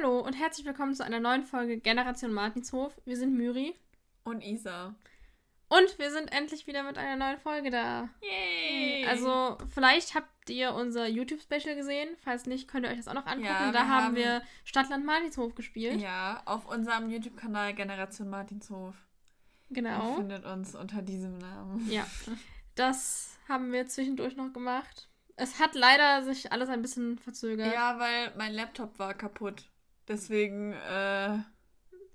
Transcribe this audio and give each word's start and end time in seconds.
Hallo 0.00 0.20
und 0.20 0.32
herzlich 0.34 0.64
willkommen 0.66 0.94
zu 0.94 1.04
einer 1.04 1.20
neuen 1.20 1.44
Folge 1.44 1.78
Generation 1.78 2.32
Martinshof. 2.32 2.92
Wir 3.04 3.16
sind 3.16 3.34
Myri. 3.36 3.74
Und 4.24 4.40
Isa. 4.42 4.94
Und 5.68 5.98
wir 5.98 6.10
sind 6.10 6.32
endlich 6.32 6.66
wieder 6.66 6.82
mit 6.84 6.96
einer 6.96 7.16
neuen 7.16 7.38
Folge 7.38 7.70
da. 7.70 8.08
Yay! 8.22 9.04
Also, 9.06 9.58
vielleicht 9.74 10.14
habt 10.14 10.48
ihr 10.48 10.74
unser 10.74 11.06
YouTube-Special 11.06 11.74
gesehen. 11.76 12.08
Falls 12.24 12.46
nicht, 12.46 12.66
könnt 12.68 12.86
ihr 12.86 12.90
euch 12.90 12.96
das 12.96 13.08
auch 13.08 13.14
noch 13.14 13.26
angucken. 13.26 13.44
Ja, 13.46 13.72
da 13.72 13.86
haben 13.88 14.04
haben- 14.06 14.16
wir 14.16 14.42
Stadtland 14.64 15.04
Martinshof 15.04 15.54
gespielt. 15.54 16.00
Ja, 16.00 16.42
auf 16.46 16.66
unserem 16.66 17.10
YouTube-Kanal 17.10 17.74
Generation 17.74 18.28
Martinshof. 18.30 18.94
Ihr 19.68 19.74
Genau. 19.74 20.14
findet 20.14 20.44
uns 20.46 20.74
unter 20.74 21.02
diesem 21.02 21.38
Namen. 21.38 21.88
Ja. 21.90 22.06
Das 22.76 23.36
haben 23.48 23.72
wir 23.72 23.88
zwischendurch 23.88 24.36
noch 24.36 24.52
gemacht. 24.54 25.08
Es 25.36 25.58
hat 25.58 25.74
leider 25.74 26.22
sich 26.22 26.50
alles 26.52 26.68
ein 26.70 26.80
bisschen 26.80 27.18
verzögert. 27.18 27.74
Ja, 27.74 27.98
weil 27.98 28.32
mein 28.38 28.54
Laptop 28.54 28.98
war 28.98 29.12
kaputt. 29.12 29.69
Deswegen, 30.10 30.72
äh, 30.72 31.38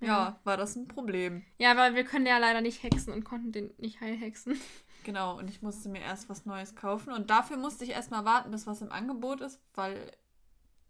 ja, 0.00 0.38
war 0.44 0.56
das 0.58 0.76
ein 0.76 0.86
Problem. 0.86 1.42
Ja, 1.58 1.74
weil 1.78 1.94
wir 1.94 2.04
können 2.04 2.26
ja 2.26 2.36
leider 2.36 2.60
nicht 2.60 2.82
hexen 2.82 3.12
und 3.12 3.24
konnten 3.24 3.50
den 3.52 3.74
nicht 3.78 4.00
heilhexen. 4.00 4.60
Genau, 5.04 5.38
und 5.38 5.48
ich 5.48 5.62
musste 5.62 5.88
mir 5.88 6.00
erst 6.00 6.28
was 6.28 6.46
Neues 6.46 6.74
kaufen. 6.74 7.12
Und 7.12 7.30
dafür 7.30 7.56
musste 7.58 7.84
ich 7.84 7.90
erstmal 7.90 8.24
warten, 8.24 8.50
bis 8.50 8.66
was 8.66 8.82
im 8.82 8.90
Angebot 8.90 9.40
ist, 9.40 9.60
weil. 9.74 10.10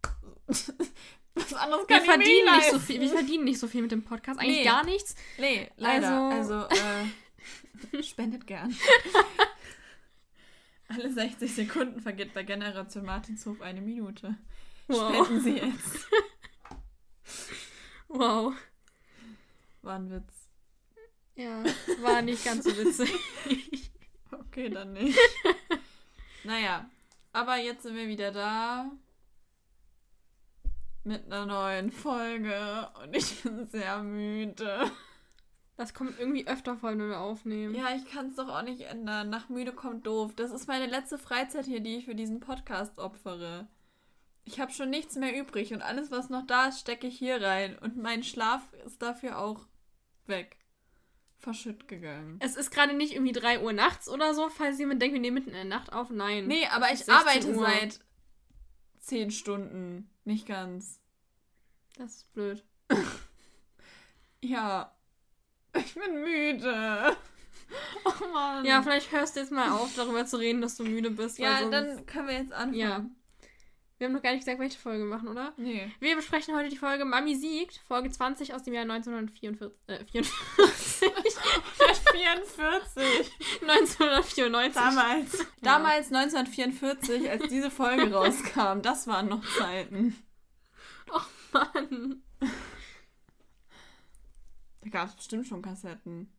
was 0.47 1.53
anderes 1.53 1.87
Wir 1.87 1.99
kann 1.99 2.03
ich 2.03 2.07
mir 2.09 2.13
verdienen, 2.15 2.45
nicht 2.57 2.65
so 2.71 2.73
leisten. 2.77 2.81
viel, 2.81 3.01
wir 3.03 3.09
verdienen 3.11 3.45
nicht 3.45 3.59
so 3.61 3.69
viel 3.69 3.83
mit 3.83 3.91
dem 3.93 4.05
Podcast. 4.05 4.41
Eigentlich 4.41 4.57
Nee. 4.61 4.65
gar 4.65 4.85
nichts. 4.87 5.17
Nee, 5.37 5.71
leider. 5.77 6.31
Also- 6.31 6.55
Also, 6.67 6.67
äh, 7.99 8.03
spendet 8.03 8.47
gern. 8.47 8.75
Alle 10.89 11.13
60 11.13 11.55
Sekunden 11.55 12.01
vergeht 12.01 12.33
bei 12.33 12.43
Generation 12.43 13.05
Martinshof 13.05 13.61
eine 13.61 13.83
Minute. 13.83 14.37
Wow. 14.89 15.27
Spenden 15.27 15.41
Sie 15.43 15.57
jetzt. 15.59 16.09
Wow. 18.09 18.55
War 19.83 19.97
ein 19.97 20.11
Witz. 20.11 20.49
Ja, 21.35 21.63
war 22.01 22.23
nicht 22.23 22.45
ganz 22.45 22.65
so 22.65 22.77
witzig. 22.77 23.13
Okay, 24.33 24.71
dann 24.71 24.95
nicht. 24.95 25.19
naja, 26.43 26.89
aber 27.33 27.57
jetzt 27.57 27.83
sind 27.83 27.95
wir 27.95 28.09
wieder 28.09 28.33
da. 28.33 28.91
Mit 31.05 31.27
einer 31.27 31.45
neuen 31.45 31.93
Folge. 31.93 32.89
Und 33.03 33.15
ich 33.15 33.43
bin 33.43 33.67
sehr 33.67 34.03
müde. 34.03 34.91
Das 35.77 35.93
kommt 35.93 36.19
irgendwie 36.19 36.49
öfter 36.49 36.77
vor, 36.79 36.91
wenn 36.91 37.09
wir 37.09 37.21
aufnehmen. 37.21 37.75
Ja, 37.75 37.95
ich 37.95 38.11
kann 38.11 38.29
es 38.29 38.37
doch 38.37 38.49
auch 38.49 38.63
nicht 38.63 38.81
ändern. 38.81 39.29
Nach 39.29 39.51
müde 39.51 39.73
kommt 39.73 40.07
doof. 40.07 40.33
Das 40.35 40.51
ist 40.51 40.67
meine 40.69 40.87
letzte 40.87 41.19
Freizeit 41.19 41.67
hier, 41.67 41.81
die 41.81 41.97
ich 41.99 42.07
für 42.07 42.15
diesen 42.15 42.41
Podcast 42.41 42.99
opfere. 42.99 43.69
Ich 44.49 44.61
habe 44.61 44.73
schon 44.73 44.91
nichts 44.91 45.17
mehr 45.17 45.37
übrig 45.39 45.73
und 45.75 45.83
alles, 45.83 46.11
was 46.13 46.31
noch 46.31 46.47
da 46.47 46.69
ist, 46.69 46.79
stecke 46.81 47.09
ich 47.09 47.19
hier 47.19 47.43
rein. 47.43 47.77
Und 47.79 47.97
mein 47.97 48.23
Schlaf 48.23 48.63
ist 48.87 49.03
dafür 49.03 49.39
auch 49.39 49.67
weg. 50.27 50.57
Verschütt 51.39 51.89
gegangen. 51.89 52.39
Es 52.41 52.57
ist 52.57 52.71
gerade 52.71 52.95
nicht 52.95 53.13
irgendwie 53.13 53.33
3 53.33 53.61
Uhr 53.63 53.73
nachts 53.73 54.09
oder 54.09 54.35
so, 54.35 54.49
falls 54.49 54.79
jemand 54.79 55.03
denkt, 55.03 55.15
wir 55.15 55.21
nehmen 55.21 55.35
mitten 55.35 55.51
in 55.51 55.57
der 55.57 55.65
Nacht 55.65 55.93
auf. 55.93 56.11
Nein. 56.11 56.47
Nee, 56.47 56.67
aber 56.69 56.87
ich 56.87 57.01
16 57.05 57.15
arbeite 57.15 57.49
Uhr. 57.49 57.67
seit 57.67 58.01
10 59.01 59.33
Stunden. 59.33 60.11
Nicht 60.25 60.47
ganz. 60.47 61.01
Das 61.97 62.17
ist 62.17 62.33
blöd. 62.33 62.65
Ja. 64.43 64.95
Ich 65.75 65.95
bin 65.95 66.21
müde. 66.23 67.17
Oh 68.05 68.33
Mann. 68.33 68.65
Ja, 68.65 68.81
vielleicht 68.81 69.11
hörst 69.11 69.35
du 69.35 69.41
jetzt 69.41 69.51
mal 69.51 69.73
auf, 69.73 69.93
darüber 69.97 70.25
zu 70.25 70.37
reden, 70.37 70.61
dass 70.61 70.77
du 70.77 70.85
müde 70.85 71.11
bist. 71.11 71.37
ja 71.37 71.69
dann 71.69 72.07
können 72.07 72.29
wir 72.29 72.35
jetzt 72.37 72.53
anfangen. 72.53 72.75
Ja. 72.75 73.05
Wir 73.99 74.07
haben 74.07 74.13
noch 74.13 74.23
gar 74.23 74.33
nicht 74.33 74.41
gesagt, 74.45 74.59
welche 74.61 74.79
Folge 74.79 75.05
wir 75.05 75.09
machen, 75.09 75.29
oder? 75.29 75.55
Nee. 75.57 75.91
Wir 76.01 76.17
besprechen 76.17 76.55
heute 76.55 76.69
die 76.69 76.77
Folge 76.77 77.05
Mami 77.07 77.35
siegt, 77.35 77.79
Folge 77.89 78.11
20 78.11 78.53
aus 78.53 78.63
dem 78.63 78.75
Jahr 78.75 78.83
1944. 78.83 79.79
Äh, 79.87 80.05
44, 80.05 81.13
44. 82.13 83.33
1994. 83.63 84.75
Damals. 84.75 85.47
Damals 85.63 86.13
1944, 86.13 87.31
als 87.31 87.49
diese 87.49 87.71
Folge 87.71 88.13
rauskam, 88.13 88.83
das 88.83 89.07
waren 89.07 89.29
noch 89.29 89.43
Zeiten. 89.57 90.15
Mann. 91.53 92.23
Da 94.83 94.89
gab 94.91 95.09
es 95.09 95.17
bestimmt 95.17 95.47
schon 95.47 95.63
Kassetten. 95.63 96.31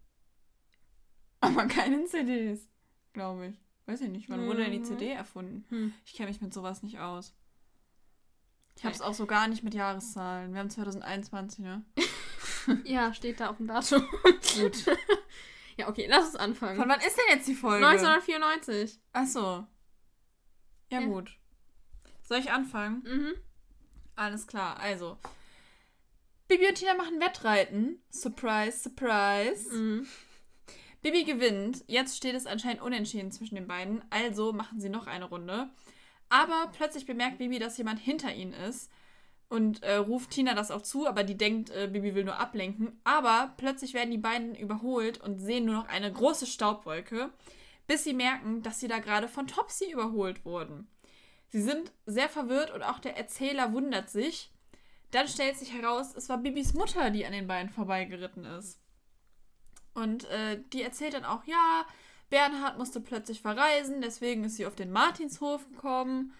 Aber 1.42 1.66
keine 1.66 2.06
CDs, 2.06 2.68
glaube 3.14 3.48
ich. 3.48 3.56
Weiß 3.88 4.02
ich 4.02 4.10
nicht. 4.10 4.30
Wann 4.30 4.46
wurde 4.46 4.64
denn 4.64 4.74
die 4.74 4.80
Mhm. 4.80 4.84
CD 4.86 5.12
erfunden? 5.12 5.66
Hm. 5.70 5.94
Ich 6.06 6.14
kenne 6.14 6.30
mich 6.30 6.42
mit 6.42 6.54
sowas 6.54 6.84
nicht 6.84 7.00
aus. 7.00 7.34
Ich 8.78 8.84
habe 8.86 8.94
es 8.94 9.02
auch 9.02 9.14
so 9.16 9.26
gar 9.26 9.48
nicht 9.48 9.64
mit 9.64 9.74
Jahreszahlen. 9.74 10.54
Wir 10.54 10.60
haben 10.60 10.70
2021, 10.70 11.60
ne? 11.60 11.84
Ja, 12.84 13.14
steht 13.14 13.40
da 13.40 13.50
auf 13.50 13.58
dem 13.58 13.68
Datum. 13.68 14.08
Gut. 14.60 14.86
Ja, 15.80 15.88
okay, 15.90 16.08
lass 16.10 16.26
uns 16.26 16.36
anfangen. 16.38 16.76
Von 16.80 16.90
wann 16.90 17.00
ist 17.02 17.16
denn 17.18 17.38
jetzt 17.38 17.48
die 17.48 17.54
Folge? 17.54 17.86
1994. 17.86 19.00
Ach 19.14 19.28
so. 19.28 19.40
Ja, 20.90 21.00
Ja. 21.02 21.06
gut. 21.06 21.38
Soll 22.24 22.40
ich 22.40 22.52
anfangen? 22.52 23.04
Mhm. 23.06 23.34
Alles 24.16 24.48
klar, 24.48 24.80
also. 24.80 25.20
Bibi 26.48 26.68
und 26.68 26.76
Tina 26.76 26.96
machen 26.96 27.20
Wettreiten. 27.20 28.02
Surprise, 28.10 28.80
surprise. 28.80 29.72
Mhm. 29.72 30.08
Bibi 31.04 31.26
gewinnt. 31.26 31.84
Jetzt 31.86 32.18
steht 32.18 32.34
es 32.34 32.48
anscheinend 32.48 32.82
unentschieden 32.82 33.32
zwischen 33.32 33.54
den 33.54 33.68
beiden. 33.68 34.04
Also 34.10 34.54
machen 34.54 34.80
sie 34.82 34.90
noch 34.90 35.06
eine 35.06 35.26
Runde. 35.26 35.70
Aber 36.30 36.72
plötzlich 36.76 37.06
bemerkt 37.06 37.38
Bibi, 37.38 37.60
dass 37.60 37.78
jemand 37.78 38.00
hinter 38.00 38.34
ihnen 38.34 38.54
ist. 38.54 38.92
Und 39.50 39.82
äh, 39.84 39.96
ruft 39.96 40.32
Tina 40.32 40.54
das 40.54 40.72
auch 40.72 40.82
zu, 40.82 41.08
aber 41.08 41.24
die 41.24 41.38
denkt, 41.38 41.70
äh, 41.70 41.88
Bibi 41.88 42.16
will 42.16 42.26
nur 42.26 42.38
ablenken. 42.38 43.00
Aber 43.06 43.54
plötzlich 43.56 43.94
werden 43.94 44.12
die 44.12 44.18
beiden 44.18 44.56
überholt 44.56 45.22
und 45.22 45.40
sehen 45.40 45.66
nur 45.66 45.76
noch 45.76 45.88
eine 45.88 46.12
große 46.12 46.46
Staubwolke, 46.46 47.32
bis 47.88 48.04
sie 48.04 48.14
merken, 48.14 48.62
dass 48.62 48.82
sie 48.82 48.90
da 48.90 49.00
gerade 49.00 49.30
von 49.30 49.48
Topsy 49.48 49.90
überholt 49.92 50.44
wurden. 50.44 50.90
Sie 51.48 51.62
sind 51.62 51.94
sehr 52.06 52.28
verwirrt 52.28 52.72
und 52.72 52.84
auch 52.84 53.00
der 53.00 53.16
Erzähler 53.16 53.72
wundert 53.72 54.10
sich. 54.10 54.52
Dann 55.12 55.30
stellt 55.30 55.58
sich 55.58 55.72
heraus, 55.72 56.14
es 56.14 56.28
war 56.28 56.38
Bibis 56.38 56.74
Mutter, 56.74 57.10
die 57.10 57.26
an 57.26 57.32
den 57.32 57.48
beiden 57.48 57.70
vorbeigeritten 57.70 58.44
ist. 58.44 58.82
Und 59.94 60.26
äh, 60.26 60.62
die 60.74 60.84
erzählt 60.84 61.14
dann 61.14 61.24
auch, 61.24 61.46
ja, 61.46 61.86
Bernhard 62.30 62.78
musste 62.78 63.00
plötzlich 63.02 63.42
verreisen, 63.42 64.02
deswegen 64.02 64.44
ist 64.44 64.56
sie 64.58 64.66
auf 64.66 64.76
den 64.76 64.92
Martinshof 64.92 65.68
gekommen, 65.70 66.34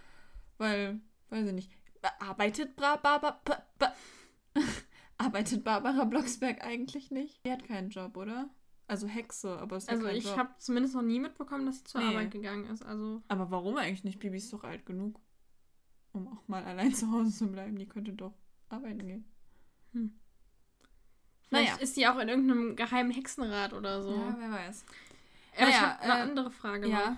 weil, 0.58 1.00
weiß 1.30 1.48
ich 1.48 1.54
nicht, 1.54 1.72
arbeitet 2.20 2.76
Bra 2.76 2.96
ba 2.98 3.18
ba 3.18 3.42
ba 3.80 3.94
arbeitet 5.18 5.64
Barbara 5.64 6.04
Blocksberg 6.06 6.64
eigentlich 6.64 7.12
nicht? 7.12 7.46
Die 7.46 7.52
hat 7.52 7.64
keinen 7.66 7.90
Job, 7.90 8.18
oder? 8.18 8.50
Also 8.88 9.08
Hexe, 9.08 9.58
aber 9.60 9.78
ist 9.78 9.88
ja 9.88 9.94
Also 9.96 10.06
kein 10.08 10.16
ich 10.16 10.38
habe 10.38 10.50
zumindest 10.60 10.96
noch 10.96 11.02
nie 11.02 11.20
mitbekommen, 11.20 11.66
dass 11.66 11.80
sie 11.80 11.84
zur 11.86 12.02
Nee. 12.02 12.08
Arbeit 12.08 12.32
gegangen 12.32 12.66
ist. 12.66 12.84
Also 12.84 13.22
Aber 13.28 13.52
warum 13.52 13.76
eigentlich 13.78 14.04
nicht? 14.04 14.20
Bibi 14.20 14.38
ist 14.38 14.52
doch 14.54 14.64
alt 14.64 14.86
genug, 14.86 15.20
um 16.14 16.28
auch 16.28 16.48
mal 16.48 16.64
allein 16.64 16.94
zu 16.94 17.12
Hause 17.12 17.32
zu 17.32 17.48
bleiben. 17.48 17.78
Die 17.78 17.88
könnte 17.88 18.14
doch 18.14 18.34
arbeiten 18.70 19.06
gehen. 19.06 19.26
vielleicht 19.92 20.12
Naja. 21.52 21.76
ist 21.82 21.96
sie 21.96 22.08
auch 22.08 22.18
in 22.20 22.30
irgendeinem 22.30 22.76
geheimen 22.76 23.12
Hexenrat 23.12 23.74
oder 23.74 24.02
so. 24.04 24.12
Ja, 24.14 24.36
wer 24.40 24.52
weiß. 24.52 24.86
Aber 25.58 25.70
ich 25.70 25.76
Naja, 25.76 25.82
habe 25.94 26.02
eine 26.04 26.14
äh, 26.14 26.22
andere 26.24 26.52
Frage. 26.52 26.88
Ja. 26.88 27.18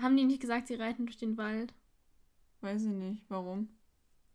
Haben 0.00 0.16
die 0.16 0.24
nicht 0.24 0.40
gesagt, 0.40 0.66
sie 0.68 0.74
reiten 0.74 1.06
durch 1.06 1.18
den 1.18 1.36
Wald? 1.36 1.72
weiß 2.62 2.82
ich 2.82 2.88
nicht. 2.92 3.24
Warum? 3.28 3.68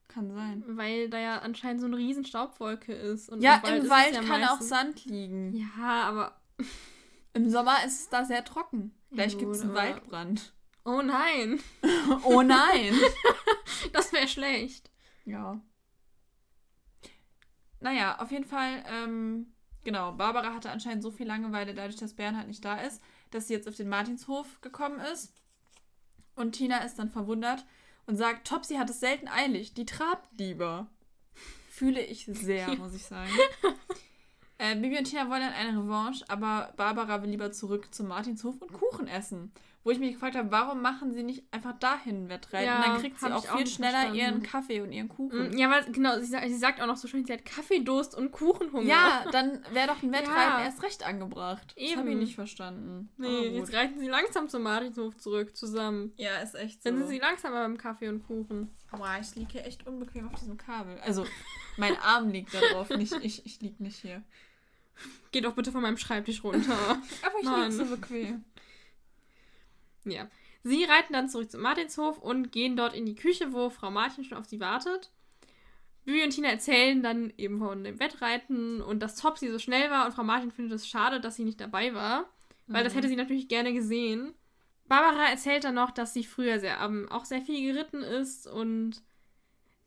Kann 0.08 0.32
sein. 0.34 0.64
Weil 0.68 1.10
da 1.10 1.18
ja 1.20 1.40
anscheinend 1.40 1.82
so 1.82 1.88
eine 1.88 1.98
riesen 1.98 2.24
Staubwolke 2.26 2.94
ist. 2.94 3.30
Und 3.30 3.42
Ja, 3.42 3.56
im 3.66 3.84
es 3.84 3.90
Wald 3.90 4.14
ja 4.14 4.22
kann 4.22 4.44
auch 4.44 4.52
meistens- 4.60 4.70
Sand 4.70 5.06
liegen. 5.06 5.54
Ja, 5.56 6.04
aber. 6.04 6.40
Im 7.34 7.50
Sommer 7.50 7.84
ist 7.86 8.00
es 8.02 8.10
da 8.10 8.26
sehr 8.26 8.44
trocken. 8.44 8.94
Vielleicht 9.10 9.40
gibt 9.40 9.52
es 9.56 9.62
einen 9.62 9.72
aber- 9.72 9.80
Waldbrand. 9.82 10.54
Oh 10.84 11.02
nein, 11.02 11.60
Oh 12.24 12.42
nein! 12.42 12.94
das 13.94 14.12
wäre 14.14 14.28
schlecht. 14.28 14.90
ja. 15.26 15.62
Naja, 17.80 18.20
auf 18.20 18.32
jeden 18.32 18.46
Fall, 18.46 18.84
ähm, 18.88 19.54
genau, 19.84 20.12
Barbara 20.14 20.54
hatte 20.54 20.72
anscheinend 20.72 21.04
so 21.04 21.12
viel 21.12 21.28
Langeweile 21.28 21.74
dadurch, 21.74 21.98
dass 21.98 22.14
Bernhard 22.14 22.48
nicht 22.48 22.64
da 22.64 22.82
ist, 22.82 23.02
dass 23.32 23.48
sie 23.48 23.54
jetzt 23.54 23.68
auf 23.68 23.76
den 23.76 23.90
Martinshof 23.90 24.62
gekommen 24.62 25.00
ist. 25.14 25.34
Und 26.36 26.54
Tina 26.54 26.80
ist 26.80 26.98
dann 27.00 27.10
verwundert 27.10 27.66
und 28.06 28.16
sagt, 28.16 28.48
Topsy 28.48 28.76
hat 28.76 28.90
es 28.90 29.00
selten 29.00 29.28
eilig, 29.28 29.74
die 29.74 29.86
trabt 29.86 30.40
lieber. 30.40 30.88
Fühle 31.70 32.02
ich 32.02 32.26
sehr, 32.26 32.76
muss 32.78 32.94
ich 32.94 33.04
sagen. 33.04 33.32
Äh, 34.62 34.76
Bibi 34.76 34.98
und 35.00 35.06
Tina 35.06 35.28
wollen 35.28 35.42
dann 35.42 35.54
eine 35.54 35.78
Revanche, 35.80 36.24
aber 36.28 36.72
Barbara 36.78 37.24
will 37.24 37.32
lieber 37.32 37.52
zurück 37.52 37.94
zum 37.94 38.08
Martinshof 38.10 38.62
und 38.62 38.72
Kuchen 38.72 39.08
essen. 39.08 39.52
Wo 39.84 39.90
ich 39.90 39.98
mich 39.98 40.14
gefragt 40.14 40.36
habe, 40.36 40.52
warum 40.52 40.84
machen 40.84 41.12
sie 41.12 41.24
nicht 41.24 41.44
einfach 41.52 41.74
dahin 41.80 42.30
Wettreiten? 42.30 42.68
Ja, 42.68 42.84
dann 42.86 43.00
kriegt 43.02 43.20
sie 43.20 43.34
auch 43.34 43.44
viel 43.58 43.66
schneller 43.66 43.94
verstanden. 44.02 44.20
ihren 44.20 44.44
Kaffee 44.44 44.82
und 44.82 44.92
ihren 44.92 45.10
Kuchen. 45.10 45.50
Mm, 45.50 45.58
Ja, 45.58 45.72
weil, 45.72 45.92
genau, 45.92 46.20
sie 46.20 46.26
sagt, 46.28 46.48
sie 46.48 46.58
sagt 46.58 46.80
auch 46.80 46.86
noch 46.86 46.98
so 46.98 47.08
schön, 47.08 47.26
sie 47.26 47.34
hat 47.34 47.44
Kaffeedurst 47.46 48.14
und 48.16 48.32
Kuchenhunger. 48.32 48.86
Ja, 48.86 49.26
dann 49.32 49.66
wäre 49.74 49.88
doch 49.88 50.04
ein 50.04 50.12
Wettreiten 50.12 50.30
Ja. 50.60 50.64
erst 50.66 50.84
recht 50.84 51.04
angebracht. 51.04 51.74
Das 51.76 51.96
habe 51.98 52.08
ich 52.10 52.12
Eben. 52.12 52.20
nicht 52.20 52.36
verstanden. 52.36 53.10
Nee, 53.18 53.48
jetzt 53.58 53.74
reiten 53.74 54.00
sie 54.00 54.08
langsam 54.08 54.48
zum 54.50 54.62
Martinshof 54.62 55.18
zurück, 55.18 55.58
zusammen. 55.58 56.14
Ja, 56.18 56.36
ist 56.44 56.54
echt 56.54 56.84
so. 56.84 56.90
Dann 56.92 57.00
sind 57.00 57.08
sie 57.08 57.18
langsamer 57.18 57.64
beim 57.64 57.80
Kaffee 57.80 58.10
und 58.10 58.22
Kuchen. 58.28 58.70
Boah, 58.92 59.18
ich 59.20 59.34
liege 59.34 59.54
hier 59.54 59.66
echt 59.66 59.88
unbequem 59.88 60.28
auf 60.30 60.40
diesem 60.40 60.58
Kabel. 60.58 61.00
Also, 61.04 61.26
Mein 61.78 61.98
Arm 61.98 62.30
liegt 62.30 62.54
da 62.54 62.60
drauf, 62.60 62.90
nicht 62.92 63.14
ich. 63.24 63.44
Ich 63.48 63.62
lieg 63.62 63.80
nicht 63.80 63.96
hier. 63.98 64.22
Geh 65.32 65.42
doch 65.42 65.54
bitte 65.56 65.72
von 65.72 65.82
meinem 65.82 65.98
Schreibtisch 65.98 66.44
runter. 66.44 66.78
Aber 67.22 67.40
ich 67.42 67.48
lieg 67.50 67.72
so 67.72 67.86
bequem. 67.96 68.44
ja. 70.06 70.28
Sie 70.64 70.84
reiten 70.84 71.14
dann 71.14 71.28
zurück 71.28 71.50
zum 71.50 71.62
Martinshof 71.62 72.20
und 72.20 72.52
gehen 72.52 72.76
dort 72.76 72.94
in 72.94 73.06
die 73.08 73.16
Küche, 73.16 73.52
wo 73.52 73.70
Frau 73.72 73.90
Martin 73.90 74.24
schon 74.24 74.38
auf 74.38 74.46
sie 74.46 74.60
wartet. 74.60 75.12
Bibi 76.06 76.24
und 76.24 76.30
Tina 76.32 76.50
erzählen 76.50 77.02
dann 77.02 77.34
eben 77.38 77.58
von 77.60 77.84
dem 77.84 78.00
Wettreiten 78.00 78.80
und 78.82 79.00
dass 79.02 79.16
Topsy 79.16 79.50
so 79.52 79.58
schnell 79.58 79.90
war 79.90 80.06
und 80.06 80.14
Frau 80.14 80.24
Martin 80.24 80.52
findet 80.52 80.76
es 80.76 80.88
schade, 80.88 81.20
dass 81.20 81.36
sie 81.36 81.46
nicht 81.46 81.60
dabei 81.62 81.94
war, 81.96 82.30
weil 82.68 82.84
das 82.84 82.94
Mhm. 82.94 82.98
hätte 82.98 83.08
sie 83.10 83.16
natürlich 83.16 83.48
gerne 83.48 83.74
gesehen. 83.74 84.34
Barbara 84.88 85.30
erzählt 85.30 85.64
dann 85.64 85.76
noch, 85.76 85.90
dass 85.92 86.14
sie 86.14 86.24
früher 86.24 86.60
sehr, 86.60 86.80
ähm, 86.82 87.08
auch 87.12 87.26
sehr 87.26 87.42
viel 87.42 87.74
geritten 87.74 88.04
ist 88.04 88.46
und 88.46 89.02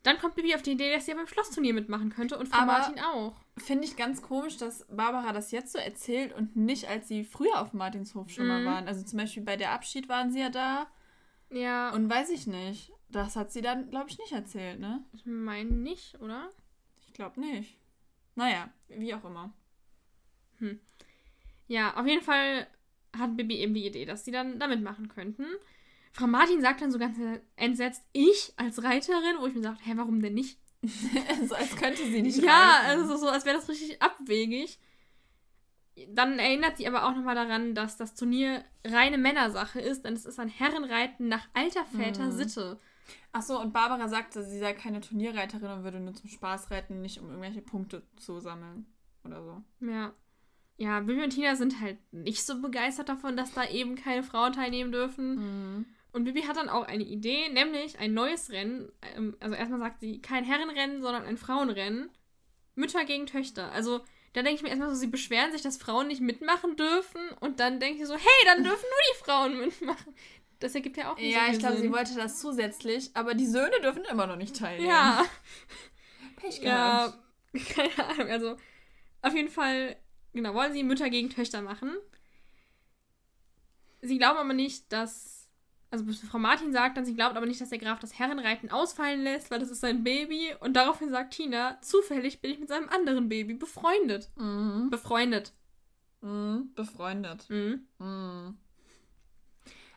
dann 0.05 0.17
kommt 0.19 0.35
Bibi 0.35 0.53
auf 0.55 0.61
die 0.61 0.71
Idee, 0.71 0.93
dass 0.93 1.05
sie 1.05 1.13
beim 1.13 1.27
Schlossturnier 1.27 1.73
mitmachen 1.73 2.09
könnte 2.09 2.37
und 2.37 2.47
Frau 2.47 2.57
Aber- 2.63 2.65
Martin 2.73 2.99
auch. 2.99 3.35
Finde 3.57 3.85
ich 3.85 3.95
ganz 3.95 4.21
komisch, 4.21 4.57
dass 4.57 4.85
Barbara 4.89 5.31
das 5.33 5.51
jetzt 5.51 5.71
so 5.71 5.79
erzählt 5.79 6.33
und 6.33 6.55
nicht, 6.55 6.87
als 6.89 7.07
sie 7.07 7.23
früher 7.23 7.59
auf 7.61 7.73
Martinshof 7.73 8.29
schon 8.29 8.47
mal 8.47 8.61
Mhm. 8.61 8.65
waren. 8.65 8.87
Also 8.87 9.03
zum 9.03 9.17
Beispiel 9.19 9.43
bei 9.43 9.55
der 9.57 9.71
Abschied 9.71 10.07
waren 10.09 10.31
sie 10.31 10.39
ja 10.39 10.49
da. 10.49 10.87
Ja, 11.49 11.91
Und 11.93 12.09
weiß 12.09 12.29
ich 12.31 12.47
nicht. 12.47 12.91
Das 13.09 13.35
hat 13.35 13.51
sie 13.51 13.61
dann, 13.61 13.89
glaube 13.91 14.09
ich, 14.09 14.17
nicht 14.17 14.31
erzählt, 14.33 14.79
ne? 14.79 15.03
ich 15.13 15.25
meine 15.25 15.69
nicht, 15.71 16.19
oder? 16.21 16.49
Ich 17.05 17.13
glaube 17.13 17.39
nicht. 17.39 17.77
Naja, 18.35 18.69
wie 18.89 19.13
auch 19.13 19.23
immer. 19.23 19.53
Ja, 21.67 21.95
auf 21.97 22.05
jeden 22.05 22.21
Fall 22.23 22.67
hat 23.17 23.37
Bibi 23.37 23.57
eben 23.57 23.73
die 23.73 23.85
Idee, 23.87 24.05
dass 24.05 24.25
sie 24.25 24.31
dann 24.31 24.59
da 24.59 24.67
mitmachen 24.67 25.07
könnten. 25.07 25.45
Frau 26.15 26.27
Martin 26.27 26.61
sagt 26.61 26.81
dann 26.81 26.91
so 26.91 26.97
ganz 26.99 27.17
entsetzt, 27.57 28.01
ich 28.13 28.53
als 28.55 28.81
Reiterin, 28.83 29.35
wo 29.39 29.47
ich 29.47 29.53
mir 29.53 29.61
sage, 29.61 29.79
hä, 29.81 29.93
warum 29.95 30.21
denn 30.21 30.33
nicht? 30.33 30.57
so 31.47 31.55
als 31.55 31.75
könnte 31.75 32.05
sie 32.05 32.21
nicht 32.21 32.41
ja, 32.41 32.51
reiten. 32.79 33.01
also 33.01 33.17
so, 33.17 33.27
als 33.27 33.43
wäre 33.45 33.57
das 33.57 33.67
richtig 33.67 34.01
abwegig. 34.01 34.79
Dann 36.09 36.39
erinnert 36.39 36.77
sie 36.77 36.87
aber 36.87 37.05
auch 37.05 37.15
nochmal 37.15 37.35
daran, 37.35 37.73
dass 37.75 37.97
das 37.97 38.15
Turnier 38.15 38.63
reine 38.85 39.17
Männersache 39.17 39.79
ist, 39.81 40.03
denn 40.05 40.13
es 40.13 40.25
ist 40.25 40.39
ein 40.39 40.49
Herrenreiten 40.49 41.27
nach 41.27 41.47
alter 41.53 41.85
Väter 41.85 42.27
Mhm. 42.27 42.31
Sitte. 42.31 42.79
Ach 43.31 43.41
so, 43.41 43.59
und 43.59 43.73
Barbara 43.73 44.07
sagte, 44.07 44.43
sie 44.43 44.59
sei 44.59 44.73
keine 44.73 45.01
Turnierreiterin 45.01 45.69
und 45.71 45.83
würde 45.83 45.99
nur 45.99 46.13
zum 46.13 46.29
Spaß 46.29 46.71
reiten, 46.71 47.01
nicht 47.01 47.19
um 47.19 47.27
irgendwelche 47.29 47.61
Punkte 47.61 48.03
zu 48.15 48.39
sammeln 48.39 48.85
oder 49.25 49.43
so. 49.43 49.63
Ja. 49.85 50.13
Ja, 50.77 50.99
Bibi 50.99 51.23
und 51.23 51.29
Tina 51.29 51.55
sind 51.55 51.79
halt 51.79 51.97
nicht 52.11 52.45
so 52.45 52.61
begeistert 52.61 53.07
davon, 53.07 53.37
dass 53.37 53.53
da 53.53 53.65
eben 53.65 53.95
keine 53.95 54.23
Frauen 54.23 54.51
teilnehmen 54.53 54.91
dürfen. 54.91 55.35
Mhm. 55.35 55.85
Und 56.15 56.23
Bibi 56.23 56.43
hat 56.43 56.55
dann 56.55 56.69
auch 56.69 56.83
eine 56.85 57.03
Idee, 57.03 57.49
nämlich 57.49 57.99
ein 57.99 58.13
neues 58.13 58.49
Rennen. 58.49 58.89
Ähm, 59.01 59.35
Also 59.41 59.53
erstmal 59.53 59.79
sagt 59.81 59.99
sie 59.99 60.21
kein 60.21 60.45
Herrenrennen, 60.45 61.01
sondern 61.01 61.25
ein 61.25 61.37
Frauenrennen. 61.37 62.09
Mütter 62.75 63.03
gegen 63.03 63.25
Töchter. 63.25 63.69
Also 63.73 63.99
da 64.31 64.41
denke 64.41 64.55
ich 64.55 64.61
mir 64.63 64.69
erstmal 64.69 64.89
so, 64.89 64.95
sie 64.95 65.07
beschweren 65.07 65.51
sich, 65.51 65.61
dass 65.61 65.75
Frauen 65.77 66.07
nicht 66.07 66.21
mitmachen 66.21 66.77
dürfen. 66.77 67.21
Und 67.41 67.59
dann 67.59 67.81
denke 67.81 68.01
ich 68.01 68.07
so, 68.07 68.15
hey, 68.15 68.45
dann 68.45 68.63
dürfen 68.63 68.85
nur 68.89 69.13
die 69.13 69.23
Frauen 69.25 69.59
mitmachen. 69.65 70.15
Das 70.59 70.73
ergibt 70.73 70.95
ja 70.95 71.11
auch 71.11 71.17
nicht 71.19 71.33
so 71.33 71.37
Ja, 71.37 71.45
viel 71.45 71.53
ich 71.53 71.59
glaube, 71.59 71.77
sie 71.77 71.91
wollte 71.91 72.15
das 72.15 72.39
zusätzlich, 72.39 73.11
aber 73.13 73.33
die 73.33 73.45
Söhne 73.45 73.81
dürfen 73.81 74.05
immer 74.05 74.25
noch 74.25 74.37
nicht 74.37 74.55
teilnehmen. 74.57 74.87
Ja, 74.87 75.25
Pech 76.37 76.61
ja, 76.61 77.07
gehabt. 77.07 77.19
keine 77.75 78.07
Ahnung. 78.09 78.29
Also 78.29 78.55
auf 79.21 79.35
jeden 79.35 79.49
Fall, 79.49 79.97
genau, 80.33 80.53
wollen 80.53 80.71
sie 80.71 80.83
Mütter 80.83 81.09
gegen 81.09 81.29
Töchter 81.29 81.61
machen. 81.61 81.91
Sie 84.01 84.17
glauben 84.17 84.37
aber 84.39 84.53
nicht, 84.53 84.91
dass. 84.93 85.34
Also 85.91 86.05
Frau 86.29 86.39
Martin 86.39 86.73
sagt 86.73 86.97
dann, 86.97 87.05
sie 87.05 87.13
glaubt 87.13 87.37
aber 87.37 87.45
nicht, 87.45 87.61
dass 87.61 87.69
der 87.69 87.77
Graf 87.77 87.99
das 87.99 88.17
Herrenreiten 88.17 88.71
ausfallen 88.71 89.21
lässt, 89.21 89.49
weil 89.51 89.59
das 89.59 89.69
ist 89.69 89.81
sein 89.81 90.03
Baby. 90.03 90.53
Und 90.59 90.73
daraufhin 90.73 91.09
sagt 91.09 91.33
Tina, 91.33 91.79
zufällig 91.81 92.41
bin 92.41 92.51
ich 92.51 92.59
mit 92.59 92.69
seinem 92.69 92.89
anderen 92.89 93.29
Baby 93.29 93.53
befreundet. 93.53 94.29
Mhm. 94.35 94.89
Befreundet. 94.89 95.53
Mhm. 96.21 96.71
Befreundet. 96.75 97.49
Mhm. 97.49 97.87
Mhm. 97.99 98.57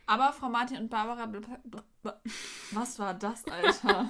Aber 0.06 0.32
Frau 0.32 0.48
Martin 0.48 0.78
und 0.78 0.88
Barbara. 0.88 1.30
Was 2.70 2.98
war 2.98 3.14
das, 3.14 3.44
Alter? 3.46 4.08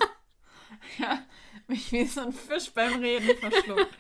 ja, 0.99 1.25
mich 1.67 1.91
wie 1.91 2.05
so 2.05 2.21
ein 2.21 2.33
Fisch 2.33 2.71
beim 2.73 3.01
Reden 3.01 3.37
verschluckt. 3.39 3.95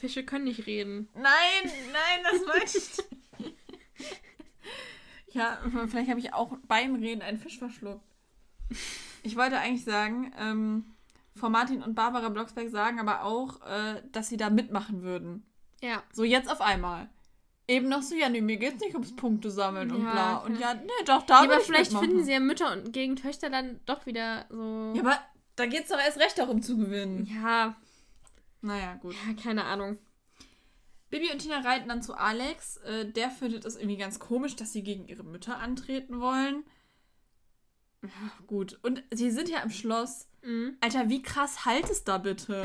Fische 0.00 0.24
können 0.24 0.44
nicht 0.44 0.66
reden. 0.66 1.08
Nein, 1.14 1.72
nein, 1.92 2.24
das 2.24 2.46
meinte 2.46 2.78
ich 2.78 2.96
nicht. 2.96 3.15
Ja, 5.36 5.58
vielleicht 5.88 6.10
habe 6.10 6.20
ich 6.20 6.34
auch 6.34 6.56
beim 6.66 6.94
Reden 6.96 7.22
einen 7.22 7.38
Fisch 7.38 7.58
verschluckt. 7.58 8.04
Ich 9.22 9.36
wollte 9.36 9.58
eigentlich 9.58 9.84
sagen, 9.84 10.32
ähm, 10.38 10.84
Frau 11.34 11.50
Martin 11.50 11.82
und 11.82 11.94
Barbara 11.94 12.28
Blocksberg 12.28 12.70
sagen 12.70 12.98
aber 12.98 13.22
auch, 13.24 13.60
äh, 13.66 14.02
dass 14.12 14.28
sie 14.28 14.36
da 14.36 14.50
mitmachen 14.50 15.02
würden. 15.02 15.44
Ja. 15.82 16.02
So 16.12 16.24
jetzt 16.24 16.50
auf 16.50 16.60
einmal. 16.60 17.08
Eben 17.68 17.88
noch 17.88 18.02
so, 18.02 18.14
ja, 18.14 18.28
nee, 18.28 18.40
mir 18.40 18.56
geht's 18.58 18.80
nicht 18.80 18.94
ums 18.94 19.14
Punkte 19.16 19.50
sammeln 19.50 19.90
und 19.90 20.04
Ja, 20.04 20.12
bla. 20.12 20.36
Und 20.38 20.58
ja, 20.60 20.74
nee, 20.74 20.88
doch, 21.04 21.22
da 21.26 21.42
ja 21.42 21.50
aber 21.50 21.58
ich 21.60 21.66
vielleicht 21.66 21.90
mitmachen. 21.92 22.08
finden 22.08 22.24
sie 22.24 22.32
ja 22.32 22.40
Mütter 22.40 22.72
und 22.72 22.92
gegen 22.92 23.16
Töchter 23.16 23.50
dann 23.50 23.80
doch 23.86 24.06
wieder 24.06 24.46
so. 24.50 24.92
Ja, 24.94 25.02
aber 25.02 25.18
da 25.56 25.66
geht's 25.66 25.88
doch 25.90 25.98
erst 25.98 26.18
recht 26.20 26.38
darum 26.38 26.62
zu 26.62 26.76
gewinnen. 26.76 27.26
ja, 27.42 27.74
Naja, 28.62 28.94
gut. 28.94 29.14
ja, 29.26 29.42
keine 29.42 29.64
Ahnung. 29.64 29.98
Bibi 31.10 31.30
und 31.30 31.38
Tina 31.38 31.60
reiten 31.60 31.88
dann 31.88 32.02
zu 32.02 32.14
Alex. 32.14 32.78
Äh, 32.78 33.10
der 33.12 33.30
findet 33.30 33.64
es 33.64 33.76
irgendwie 33.76 33.96
ganz 33.96 34.18
komisch, 34.18 34.56
dass 34.56 34.72
sie 34.72 34.82
gegen 34.82 35.06
ihre 35.06 35.24
Mütter 35.24 35.58
antreten 35.58 36.20
wollen. 36.20 36.64
Ja, 38.02 38.08
gut. 38.46 38.78
Und 38.82 39.02
sie 39.12 39.30
sind 39.30 39.48
ja 39.48 39.60
im 39.60 39.70
Schloss. 39.70 40.28
Mhm. 40.42 40.76
Alter, 40.80 41.08
wie 41.08 41.22
krass 41.22 41.64
halt 41.64 41.88
es 41.90 42.04
da 42.04 42.18
bitte? 42.18 42.64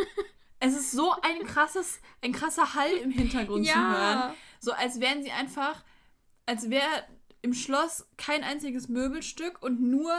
es 0.60 0.76
ist 0.76 0.92
so 0.92 1.12
ein 1.22 1.46
krasses, 1.46 2.00
ein 2.22 2.32
krasser 2.32 2.74
Hall 2.74 2.90
im 3.02 3.10
Hintergrund 3.10 3.66
zu 3.66 3.74
hören. 3.74 4.18
Ja. 4.18 4.34
So 4.60 4.72
als 4.72 5.00
wären 5.00 5.22
sie 5.22 5.30
einfach, 5.30 5.84
als 6.46 6.70
wäre 6.70 7.04
im 7.42 7.54
Schloss 7.54 8.06
kein 8.16 8.42
einziges 8.42 8.88
Möbelstück 8.88 9.62
und 9.62 9.80
nur 9.80 10.12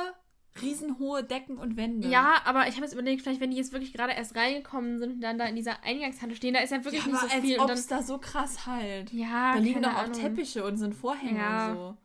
riesenhohe 0.62 1.24
Decken 1.24 1.58
und 1.58 1.78
Wände. 1.78 2.08
Ja, 2.08 2.36
aber 2.46 2.68
ich 2.68 2.76
habe 2.76 2.86
jetzt 2.86 2.94
überlegt, 2.94 3.22
vielleicht, 3.22 3.40
wenn 3.42 3.52
die 3.52 3.58
jetzt 3.58 3.72
wirklich 3.74 3.94
gerade 3.94 4.14
erst 4.14 4.36
reingekommen 4.36 5.00
sind 5.00 5.14
und 5.14 5.22
dann 5.22 5.38
da 5.38 5.46
in 5.46 5.56
dieser 5.56 5.84
Eingangshalle 5.84 6.36
stehen, 6.36 6.54
da 6.54 6.60
ist 6.62 6.72
ja 6.72 6.84
wirklich 6.84 7.06
ja 7.06 7.12
nicht 7.12 7.22
so 7.22 7.28
als 7.28 7.42
viel. 7.42 7.60
ob 7.60 7.70
es 7.72 7.88
da 7.88 8.02
so 8.04 8.18
krass 8.18 8.66
halt. 8.66 9.12
ja, 9.14 9.54
da 9.54 9.60
liegen 9.60 9.82
doch 9.82 9.94
auch 9.94 10.04
Ahnung. 10.04 10.14
Teppiche 10.20 10.64
und 10.66 10.78
sind 10.78 10.94
Vorhänge 10.96 11.40
Ja. 11.40 11.70
und 11.72 11.76
so. 11.78 11.98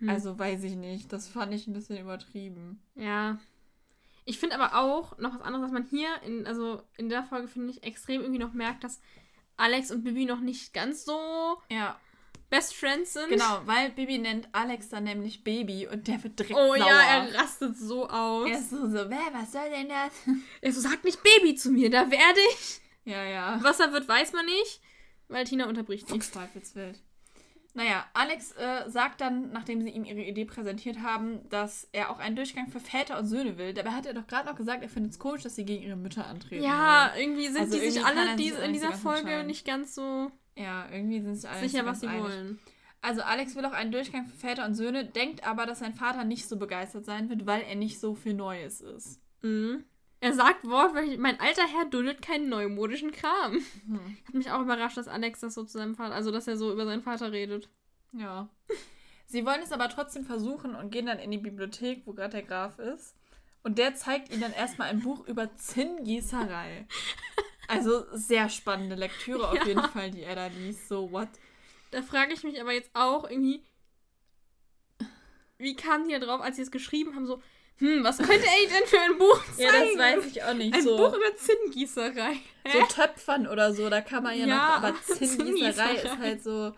Hm. 0.00 0.08
Also 0.08 0.38
weiß 0.38 0.64
ich 0.64 0.76
nicht. 0.76 1.12
Das 1.12 1.28
fand 1.28 1.52
ich 1.54 1.66
ein 1.66 1.72
bisschen 1.72 1.98
übertrieben. 1.98 2.82
Ja. 2.94 3.38
Ich 4.24 4.38
finde 4.38 4.58
aber 4.60 4.78
auch 4.80 5.18
noch 5.18 5.34
was 5.34 5.42
anderes, 5.42 5.64
was 5.66 5.72
man 5.72 5.86
hier 5.88 6.08
in, 6.24 6.46
also 6.46 6.82
in 6.96 7.08
der 7.08 7.24
Folge, 7.24 7.48
finde 7.48 7.70
ich, 7.70 7.82
extrem 7.82 8.20
irgendwie 8.20 8.38
noch 8.40 8.52
merkt, 8.52 8.84
dass 8.84 9.00
Alex 9.56 9.90
und 9.90 10.04
Bibi 10.04 10.24
noch 10.24 10.40
nicht 10.40 10.72
ganz 10.72 11.04
so 11.04 11.58
Ja, 11.70 11.98
Best 12.52 12.74
Friends 12.76 13.14
sind. 13.14 13.28
genau, 13.30 13.62
weil 13.64 13.90
Bibi 13.90 14.18
nennt 14.18 14.48
Alex 14.52 14.90
dann 14.90 15.04
nämlich 15.04 15.42
Baby 15.42 15.88
und 15.90 16.06
der 16.06 16.22
wird 16.22 16.38
direkt 16.38 16.54
Oh 16.54 16.68
sauer. 16.76 16.76
ja, 16.78 17.00
er 17.00 17.34
rastet 17.34 17.76
so 17.78 18.08
aus. 18.08 18.48
Er 18.48 18.58
ist 18.58 18.70
so, 18.70 18.88
so, 18.88 19.10
"Wer, 19.10 19.32
was 19.32 19.50
soll 19.52 19.68
denn 19.70 19.88
das? 19.88 20.12
Er 20.60 20.72
so, 20.72 20.80
sag 20.80 21.02
nicht 21.02 21.20
Baby 21.22 21.54
zu 21.54 21.70
mir, 21.70 21.88
da 21.90 22.10
werde 22.10 22.40
ich. 22.54 22.80
ja, 23.04 23.24
ja. 23.24 23.58
Was 23.62 23.80
er 23.80 23.92
wird, 23.92 24.06
weiß 24.06 24.32
man 24.34 24.44
nicht, 24.44 24.80
weil 25.28 25.44
Tina 25.44 25.66
unterbricht 25.66 26.06
sie. 26.06 26.12
Fuchsteufelswild. 26.12 27.00
Naja, 27.74 28.04
Alex 28.12 28.52
äh, 28.52 28.90
sagt 28.90 29.22
dann, 29.22 29.50
nachdem 29.52 29.80
sie 29.80 29.88
ihm 29.88 30.04
ihre 30.04 30.20
Idee 30.20 30.44
präsentiert 30.44 30.98
haben, 31.00 31.48
dass 31.48 31.88
er 31.92 32.10
auch 32.10 32.18
einen 32.18 32.36
Durchgang 32.36 32.68
für 32.68 32.80
Väter 32.80 33.18
und 33.18 33.26
Söhne 33.26 33.56
will. 33.56 33.72
Dabei 33.72 33.92
hat 33.92 34.04
er 34.04 34.12
doch 34.12 34.26
gerade 34.26 34.46
noch 34.46 34.56
gesagt, 34.56 34.82
er 34.82 34.90
findet 34.90 35.12
es 35.12 35.18
komisch, 35.18 35.42
dass 35.42 35.54
sie 35.56 35.64
gegen 35.64 35.82
ihre 35.82 35.96
Mütter 35.96 36.26
antreten. 36.26 36.62
Ja, 36.62 37.14
irgendwie 37.16 37.46
sind 37.48 37.62
Also 37.62 37.78
die 37.78 37.80
sich 37.90 37.96
irgendwie 37.96 38.14
kann 38.14 38.18
alle 38.28 38.36
die, 38.36 38.50
sich 38.50 38.62
in 38.62 38.72
dieser 38.74 38.92
Folge 38.92 39.42
nicht 39.44 39.64
ganz 39.66 39.94
so 39.94 40.02
wollen. 40.02 40.32
Ja, 40.56 40.88
irgendwie 40.90 41.20
sind 41.20 41.36
sie 41.36 41.48
alle 41.48 41.68
sicher, 41.68 41.86
was 41.86 42.00
sie 42.00 42.08
einig. 42.08 42.22
wollen. 42.22 42.58
Also 43.00 43.22
Alex 43.22 43.56
will 43.56 43.64
auch 43.64 43.72
einen 43.72 43.90
Durchgang 43.90 44.26
für 44.26 44.36
Väter 44.36 44.64
und 44.64 44.74
Söhne, 44.74 45.04
denkt 45.04 45.46
aber, 45.46 45.66
dass 45.66 45.80
sein 45.80 45.94
Vater 45.94 46.24
nicht 46.24 46.48
so 46.48 46.56
begeistert 46.56 47.04
sein 47.04 47.28
wird, 47.28 47.46
weil 47.46 47.62
er 47.62 47.74
nicht 47.74 47.98
so 47.98 48.14
für 48.14 48.32
Neues 48.32 48.80
ist. 48.80 49.20
Mhm. 49.42 49.84
Er 50.20 50.34
sagt 50.34 50.64
wortwörtlich, 50.64 51.18
mein 51.18 51.40
alter 51.40 51.66
Herr 51.66 51.84
duldet 51.86 52.22
keinen 52.22 52.48
neumodischen 52.48 53.10
Kram. 53.10 53.54
Hm. 53.86 54.16
Hat 54.24 54.34
mich 54.34 54.52
auch 54.52 54.60
überrascht, 54.60 54.96
dass 54.96 55.08
Alex 55.08 55.40
das 55.40 55.54
so 55.54 55.64
zu 55.64 55.78
seinem 55.78 55.96
Vater, 55.96 56.14
also 56.14 56.30
dass 56.30 56.46
er 56.46 56.56
so 56.56 56.70
über 56.70 56.86
seinen 56.86 57.02
Vater 57.02 57.32
redet. 57.32 57.68
Ja. 58.12 58.48
Sie 59.26 59.44
wollen 59.44 59.62
es 59.64 59.72
aber 59.72 59.88
trotzdem 59.88 60.24
versuchen 60.24 60.76
und 60.76 60.90
gehen 60.90 61.06
dann 61.06 61.18
in 61.18 61.32
die 61.32 61.38
Bibliothek, 61.38 62.02
wo 62.06 62.12
gerade 62.12 62.36
der 62.36 62.42
Graf 62.44 62.78
ist. 62.78 63.16
Und 63.64 63.78
der 63.78 63.96
zeigt 63.96 64.30
ihnen 64.30 64.42
dann 64.42 64.52
erstmal 64.52 64.90
ein 64.90 65.00
Buch 65.00 65.26
über 65.26 65.56
Zinngießerei. 65.56 66.86
Also 67.68 68.04
sehr 68.12 68.48
spannende 68.48 68.96
Lektüre 68.96 69.48
auf 69.48 69.54
Ja. 69.58 69.66
jeden 69.66 69.84
Fall, 69.84 70.10
die 70.10 70.22
er 70.22 70.34
da 70.34 70.46
liest. 70.46 70.88
So, 70.88 71.10
what? 71.10 71.28
Da 71.90 72.02
frage 72.02 72.32
ich 72.32 72.42
mich 72.42 72.60
aber 72.60 72.72
jetzt 72.72 72.90
auch 72.94 73.28
irgendwie, 73.28 73.62
wie 75.58 75.76
kamen 75.76 76.08
die 76.08 76.12
da 76.14 76.18
drauf, 76.18 76.40
als 76.40 76.56
sie 76.56 76.62
es 76.62 76.70
geschrieben 76.70 77.14
haben, 77.14 77.26
so, 77.26 77.42
hm, 77.78 78.04
was 78.04 78.18
könnte 78.18 78.32
er 78.46 78.68
denn 78.68 78.86
für 78.86 79.00
ein 79.00 79.18
Buch 79.18 79.42
zeigen? 79.56 80.26
ich 80.26 80.42
auch 80.42 80.54
nicht. 80.54 80.74
Ein 80.74 80.82
so, 80.82 80.96
Buch 80.96 81.14
über 81.14 81.36
Zinngießerei. 81.36 82.36
Hä? 82.64 82.80
so 82.80 82.86
Töpfern 82.94 83.46
oder 83.46 83.72
so, 83.74 83.88
da 83.90 84.00
kann 84.00 84.22
man 84.22 84.38
ja, 84.38 84.46
Ja, 84.46 84.56
noch, 84.56 84.88
aber 84.88 84.94
Zinngießerei 85.02 85.94
ist 85.94 86.18
halt 86.18 86.42
so, 86.42 86.72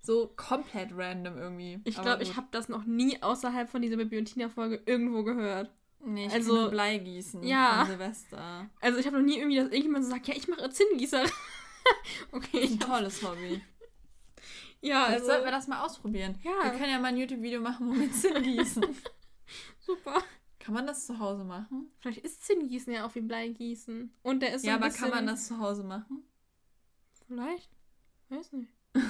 so 0.00 0.32
komplett 0.36 0.90
random 0.94 1.38
irgendwie. 1.38 1.80
Ich 1.84 2.00
glaube, 2.00 2.22
ich 2.22 2.36
habe 2.36 2.48
das 2.50 2.68
noch 2.68 2.84
nie 2.84 3.22
außerhalb 3.22 3.68
von 3.70 3.82
dieser 3.82 3.98
Tina-Folge 4.08 4.82
irgendwo 4.86 5.22
gehört. 5.22 5.70
Nee, 6.04 6.26
ich 6.26 6.32
Also- 6.32 6.56
also, 6.56 6.70
Bleigießen 6.70 7.42
Ja. 7.42 7.78
von 7.80 7.86
Silvester. 7.88 8.70
Also 8.80 8.98
ich 8.98 9.06
habe 9.06 9.18
noch 9.18 9.24
nie 9.24 9.38
irgendwie, 9.38 9.56
dass 9.56 9.66
irgendjemand 9.66 10.04
so 10.04 10.10
sagt, 10.10 10.28
ja, 10.28 10.34
ich 10.34 10.48
mache 10.48 10.68
Zinngießer. 10.70 11.24
okay. 12.32 12.62
Ein 12.64 12.80
tolles 12.80 13.22
Hobby. 13.22 13.60
Ja, 14.80 15.04
Vielleicht 15.06 15.14
also 15.20 15.26
sollten 15.26 15.44
wir 15.44 15.50
das 15.50 15.66
mal 15.66 15.84
ausprobieren. 15.84 16.38
Ja. 16.44 16.64
Wir 16.64 16.78
können 16.78 16.90
ja 16.92 16.98
mal 17.00 17.08
ein 17.08 17.16
YouTube-Video 17.16 17.60
machen, 17.60 17.88
wo 17.88 17.98
wir 17.98 18.12
Zinn 18.12 18.42
gießen. 18.42 18.84
super. 19.80 20.22
kann 20.60 20.74
man 20.74 20.86
das 20.86 21.06
zu 21.06 21.18
Hause 21.18 21.44
machen? 21.44 21.90
Vielleicht 22.00 22.18
ist 22.24 22.44
Zinngießen 22.44 22.92
ja 22.92 23.06
auch 23.06 23.14
wie 23.14 23.20
Bleigießen. 23.22 24.12
Und 24.22 24.40
der 24.40 24.54
ist 24.54 24.62
so 24.62 24.68
ja, 24.68 24.76
aber 24.76 24.90
kann 24.90 25.10
man 25.10 25.26
das 25.26 25.48
zu 25.48 25.58
Hause 25.58 25.82
machen? 25.82 26.22
Vielleicht? 27.26 27.70
Weiß 28.28 28.52
nicht. 28.52 28.72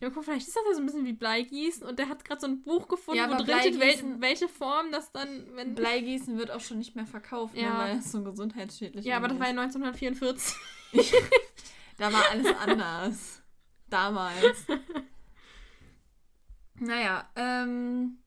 Ja, 0.00 0.10
guck, 0.10 0.24
vielleicht 0.24 0.46
ist 0.46 0.56
das 0.56 0.62
ja 0.68 0.74
so 0.74 0.80
ein 0.80 0.86
bisschen 0.86 1.04
wie 1.06 1.12
Bleigießen 1.12 1.84
und 1.86 1.98
der 1.98 2.08
hat 2.08 2.24
gerade 2.24 2.40
so 2.40 2.46
ein 2.46 2.62
Buch 2.62 2.86
gefunden, 2.86 3.18
Ja, 3.18 3.28
wo 3.28 3.42
drin 3.42 3.58
steht, 3.58 3.80
wel 3.80 3.94
Bleigießen- 3.94 4.20
welche 4.20 4.48
Form 4.48 4.92
das 4.92 5.10
dann, 5.10 5.46
wenn. 5.54 5.74
Bleigießen 5.74 6.38
wird 6.38 6.52
auch 6.52 6.60
schon 6.60 6.78
nicht 6.78 6.94
mehr 6.94 7.06
verkauft, 7.06 7.56
Ja. 7.56 7.72
ne, 7.72 7.78
weil 7.78 7.96
das 7.96 8.12
so 8.12 8.22
gesundheitsschädlich 8.22 9.04
ja, 9.04 9.16
aber 9.16 9.26
das 9.28 9.38
war 9.40 9.46
ja 9.46 9.52
ist. 9.64 9.76
1944. 9.76 10.54
Da 11.98 12.12
war 12.12 12.22
alles 12.30 12.46
anders. 12.60 13.42
Damals. 13.90 14.64
naja, 16.78 17.28
ähm, 17.34 18.18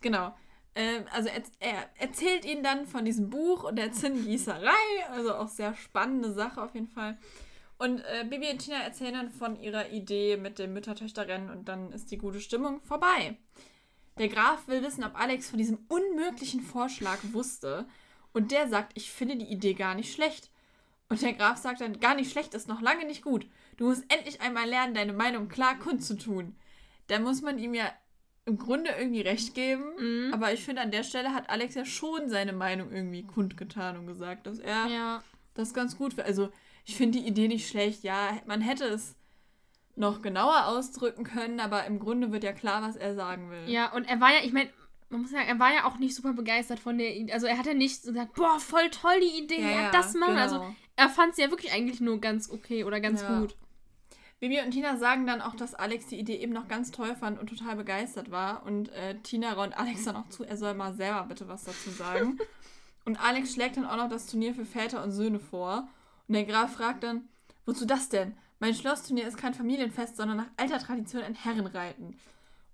genau. 0.00 0.34
Ähm, 0.74 1.04
also 1.12 1.28
er, 1.28 1.42
er 1.60 1.90
erzählt 1.98 2.46
ihnen 2.46 2.62
dann 2.62 2.86
von 2.86 3.04
diesem 3.04 3.28
Buch 3.28 3.64
und 3.64 3.76
der 3.76 3.92
Zinngießerei. 3.92 4.72
Also 5.10 5.34
auch 5.34 5.48
sehr 5.48 5.74
spannende 5.74 6.32
Sache 6.32 6.62
auf 6.62 6.72
jeden 6.74 6.88
Fall. 6.88 7.18
Und 7.82 7.98
äh, 8.00 8.24
Bibi 8.28 8.48
und 8.50 8.58
Tina 8.58 8.76
erzählen 8.82 9.14
dann 9.14 9.30
von 9.30 9.58
ihrer 9.60 9.90
Idee 9.90 10.36
mit 10.36 10.58
dem 10.60 10.72
Mütter-Töchter-Rennen 10.72 11.50
und 11.50 11.68
dann 11.68 11.90
ist 11.92 12.10
die 12.12 12.18
gute 12.18 12.40
Stimmung 12.40 12.80
vorbei. 12.82 13.36
Der 14.18 14.28
Graf 14.28 14.68
will 14.68 14.82
wissen, 14.82 15.02
ob 15.02 15.18
Alex 15.18 15.50
von 15.50 15.58
diesem 15.58 15.78
unmöglichen 15.88 16.60
Vorschlag 16.60 17.18
wusste. 17.32 17.86
Und 18.32 18.52
der 18.52 18.68
sagt, 18.68 18.92
ich 18.94 19.10
finde 19.10 19.36
die 19.36 19.50
Idee 19.50 19.74
gar 19.74 19.94
nicht 19.94 20.12
schlecht. 20.12 20.50
Und 21.08 21.22
der 21.22 21.32
Graf 21.32 21.56
sagt 21.58 21.80
dann, 21.80 21.98
gar 21.98 22.14
nicht 22.14 22.30
schlecht 22.30 22.54
ist 22.54 22.68
noch 22.68 22.80
lange 22.80 23.04
nicht 23.04 23.22
gut. 23.22 23.46
Du 23.78 23.88
musst 23.88 24.04
endlich 24.12 24.40
einmal 24.40 24.68
lernen, 24.68 24.94
deine 24.94 25.12
Meinung 25.12 25.48
klar 25.48 25.78
kundzutun. 25.78 26.54
Da 27.08 27.18
muss 27.18 27.42
man 27.42 27.58
ihm 27.58 27.74
ja 27.74 27.90
im 28.44 28.58
Grunde 28.58 28.90
irgendwie 28.96 29.22
recht 29.22 29.54
geben. 29.54 29.84
Mhm. 29.98 30.34
Aber 30.34 30.52
ich 30.52 30.64
finde, 30.64 30.82
an 30.82 30.90
der 30.92 31.02
Stelle 31.02 31.34
hat 31.34 31.50
Alex 31.50 31.74
ja 31.74 31.84
schon 31.84 32.28
seine 32.28 32.52
Meinung 32.52 32.92
irgendwie 32.92 33.24
kundgetan 33.24 33.98
und 33.98 34.06
gesagt, 34.06 34.46
dass 34.46 34.58
er 34.60 34.86
Ja. 34.86 35.22
das 35.54 35.74
ganz 35.74 35.96
gut 35.96 36.14
findet. 36.14 36.28
Also, 36.28 36.50
ich 36.84 36.96
finde 36.96 37.18
die 37.20 37.26
Idee 37.26 37.48
nicht 37.48 37.68
schlecht. 37.68 38.02
Ja, 38.02 38.38
man 38.46 38.60
hätte 38.60 38.84
es 38.84 39.14
noch 39.94 40.22
genauer 40.22 40.66
ausdrücken 40.66 41.24
können, 41.24 41.60
aber 41.60 41.84
im 41.84 41.98
Grunde 41.98 42.32
wird 42.32 42.44
ja 42.44 42.52
klar, 42.52 42.82
was 42.82 42.96
er 42.96 43.14
sagen 43.14 43.50
will. 43.50 43.68
Ja, 43.68 43.92
und 43.92 44.04
er 44.04 44.20
war 44.20 44.30
ja, 44.32 44.44
ich 44.44 44.52
meine, 44.52 44.70
man 45.10 45.20
muss 45.22 45.30
sagen, 45.30 45.46
er 45.46 45.58
war 45.58 45.72
ja 45.74 45.84
auch 45.84 45.98
nicht 45.98 46.14
super 46.14 46.32
begeistert 46.32 46.78
von 46.80 46.96
der 46.96 47.14
Idee. 47.14 47.32
Also 47.32 47.46
er 47.46 47.58
hat 47.58 47.66
ja 47.66 47.74
nicht 47.74 48.02
so 48.02 48.12
gesagt, 48.12 48.32
boah, 48.34 48.58
voll 48.58 48.88
toll 48.90 49.20
die 49.20 49.42
Idee, 49.44 49.60
ja, 49.60 49.90
das 49.90 50.14
machen. 50.14 50.30
genau. 50.30 50.42
Also 50.42 50.74
er 50.96 51.08
fand 51.10 51.32
es 51.32 51.38
ja 51.38 51.50
wirklich 51.50 51.72
eigentlich 51.72 52.00
nur 52.00 52.20
ganz 52.20 52.50
okay 52.50 52.84
oder 52.84 53.00
ganz 53.00 53.20
Ja. 53.22 53.38
gut. 53.40 53.54
Bibi 54.40 54.60
und 54.60 54.72
Tina 54.72 54.96
sagen 54.96 55.24
dann 55.26 55.40
auch, 55.40 55.54
dass 55.54 55.74
Alex 55.74 56.06
die 56.06 56.18
Idee 56.18 56.36
eben 56.36 56.52
noch 56.52 56.66
ganz 56.66 56.90
toll 56.90 57.14
fand 57.14 57.38
und 57.38 57.48
total 57.48 57.76
begeistert 57.76 58.30
war. 58.32 58.64
Und 58.66 58.88
äh, 58.88 59.16
Tina 59.22 59.52
raunt 59.52 59.78
Alex 59.78 60.02
dann 60.04 60.16
auch 60.16 60.28
zu, 60.30 60.42
er 60.42 60.56
soll 60.56 60.74
mal 60.74 60.94
selber 60.94 61.24
bitte 61.28 61.46
was 61.46 61.62
dazu 61.64 61.90
sagen. 61.90 62.38
und 63.04 63.22
Alex 63.22 63.52
schlägt 63.52 63.76
dann 63.76 63.84
auch 63.86 63.96
noch 63.96 64.08
das 64.08 64.26
Turnier 64.26 64.52
für 64.54 64.64
Väter 64.64 65.04
und 65.04 65.12
Söhne 65.12 65.38
vor. 65.38 65.86
Und 66.32 66.36
der 66.36 66.46
Graf 66.46 66.76
fragt 66.76 67.04
dann, 67.04 67.28
wozu 67.66 67.84
das 67.84 68.08
denn? 68.08 68.34
Mein 68.58 68.74
Schlossturnier 68.74 69.28
ist 69.28 69.36
kein 69.36 69.52
Familienfest, 69.52 70.16
sondern 70.16 70.38
nach 70.38 70.50
alter 70.56 70.78
Tradition 70.78 71.22
ein 71.22 71.34
Herrenreiten. 71.34 72.16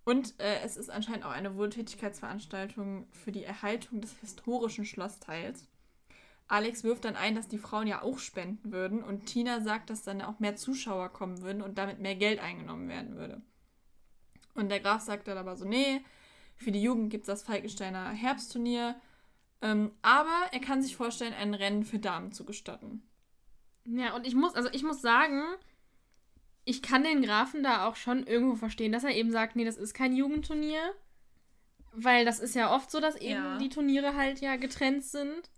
Und 0.05 0.39
äh, 0.39 0.61
es 0.65 0.77
ist 0.77 0.91
anscheinend 0.91 1.25
auch 1.25 1.33
eine 1.33 1.57
Wohltätigkeitsveranstaltung 1.57 3.09
für 3.11 3.33
die 3.33 3.43
Erhaltung 3.43 4.01
des 4.01 4.17
historischen 4.21 4.85
Schlossteils. 4.85 5.67
Alex 6.47 6.85
wirft 6.85 7.05
dann 7.05 7.17
ein, 7.17 7.35
dass 7.35 7.49
die 7.49 7.59
Frauen 7.59 7.89
ja 7.89 8.01
auch 8.01 8.21
spenden 8.21 8.71
würden 8.71 9.03
und 9.03 9.27
Tina 9.27 9.61
sagt, 9.61 9.91
dass 9.91 10.05
dann 10.05 10.23
auch 10.23 10.39
mehr 10.39 10.55
Zuschauer 10.55 11.09
kommen 11.09 11.43
würden 11.43 11.61
und 11.61 11.79
damit 11.79 11.99
mehr 11.99 12.15
Geld 12.15 12.39
eingenommen 12.39 12.89
werden 12.89 13.17
würde. 13.17 13.43
Und 14.55 14.69
der 14.69 14.79
Graf 14.79 15.03
sagt 15.03 15.27
dann 15.27 15.37
aber 15.37 15.57
so, 15.57 15.65
nee, 15.65 16.05
für 16.55 16.71
die 16.71 16.81
Jugend 16.81 17.11
gibt 17.11 17.23
es 17.23 17.27
das 17.27 17.43
Falkensteiner 17.43 18.11
Herbstturnier, 18.11 18.95
ähm, 19.63 19.91
aber 20.03 20.47
er 20.53 20.61
kann 20.61 20.81
sich 20.81 20.95
vorstellen, 20.95 21.35
ein 21.35 21.55
Rennen 21.55 21.83
für 21.83 21.99
Damen 21.99 22.31
zu 22.31 22.45
gestatten. 22.45 23.03
Ja, 23.91 24.15
und 24.15 24.27
ich 24.27 24.35
muss, 24.35 24.55
also 24.55 24.69
ich 24.73 24.83
muss 24.83 25.01
sagen, 25.01 25.43
ich 26.65 26.83
kann 26.83 27.05
den 27.05 27.23
Grafen 27.23 27.63
da 27.63 27.87
auch 27.87 27.97
schon 27.97 28.27
irgendwo 28.27 28.55
verstehen, 28.57 28.93
dass 28.93 29.05
er 29.05 29.15
eben 29.15 29.31
sagt, 29.31 29.57
nee, 29.57 29.65
das 29.65 29.77
ist 29.79 29.95
kein 29.95 30.15
Jugendturnier. 30.15 30.81
Weil 31.93 32.25
das 32.27 32.39
ist 32.39 32.55
ja 32.55 32.75
oft 32.75 32.91
so, 32.91 33.01
dass 33.01 33.17
eben 33.17 33.31
Ja. 33.43 33.59
die 33.59 33.71
Turniere 33.71 34.15
halt 34.15 34.41
ja 34.41 34.57
getrennt 34.57 35.05
sind. 35.05 35.51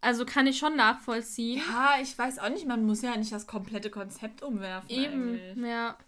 Also 0.00 0.24
kann 0.24 0.46
ich 0.46 0.58
schon 0.58 0.76
nachvollziehen. 0.76 1.60
Ja, 1.72 1.96
ich 2.00 2.16
weiß 2.16 2.38
auch 2.38 2.50
nicht, 2.50 2.66
man 2.66 2.86
muss 2.86 3.02
ja 3.02 3.16
nicht 3.16 3.32
das 3.32 3.46
komplette 3.46 3.90
Konzept 3.90 4.42
umwerfen. 4.42 4.88
eben, 4.90 5.30
Eigentlich. 5.34 5.56
ja. 5.68 5.98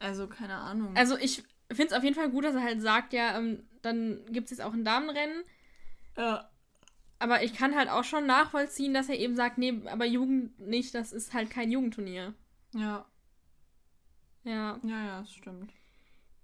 Also, 0.00 0.26
keine 0.28 0.56
Ahnung. 0.56 0.94
Also 0.96 1.16
ich 1.16 1.42
finde 1.72 1.86
es 1.86 1.92
auf 1.92 2.04
jeden 2.04 2.14
Fall 2.14 2.30
gut, 2.30 2.44
dass 2.44 2.54
er 2.54 2.62
halt 2.62 2.82
sagt, 2.82 3.12
ja, 3.14 3.38
ähm, 3.38 3.64
dann 3.82 4.20
gibt 4.30 4.44
es 4.46 4.50
jetzt 4.58 4.60
auch 4.60 4.72
ein 4.74 4.84
Damenrennen. 4.84 5.42
ja. 6.16 6.48
Aber 7.18 7.42
ich 7.42 7.52
kann 7.54 7.74
halt 7.74 7.88
auch 7.88 8.04
schon 8.04 8.26
nachvollziehen, 8.26 8.94
dass 8.94 9.08
er 9.08 9.18
eben 9.18 9.34
sagt, 9.34 9.58
nee, 9.58 9.80
aber 9.86 10.04
Jugend 10.04 10.58
nicht, 10.60 10.94
das 10.94 11.12
ist 11.12 11.34
halt 11.34 11.50
kein 11.50 11.70
Jugendturnier. 11.72 12.34
ja, 12.74 13.04
Ja. 14.44 14.78
ja, 14.82 15.04
ja, 15.06 15.20
das 15.20 15.32
stimmt. 15.32 15.72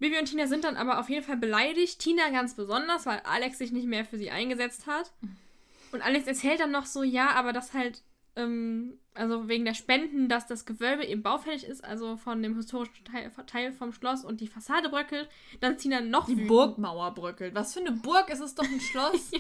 Bibi 0.01 0.19
und 0.19 0.27
Tina 0.27 0.47
sind 0.49 0.65
dann 0.65 0.77
aber 0.77 0.99
auf 0.99 1.09
jeden 1.09 1.25
Fall 1.25 1.37
beleidigt. 1.37 2.01
Tina 2.01 2.29
ganz 2.31 2.55
besonders, 2.55 3.07
weil 3.07 3.21
Alex 3.21 3.59
sich 3.59 3.71
nicht 3.73 3.87
mehr 3.87 4.05
für 4.05 4.19
sie 4.19 4.31
eingesetzt 4.31 4.87
hat. 4.89 5.13
Und 5.93 6.03
Alex 6.03 6.27
erzählt 6.27 6.59
dann 6.61 6.73
noch 6.73 6.87
so, 6.87 7.05
ja, 7.05 7.31
aber 7.31 7.53
das 7.53 7.73
halt, 7.73 8.03
ähm, 8.35 8.99
also 9.15 9.49
wegen 9.49 9.65
der 9.65 9.75
Spenden, 9.75 10.29
dass 10.29 10.49
das 10.49 10.67
Gewölbe 10.67 11.05
eben 11.07 11.23
baufällig 11.23 11.65
ist, 11.65 11.85
also 11.85 12.17
von 12.17 12.43
dem 12.43 12.57
historischen 12.57 13.05
Teil, 13.05 13.31
Teil 13.47 13.73
vom 13.73 13.93
Schloss 13.93 14.25
und 14.25 14.41
die 14.41 14.49
Fassade 14.49 14.89
bröckelt. 14.89 15.29
Dann 15.61 15.75
ist 15.77 15.83
Tina 15.83 16.01
noch 16.01 16.27
Die 16.27 16.33
wütend. 16.33 16.49
Burgmauer 16.49 17.15
bröckelt. 17.15 17.55
Was 17.55 17.73
für 17.75 17.81
eine 17.81 17.93
Burg? 17.93 18.29
Es 18.29 18.41
ist 18.41 18.59
doch 18.59 18.65
ein 18.65 18.81
Schloss. 18.91 19.31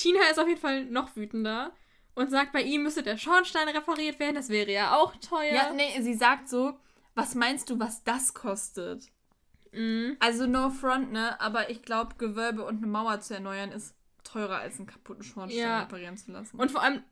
Tina 0.00 0.20
ist 0.30 0.38
auf 0.38 0.48
jeden 0.48 0.60
Fall 0.60 0.84
noch 0.86 1.14
wütender 1.16 1.72
und 2.14 2.30
sagt, 2.30 2.52
bei 2.52 2.62
ihm 2.62 2.82
müsste 2.82 3.02
der 3.02 3.18
Schornstein 3.18 3.68
repariert 3.68 4.18
werden. 4.18 4.34
Das 4.34 4.48
wäre 4.48 4.70
ja 4.70 4.96
auch 4.96 5.14
teuer. 5.16 5.52
Ja, 5.54 5.72
nee, 5.72 6.00
sie 6.00 6.14
sagt 6.14 6.48
so, 6.48 6.78
was 7.14 7.34
meinst 7.34 7.68
du, 7.70 7.78
was 7.78 8.02
das 8.04 8.32
kostet? 8.32 9.04
Mhm. 9.72 10.16
Also 10.20 10.46
no 10.46 10.70
front, 10.70 11.12
ne? 11.12 11.38
Aber 11.40 11.70
ich 11.70 11.82
glaube, 11.82 12.14
Gewölbe 12.16 12.64
und 12.64 12.78
eine 12.78 12.86
Mauer 12.86 13.20
zu 13.20 13.34
erneuern 13.34 13.72
ist 13.72 13.94
teurer 14.24 14.58
als 14.58 14.78
einen 14.78 14.86
kaputten 14.86 15.22
Schornstein 15.22 15.60
Ja. 15.62 15.80
reparieren 15.82 16.16
zu 16.16 16.32
lassen. 16.32 16.58
Und 16.58 16.70
vor 16.70 16.82
allem, 16.82 17.02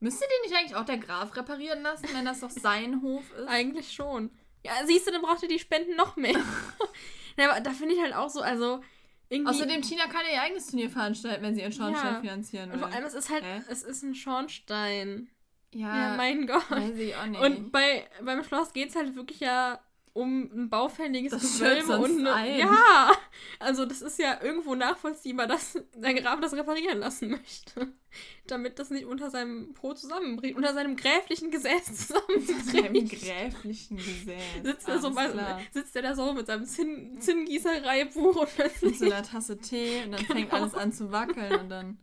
müsste 0.00 0.24
den 0.24 0.50
nicht 0.50 0.58
eigentlich 0.58 0.76
auch 0.76 0.84
der 0.84 0.98
Graf 0.98 1.36
reparieren 1.36 1.82
lassen, 1.82 2.08
wenn 2.12 2.24
das 2.24 2.40
doch 2.40 2.50
sein 2.50 3.02
Hof 3.02 3.30
ist? 3.32 3.48
Eigentlich 3.48 3.92
schon. 3.92 4.30
Ja, 4.64 4.72
siehst 4.86 5.06
du, 5.06 5.10
dann 5.10 5.22
braucht 5.22 5.42
ihr 5.42 5.48
die 5.48 5.58
Spenden 5.58 5.96
noch 5.96 6.16
mehr. 6.16 6.40
ja, 7.36 7.50
aber 7.50 7.60
da 7.60 7.70
finde 7.70 7.94
ich 7.94 8.00
halt 8.00 8.14
auch 8.14 8.30
so, 8.30 8.40
also 8.40 8.82
irgendwie. 9.28 9.50
Außerdem, 9.50 9.82
Tina 9.82 10.04
kann 10.06 10.22
ihr 10.32 10.40
eigenes 10.42 10.66
Turnier 10.66 10.90
veranstalten, 10.90 11.42
wenn 11.42 11.54
sie 11.54 11.60
ihren 11.62 11.72
Schornstein 11.72 12.14
Ja. 12.14 12.20
finanzieren 12.20 12.70
will. 12.70 12.74
und 12.74 12.84
vor 12.84 12.92
allem, 12.94 13.04
es 13.04 13.14
ist 13.14 13.30
halt, 13.30 13.42
Hä? 13.44 13.62
es 13.68 13.82
ist 13.82 14.02
ein 14.02 14.14
Schornstein. 14.14 15.28
ja, 15.72 16.10
Ja, 16.12 16.16
mein 16.16 16.46
Gott. 16.46 16.70
weiß 16.70 16.96
ich 16.98 17.16
auch 17.16 17.26
nicht. 17.26 17.40
Und 17.40 17.72
bei, 17.72 18.08
beim 18.22 18.44
Schloss 18.44 18.72
geht 18.72 18.90
es 18.90 18.96
halt 18.96 19.14
wirklich 19.16 19.40
ja 19.40 19.80
um 20.14 20.42
ein 20.52 20.70
baufälliges 20.70 21.32
Gewölbe 21.58 21.98
und 21.98 22.20
eine, 22.20 22.32
ein. 22.34 22.58
Ja, 22.60 23.12
also 23.58 23.84
das 23.84 24.00
ist 24.00 24.16
ja 24.18 24.40
irgendwo 24.40 24.76
nachvollziehbar, 24.76 25.48
dass 25.48 25.76
der 25.96 26.14
Graf 26.14 26.40
das 26.40 26.54
reparieren 26.54 26.98
lassen 27.00 27.30
möchte. 27.30 27.88
Damit 28.46 28.78
das 28.78 28.90
nicht 28.90 29.06
unter 29.06 29.28
seinem 29.30 29.74
Po 29.74 29.92
zusammenbricht, 29.92 30.56
unter 30.56 30.72
seinem 30.72 30.94
gräflichen 30.96 31.50
Gesäß 31.50 32.08
Seinem 32.08 32.46
zusammenbricht. 32.46 33.24
gräflichen 33.24 33.96
Gesäß. 33.96 34.40
Sitzt 34.62 34.88
er, 34.88 35.00
so 35.00 35.10
klar. 35.10 35.60
sitzt 35.72 35.96
er 35.96 36.02
da 36.02 36.14
so 36.14 36.32
mit 36.32 36.46
seinem 36.46 36.64
Zinn, 36.64 37.20
Zinngießereibuch 37.20 38.36
und 38.36 38.40
Mit 38.42 38.54
plötzlich 38.54 38.98
so 39.00 39.06
einer 39.06 39.22
Tasse 39.24 39.58
Tee 39.58 40.04
und 40.04 40.12
dann 40.12 40.24
fängt 40.24 40.48
Genau. 40.50 40.62
alles 40.62 40.74
an 40.74 40.92
zu 40.92 41.10
wackeln 41.10 41.58
und 41.60 41.68
dann 41.68 41.98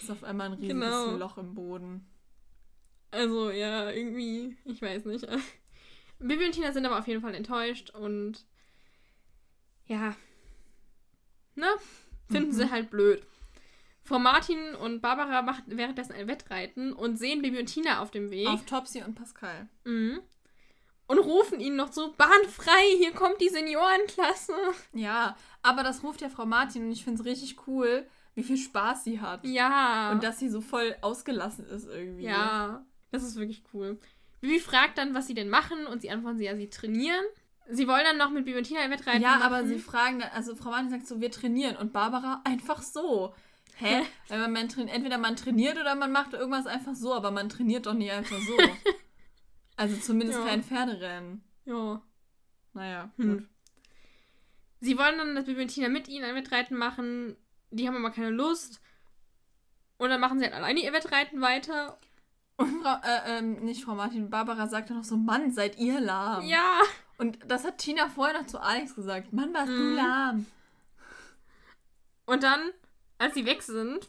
ist 0.00 0.10
auf 0.10 0.24
einmal 0.24 0.46
ein 0.46 0.52
riesiges 0.54 0.72
Genau. 0.74 1.10
Loch 1.16 1.36
im 1.36 1.54
Boden. 1.54 2.06
Also, 3.10 3.50
ja, 3.50 3.90
irgendwie, 3.90 4.56
ich 4.64 4.80
weiß 4.80 5.04
nicht. 5.04 5.26
Bibi 6.18 6.46
und 6.46 6.52
Tina 6.52 6.72
sind 6.72 6.86
aber 6.86 6.98
auf 6.98 7.06
jeden 7.06 7.20
Fall 7.22 7.34
enttäuscht 7.34 7.90
und 7.90 8.44
ja, 9.86 10.16
ne? 11.54 11.66
Finden 12.30 12.48
Mhm. 12.50 12.54
sie 12.54 12.70
halt 12.70 12.90
blöd. 12.90 13.22
Frau 14.02 14.18
Martin 14.18 14.74
und 14.76 15.00
Barbara 15.00 15.42
machen 15.42 15.64
währenddessen 15.66 16.12
ein 16.12 16.28
Wettreiten 16.28 16.92
und 16.92 17.16
sehen 17.18 17.42
Bibi 17.42 17.58
und 17.58 17.66
Tina 17.66 18.00
auf 18.00 18.10
dem 18.10 18.30
Weg 18.30 18.46
Auf 18.48 18.64
Topsy 18.64 19.02
und 19.02 19.14
Pascal. 19.14 19.68
mhm. 19.84 20.20
und 21.08 21.18
rufen 21.18 21.60
ihnen 21.60 21.76
noch 21.76 21.92
so, 21.92 22.12
Bahn 22.16 22.44
frei, 22.48 22.96
hier 22.98 23.12
kommt 23.12 23.40
die 23.40 23.48
Seniorenklasse. 23.48 24.54
Ja, 24.92 25.36
aber 25.62 25.82
das 25.84 26.02
ruft 26.02 26.20
ja 26.20 26.28
Frau 26.28 26.46
Martin 26.46 26.86
und 26.86 26.92
ich 26.92 27.04
finde 27.04 27.20
es 27.20 27.26
richtig 27.26 27.66
cool, 27.68 28.06
wie 28.34 28.42
viel 28.42 28.56
Spaß 28.58 29.04
sie 29.04 29.20
hat. 29.20 29.44
Ja. 29.44 30.10
Und 30.12 30.22
dass 30.22 30.38
sie 30.40 30.48
so 30.48 30.60
voll 30.60 30.96
ausgelassen 31.00 31.64
ist 31.66 31.86
irgendwie. 31.86 32.24
ja, 32.24 32.84
das 33.12 33.22
ist 33.22 33.36
wirklich 33.36 33.62
cool. 33.72 33.98
Bibi 34.40 34.60
fragt 34.60 34.98
dann, 34.98 35.14
was 35.14 35.26
sie 35.26 35.34
denn 35.34 35.48
machen 35.48 35.86
und 35.86 36.00
sie 36.02 36.10
antworten 36.10 36.38
sie, 36.38 36.44
ja, 36.44 36.56
sie 36.56 36.68
trainieren. 36.68 37.24
Sie 37.68 37.88
wollen 37.88 38.04
dann 38.04 38.16
noch 38.18 38.30
mit 38.30 38.44
Bibi 38.44 38.58
und 38.58 38.64
Tina 38.64 38.80
ein 38.80 38.90
Wettreiten 38.90 39.22
Ja, 39.22 39.30
machen. 39.36 39.42
aber 39.42 39.64
sie 39.66 39.78
fragen 39.78 40.20
dann, 40.20 40.30
also 40.30 40.54
Frau 40.54 40.70
Martin 40.70 40.90
sagt 40.90 41.06
so, 41.06 41.20
wir 41.20 41.30
trainieren 41.30 41.76
und 41.76 41.92
Barbara 41.92 42.40
einfach 42.44 42.80
so. 42.82 43.34
Hä? 43.78 44.02
Weil 44.28 44.38
man, 44.38 44.52
man 44.52 44.88
entweder 44.88 45.18
man 45.18 45.36
trainiert 45.36 45.76
oder 45.78 45.94
man 45.96 46.12
macht 46.12 46.32
irgendwas 46.32 46.66
einfach 46.66 46.94
so, 46.94 47.12
aber 47.12 47.30
man 47.30 47.48
trainiert 47.48 47.86
doch 47.86 47.94
nicht 47.94 48.12
einfach 48.12 48.38
so. 48.40 48.56
also 49.76 49.96
zumindest 49.96 50.38
Ja. 50.38 50.46
kein 50.46 50.62
Pferderennen. 50.62 51.42
Ja. 51.64 52.02
Naja, 52.72 53.10
Hm. 53.16 53.38
gut. 53.38 53.48
Sie 54.80 54.96
wollen 54.98 55.18
dann, 55.18 55.34
dass 55.34 55.46
Bibi 55.46 55.62
und 55.62 55.68
Tina 55.68 55.88
mit 55.88 56.06
ihnen 56.08 56.24
ein 56.24 56.34
Wettreiten 56.34 56.76
machen. 56.76 57.36
Die 57.70 57.86
haben 57.88 57.96
aber 57.96 58.14
keine 58.14 58.30
Lust. 58.30 58.80
Und 59.98 60.10
dann 60.10 60.20
machen 60.20 60.38
sie 60.38 60.44
halt 60.44 60.54
alleine 60.54 60.80
ihr 60.80 60.92
Wettreiten 60.92 61.40
weiter. 61.40 61.98
Und 62.56 62.82
Frau, 62.82 62.94
äh, 63.02 63.38
ähm, 63.38 63.64
nicht 63.64 63.84
Frau 63.84 63.94
Martin, 63.94 64.30
Barbara 64.30 64.66
sagt 64.68 64.88
dann 64.90 64.96
noch 64.98 65.04
so, 65.04 65.16
Mann, 65.16 65.52
seid 65.52 65.78
ihr 65.78 66.00
lahm. 66.00 66.44
Ja. 66.46 66.80
Und 67.18 67.38
das 67.46 67.64
hat 67.64 67.78
Tina 67.78 68.08
vorher 68.08 68.38
noch 68.40 68.46
zu 68.46 68.58
Alex 68.60 68.94
gesagt. 68.94 69.32
Mann, 69.32 69.52
warst 69.52 69.68
du 69.68 69.72
Mhm. 69.72 69.94
lahm. 69.96 70.46
Und 72.24 72.42
dann, 72.42 72.70
als 73.18 73.34
sie 73.34 73.46
weg 73.46 73.62
sind, 73.62 74.08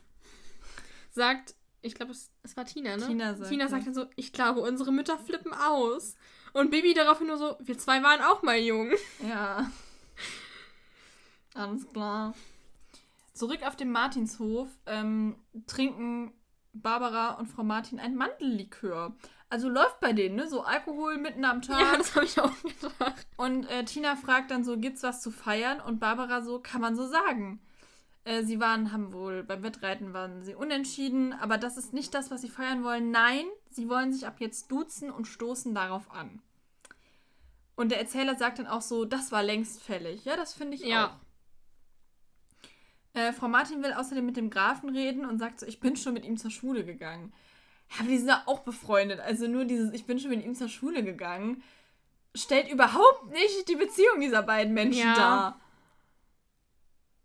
sagt, 1.12 1.56
ich 1.82 1.94
glaube, 1.96 2.12
es, 2.13 2.32
es 2.44 2.56
war 2.58 2.66
Tina, 2.66 2.98
ne? 2.98 3.06
Tina 3.06 3.36
sagt 3.36 3.50
Tina 3.50 3.68
sagt 3.68 3.86
dann 3.88 3.94
so, 3.94 4.06
ich 4.16 4.34
glaube, 4.34 4.62
unsere 4.62 4.92
Mütter 4.92 5.18
flippen 5.20 5.54
aus. 5.54 6.16
Und 6.54 6.72
Bibi 6.72 6.94
daraufhin 6.94 7.27
nur 7.27 7.38
so, 7.38 7.56
wir 7.60 7.77
zwei 7.77 8.01
waren 8.01 8.22
auch 8.22 8.42
mal 8.44 8.58
jung. 8.58 8.92
Ja. 9.27 9.70
Alles 11.54 11.88
klar. 11.92 12.34
Zurück 13.34 13.62
auf 13.66 13.75
dem 13.75 13.92
Martinshof 13.92 14.68
ähm, 14.86 15.36
trinken 15.68 16.34
Barbara 16.81 17.31
und 17.36 17.48
Frau 17.48 17.63
Martin 17.63 18.00
ein 18.00 18.15
Mandellikör. 18.15 19.13
Also 19.50 19.69
läuft 19.69 20.00
bei 20.01 20.12
denen, 20.13 20.36
ne? 20.36 20.48
So 20.50 20.62
Alkohol 20.63 21.17
mitten 21.17 21.46
am 21.46 21.62
Tag. 21.62 21.79
Ja, 21.79 21.98
das 21.98 22.15
habe 22.15 22.25
ich 22.25 22.39
auch 22.39 22.51
gedacht. 22.63 23.25
Und 23.38 23.65
äh, 23.69 23.86
Tina 23.86 24.15
fragt 24.15 24.51
dann 24.51 24.63
so, 24.65 24.77
gibt's 24.77 25.03
was 25.03 25.22
zu 25.22 25.31
feiern? 25.31 25.79
Und 25.79 26.00
Barbara 26.00 26.41
so, 26.41 26.60
kann 26.60 26.81
man 26.81 26.96
so 26.96 27.07
sagen. 27.07 27.62
Äh, 28.25 28.43
sie 28.43 28.60
waren, 28.60 28.91
haben 28.91 29.13
wohl, 29.13 29.43
beim 29.43 29.63
Wettreiten 29.63 30.13
waren 30.13 30.43
sie 30.43 30.53
unentschieden, 30.53 31.31
aber 31.31 31.57
das 31.57 31.77
ist 31.77 31.93
nicht 31.93 32.13
das, 32.13 32.29
was 32.29 32.41
sie 32.41 32.50
feiern 32.50 32.84
wollen. 32.84 33.10
Nein, 33.10 33.46
sie 33.69 33.88
wollen 33.88 34.12
sich 34.12 34.27
ab 34.27 34.36
jetzt 34.39 34.69
duzen 34.69 35.10
und 35.12 35.25
stoßen 35.25 35.74
darauf 35.74 36.12
an. 36.12 36.41
Und 37.77 37.89
der 37.91 38.00
Erzähler 38.00 38.36
sagt 38.36 38.60
dann 38.60 38.67
auch 38.67 38.81
so, 38.81 39.05
das 39.05 39.31
war 39.31 39.43
längst 39.43 39.81
fällig. 39.81 40.25
Ja, 40.25 40.36
das 40.36 40.53
finde 40.53 40.75
ich 40.75 40.81
Ja. 40.84 41.07
auch. 41.07 41.26
Äh, 43.18 43.34
Frau 43.34 43.48
Martin 43.48 43.82
will 43.82 43.94
außerdem 43.94 44.26
mit 44.26 44.38
dem 44.38 44.50
Grafen 44.50 44.90
reden 44.90 45.26
und 45.26 45.40
sagt 45.40 45.60
so, 45.60 45.66
ich 45.66 45.80
bin 45.80 45.96
schon 45.96 46.14
mit 46.14 46.24
ihm 46.26 46.38
zur 46.38 46.52
Schule 46.52 46.86
gegangen. 46.86 47.34
Ja, 47.90 48.02
aber 48.02 48.10
die 48.10 48.18
sind 48.18 48.28
ja 48.28 48.44
auch 48.46 48.60
befreundet. 48.60 49.20
Also 49.20 49.48
nur 49.48 49.66
dieses, 49.66 49.92
ich 49.94 50.06
bin 50.06 50.20
schon 50.20 50.30
mit 50.30 50.46
ihm 50.46 50.54
zur 50.56 50.70
Schule 50.70 51.04
gegangen, 51.04 51.64
stellt 52.36 52.70
überhaupt 52.70 53.32
nicht 53.32 53.68
die 53.70 53.76
Beziehung 53.76 54.20
dieser 54.22 54.44
beiden 54.44 54.74
Menschen 54.74 55.08
Ja. 55.08 55.16
dar. 55.16 55.60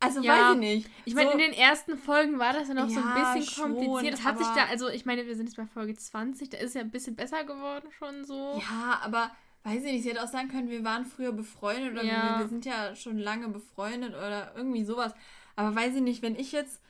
Also 0.01 0.21
Ja. 0.21 0.33
weiß 0.51 0.55
ich 0.55 0.59
nicht. 0.61 0.91
Ich 1.05 1.15
meine, 1.15 1.31
So- 1.31 1.39
in 1.39 1.39
den 1.39 1.53
ersten 1.53 1.97
Folgen 1.97 2.39
war 2.39 2.53
das 2.53 2.69
ja 2.69 2.75
noch 2.75 2.89
so 2.89 2.99
Ja, 2.99 3.15
ein 3.15 3.39
bisschen 3.39 3.55
schon, 3.55 3.75
kompliziert. 3.77 4.15
Das 4.15 4.25
hat 4.25 4.39
sich 4.39 4.47
da, 4.49 4.65
also 4.65 4.89
ich 4.89 5.05
meine, 5.07 5.27
wir 5.27 5.37
sind 5.37 5.47
jetzt 5.47 5.57
bei 5.57 5.67
Folge 5.67 5.95
20, 5.95 6.49
da 6.51 6.59
ist 6.59 6.75
ja 6.75 6.81
ein 6.81 6.91
bisschen 6.91 7.15
besser 7.15 7.45
geworden 7.45 7.89
schon 7.99 8.25
so. 8.25 8.61
Ja, 8.61 9.01
aber 9.05 9.31
weiß 9.65 9.85
ich 9.85 9.93
nicht, 9.93 10.03
sie 10.03 10.11
hätte 10.11 10.25
auch 10.25 10.29
sagen 10.29 10.49
können, 10.49 10.71
wir 10.71 10.83
waren 10.85 11.05
früher 11.05 11.31
befreundet 11.33 11.93
oder 11.93 12.03
Ja. 12.05 12.35
wir, 12.35 12.39
wir 12.41 12.49
sind 12.49 12.65
ja 12.65 12.97
schon 12.97 13.17
lange 13.19 13.49
befreundet 13.49 14.11
oder 14.15 14.53
irgendwie 14.57 14.85
sowas. 14.85 15.13
Aber 15.56 15.75
weiß 15.75 15.97
ich 15.97 16.02
nicht, 16.02 16.23
wenn 16.23 16.37
ich 16.37 16.52
jetzt 16.52 16.80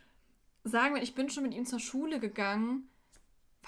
sagen 0.64 0.92
würde, 0.94 1.04
ich 1.04 1.14
bin 1.14 1.28
schon 1.30 1.42
mit 1.42 1.54
ihm 1.54 1.66
zur 1.66 1.80
Schule 1.80 2.20
gegangen, 2.20 2.88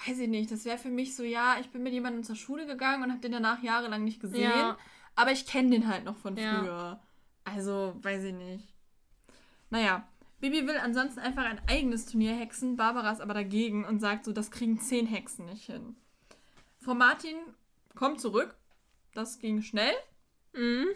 weiß 0.07 0.19
ich 0.19 0.27
nicht, 0.29 0.51
das 0.51 0.65
wäre 0.65 0.77
für 0.77 0.89
mich 0.89 1.15
so, 1.15 1.23
ja, 1.23 1.57
ich 1.59 1.69
bin 1.69 1.83
mit 1.83 1.93
jemandem 1.93 2.23
zur 2.23 2.35
Schule 2.35 2.65
gegangen 2.65 3.03
und 3.03 3.11
habe 3.11 3.21
den 3.21 3.31
danach 3.31 3.61
jahrelang 3.63 4.03
nicht 4.03 4.19
gesehen, 4.21 4.41
Ja. 4.43 4.77
aber 5.15 5.31
ich 5.31 5.45
kenne 5.45 5.69
den 5.71 5.87
halt 5.87 6.03
noch 6.05 6.17
von 6.17 6.35
Ja. 6.37 6.59
früher. 6.61 6.99
Also, 7.43 7.95
weiß 8.01 8.23
ich 8.25 8.33
nicht. 8.33 8.67
Naja, 9.69 10.07
Bibi 10.39 10.67
will 10.67 10.77
ansonsten 10.77 11.19
einfach 11.19 11.43
ein 11.45 11.61
eigenes 11.67 12.05
Turnier 12.05 12.35
hexen, 12.35 12.75
Barbara 12.75 13.11
ist 13.11 13.21
aber 13.21 13.33
dagegen 13.33 13.85
und 13.85 13.99
sagt 13.99 14.25
so, 14.25 14.31
das 14.33 14.51
kriegen 14.51 14.79
zehn 14.79 15.07
Hexen 15.07 15.45
nicht 15.45 15.65
hin. 15.65 15.95
Frau 16.79 16.93
Martin 16.93 17.37
kommt 17.95 18.19
zurück, 18.21 18.55
das 19.13 19.39
ging 19.39 19.61
schnell 19.61 19.93
Mhm. 20.53 20.87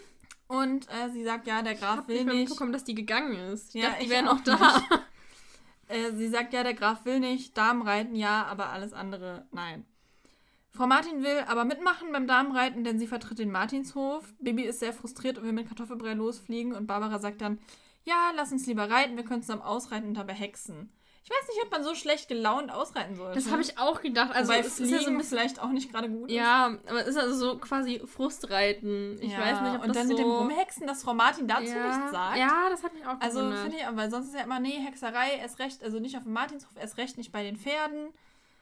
Und 0.50 0.90
äh, 0.90 1.10
sie 1.12 1.24
sagt, 1.24 1.48
ja, 1.48 1.62
der 1.64 1.76
Ich 1.76 1.80
Graf 1.80 1.98
habe 1.98 2.08
will 2.08 2.18
nicht 2.18 2.26
mehr 2.26 2.36
nicht. 2.36 2.50
mitbekommen, 2.50 2.74
dass 2.74 2.84
die 2.84 2.96
gegangen 2.96 3.36
ist. 3.54 3.76
Ich 3.76 3.82
Ja, 3.82 3.82
dachte, 3.82 4.02
die 4.02 4.08
ich 4.08 4.10
wären 4.10 4.28
auch 4.28 4.38
noch 4.38 4.44
da. 4.44 4.82
Äh, 5.88 6.14
sie 6.16 6.30
sagt, 6.30 6.54
ja, 6.54 6.64
der 6.64 6.74
Graf 6.76 7.06
will 7.06 7.20
nicht, 7.20 7.58
Damenreiten 7.58 8.16
ja, 8.16 8.46
aber 8.46 8.70
alles 8.70 8.94
andere 8.94 9.48
nein. 9.52 9.86
Frau 10.72 10.88
Martin 10.88 11.24
will 11.24 11.40
aber 11.48 11.66
mitmachen 11.66 12.12
beim 12.12 12.28
Damenreiten, 12.28 12.84
denn 12.84 13.00
sie 13.00 13.08
vertritt 13.08 13.40
den 13.40 13.52
Martinshof. 13.52 14.34
Bibi 14.40 14.64
ist 14.64 14.80
sehr 14.80 14.94
frustriert 14.94 15.38
und 15.40 15.46
will 15.46 15.52
mit 15.54 15.68
Kartoffelbrei 15.68 16.14
losfliegen 16.14 16.74
und 16.74 16.88
Barbara 16.88 17.20
sagt 17.20 17.42
dann, 17.42 17.60
ja, 18.06 18.32
lass 18.36 18.52
uns 18.52 18.68
lieber 18.68 18.90
reiten, 18.90 19.18
wir 19.18 19.26
können 19.26 19.42
zusammen 19.44 19.64
ausreiten 19.64 20.10
und 20.10 20.14
dabei 20.16 20.34
hexen. 20.34 20.92
Ich 21.32 21.36
weiß 21.36 21.48
nicht, 21.56 21.64
ob 21.64 21.72
man 21.72 21.84
so 21.84 21.94
schlecht 21.94 22.28
gelaunt 22.28 22.72
ausreiten 22.72 23.16
sollte. 23.16 23.36
Das 23.36 23.52
habe 23.52 23.62
ich 23.62 23.78
auch 23.78 24.02
gedacht. 24.02 24.32
Also 24.34 24.52
Wobei 24.52 24.62
es 24.62 24.80
ist 24.80 24.90
ja 24.90 24.98
so 25.00 25.12
ein 25.12 25.18
bisschen. 25.18 25.38
vielleicht 25.38 25.60
auch 25.62 25.70
nicht 25.70 25.92
gerade 25.92 26.10
gut 26.10 26.28
ist. 26.30 26.36
Ja, 26.36 26.76
aber 26.88 27.02
es 27.02 27.10
ist 27.10 27.18
also 27.18 27.36
so 27.36 27.58
quasi 27.60 28.02
Frustreiten. 28.06 29.22
Ich 29.22 29.32
Ja, 29.32 29.40
weiß 29.40 29.62
nicht, 29.62 29.76
ob 29.76 29.82
Und 29.84 29.88
das 29.90 29.98
dann 29.98 30.08
so... 30.08 30.14
mit 30.16 30.24
dem 30.24 30.32
Rumhexen, 30.32 30.88
dass 30.88 31.04
Frau 31.04 31.14
Martin 31.14 31.48
dazu 31.48 31.66
ja, 31.66 31.88
nichts 31.88 32.12
sagt. 32.12 32.38
Ja, 32.38 32.68
das 32.72 32.84
hat 32.84 32.94
mich 32.96 33.06
auch 33.06 33.20
Also 33.20 33.40
gewundert. 33.42 33.62
finde 33.62 33.78
ich, 33.78 33.84
weil 33.96 34.10
sonst 34.10 34.28
ist 34.30 34.34
ja 34.36 34.42
immer, 34.42 34.60
nee, 34.60 34.80
Hexerei, 34.84 35.36
erst 35.40 35.60
recht, 35.60 35.84
also 35.84 36.00
nicht 36.00 36.18
auf 36.18 36.24
dem 36.24 36.34
Martinshof, 36.34 36.72
erst 36.76 36.98
recht 36.98 37.18
nicht 37.18 37.32
bei 37.32 37.44
den 37.44 37.58
Pferden. 37.58 38.10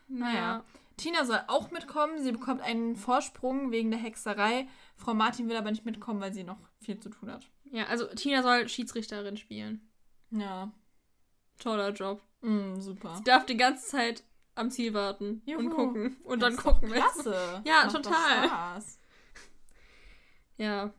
Naja. 0.10 0.64
Tina 0.98 1.24
soll 1.26 1.40
auch 1.48 1.72
mitkommen. 1.72 2.22
Sie 2.22 2.32
bekommt 2.32 2.62
einen 2.62 2.96
Vorsprung 2.96 3.72
wegen 3.72 3.92
der 3.92 4.00
Hexerei. 4.00 4.68
Frau 4.96 5.14
Martin 5.14 5.48
will 5.48 5.56
aber 5.56 5.72
nicht 5.72 5.86
mitkommen, 5.86 6.20
weil 6.20 6.34
sie 6.34 6.44
noch 6.44 6.58
viel 6.82 7.00
zu 7.00 7.10
tun 7.10 7.32
hat. 7.32 7.48
Ja, 7.72 7.86
also 7.86 8.08
Tina 8.08 8.42
soll 8.44 8.68
Schiedsrichterin 8.68 9.38
spielen. 9.38 9.88
Ja. 10.32 10.72
Toller 11.60 11.92
Job. 11.92 12.22
Mm, 12.42 12.80
super. 12.80 13.16
Sie 13.18 13.24
darf 13.24 13.46
die 13.46 13.58
ganze 13.58 13.86
Zeit 13.88 14.24
am 14.56 14.72
Ziel 14.72 14.94
warten 14.94 15.42
und 15.46 15.64
Juhu. 15.64 15.70
gucken. 15.70 16.18
Und 16.24 16.42
Das 16.42 16.56
dann 16.56 16.64
gucken, 16.64 16.90
wer 16.92 17.02
Klasse. 17.02 17.62
Ja, 17.66 17.84
Macht 17.86 17.96
total. 17.96 18.48
Spaß. 18.48 19.00
Ja. 20.58 20.94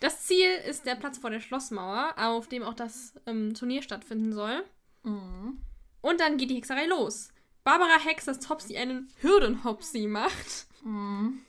Das 0.00 0.22
Ziel 0.26 0.50
ist 0.68 0.84
der 0.86 0.96
Platz 0.96 1.18
vor 1.18 1.30
der 1.30 1.40
Schlossmauer, 1.40 2.14
auf 2.16 2.48
dem 2.48 2.62
auch 2.64 2.74
das 2.74 3.14
ähm, 3.26 3.54
Turnier 3.54 3.82
stattfinden 3.82 4.32
soll. 4.32 4.64
Mhm. 5.04 5.60
Und 6.00 6.20
dann 6.20 6.36
geht 6.36 6.50
die 6.50 6.56
Hexerei 6.56 6.86
los. 6.86 7.28
Barbara 7.64 7.98
hext, 8.00 8.26
dass 8.26 8.40
Topsy 8.40 8.76
einen 8.76 9.08
Hürdenhopsy 9.20 10.08
macht. 10.08 10.66
Mhm. 10.82 11.40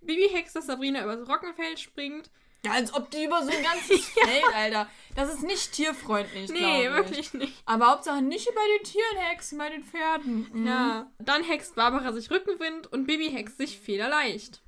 Bibi 0.00 0.28
hext, 0.32 0.56
dass 0.56 0.66
Sabrina 0.66 1.02
übers 1.04 1.28
Roggenfeld 1.28 1.78
springt. 1.78 2.30
Ja, 2.66 2.72
als 2.72 2.92
ob 2.94 3.10
die 3.10 3.24
über 3.24 3.42
so 3.42 3.50
ein 3.50 3.62
ganzes 3.62 4.06
Feld, 4.08 4.44
Alter. 4.54 4.88
Das 5.14 5.32
ist 5.32 5.42
nicht 5.42 5.72
tierfreundlich, 5.72 6.50
Nee, 6.50 6.86
ich. 6.86 6.92
wirklich 6.92 7.32
nicht. 7.34 7.62
Aber 7.64 7.90
Hauptsache 7.90 8.20
nicht 8.22 8.46
bei 8.54 8.60
den 8.78 8.84
Tieren 8.84 9.16
hexen, 9.30 9.58
bei 9.58 9.70
den 9.70 9.82
Pferden. 9.84 10.46
Mhm. 10.52 10.66
Ja. 10.66 11.10
Dann 11.18 11.42
hext 11.42 11.74
Barbara 11.74 12.12
sich 12.12 12.30
Rückenwind 12.30 12.86
und 12.92 13.06
Bibi 13.06 13.30
hext 13.30 13.56
sich 13.56 13.78
federleicht. 13.80 14.62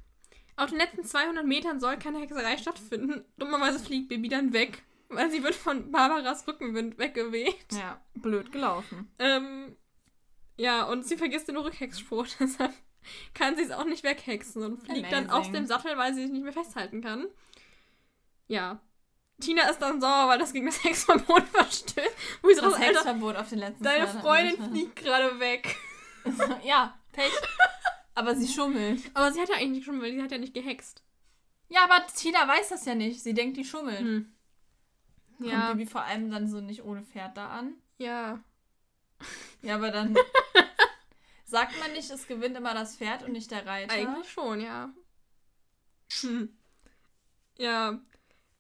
Auf 0.56 0.70
den 0.70 0.78
letzten 0.78 1.04
200 1.04 1.44
Metern 1.46 1.78
soll 1.80 1.98
keine 1.98 2.18
Hexerei 2.20 2.56
stattfinden. 2.56 3.24
Dummerweise 3.36 3.78
fliegt 3.78 4.08
Bibi 4.08 4.28
dann 4.28 4.52
weg, 4.52 4.82
weil 5.08 5.30
sie 5.30 5.42
wird 5.44 5.54
von 5.54 5.92
Barbaras 5.92 6.48
Rückenwind 6.48 6.98
weggeweht. 6.98 7.66
Ja, 7.72 8.00
blöd 8.14 8.50
gelaufen. 8.50 9.08
Ähm, 9.20 9.76
ja, 10.56 10.84
und 10.84 11.06
sie 11.06 11.16
vergisst 11.16 11.46
den 11.48 11.56
Rückhexspruch, 11.58 12.26
deshalb 12.40 12.72
kann 13.34 13.54
sie 13.56 13.62
es 13.62 13.70
auch 13.70 13.84
nicht 13.84 14.02
weghexen 14.02 14.64
und 14.64 14.82
fliegt 14.82 15.12
dann 15.12 15.26
aus 15.30 15.34
Amazing. 15.46 15.52
dem 15.54 15.66
Sattel, 15.66 15.96
weil 15.96 16.12
sie 16.14 16.22
sich 16.22 16.32
nicht 16.32 16.42
mehr 16.42 16.52
festhalten 16.52 17.00
kann. 17.00 17.26
Ja. 18.48 18.80
Tina 19.40 19.68
ist 19.68 19.78
dann 19.78 20.00
sauer, 20.00 20.28
weil 20.28 20.38
das 20.38 20.52
gegen 20.52 20.66
das 20.66 20.82
Hexverbot 20.82 21.44
verstößt. 21.48 22.16
Wo 22.42 22.48
ich 22.48 22.56
so 22.56 22.62
Das 22.62 22.74
Alter, 22.74 22.86
Hexverbot 22.86 23.36
auf 23.36 23.48
den 23.48 23.58
letzten 23.60 23.84
deine 23.84 24.06
200 24.06 24.22
Freundin 24.22 24.70
fliegt 24.70 24.96
gerade 24.96 25.38
weg. 25.38 25.76
ja, 26.64 26.98
Pech. 27.12 27.32
Aber 28.14 28.34
sie 28.34 28.48
schummelt. 28.48 29.00
Aber 29.14 29.32
sie 29.32 29.40
hat 29.40 29.48
ja 29.48 29.56
eigentlich 29.56 29.86
nicht 29.86 30.02
weil 30.02 30.12
sie 30.12 30.22
hat 30.22 30.32
ja 30.32 30.38
nicht 30.38 30.54
gehext. 30.54 31.04
Ja, 31.68 31.84
aber 31.84 32.04
Tina 32.06 32.48
weiß 32.48 32.70
das 32.70 32.84
ja 32.84 32.94
nicht. 32.94 33.22
Sie 33.22 33.34
denkt, 33.34 33.56
die 33.56 33.64
schummelt. 33.64 34.00
Hm. 34.00 34.34
Kommt 35.36 35.50
Ja. 35.50 35.72
Bibi 35.72 35.86
vor 35.86 36.02
allem 36.02 36.30
dann 36.30 36.48
so 36.48 36.60
nicht 36.60 36.82
ohne 36.82 37.02
Pferd 37.02 37.36
da 37.36 37.48
an. 37.48 37.74
Ja. 37.98 38.42
Ja, 39.62 39.76
aber 39.76 39.90
dann 39.90 40.16
sagt 41.44 41.78
man 41.78 41.92
nicht, 41.92 42.10
es 42.10 42.26
gewinnt 42.26 42.56
immer 42.56 42.74
das 42.74 42.96
Pferd 42.96 43.22
und 43.22 43.32
nicht 43.32 43.50
der 43.50 43.66
Reiter. 43.66 43.92
Eigentlich 43.92 44.30
schon, 44.30 44.60
ja. 44.60 44.90
Hm. 46.20 46.56
Ja. 47.56 48.00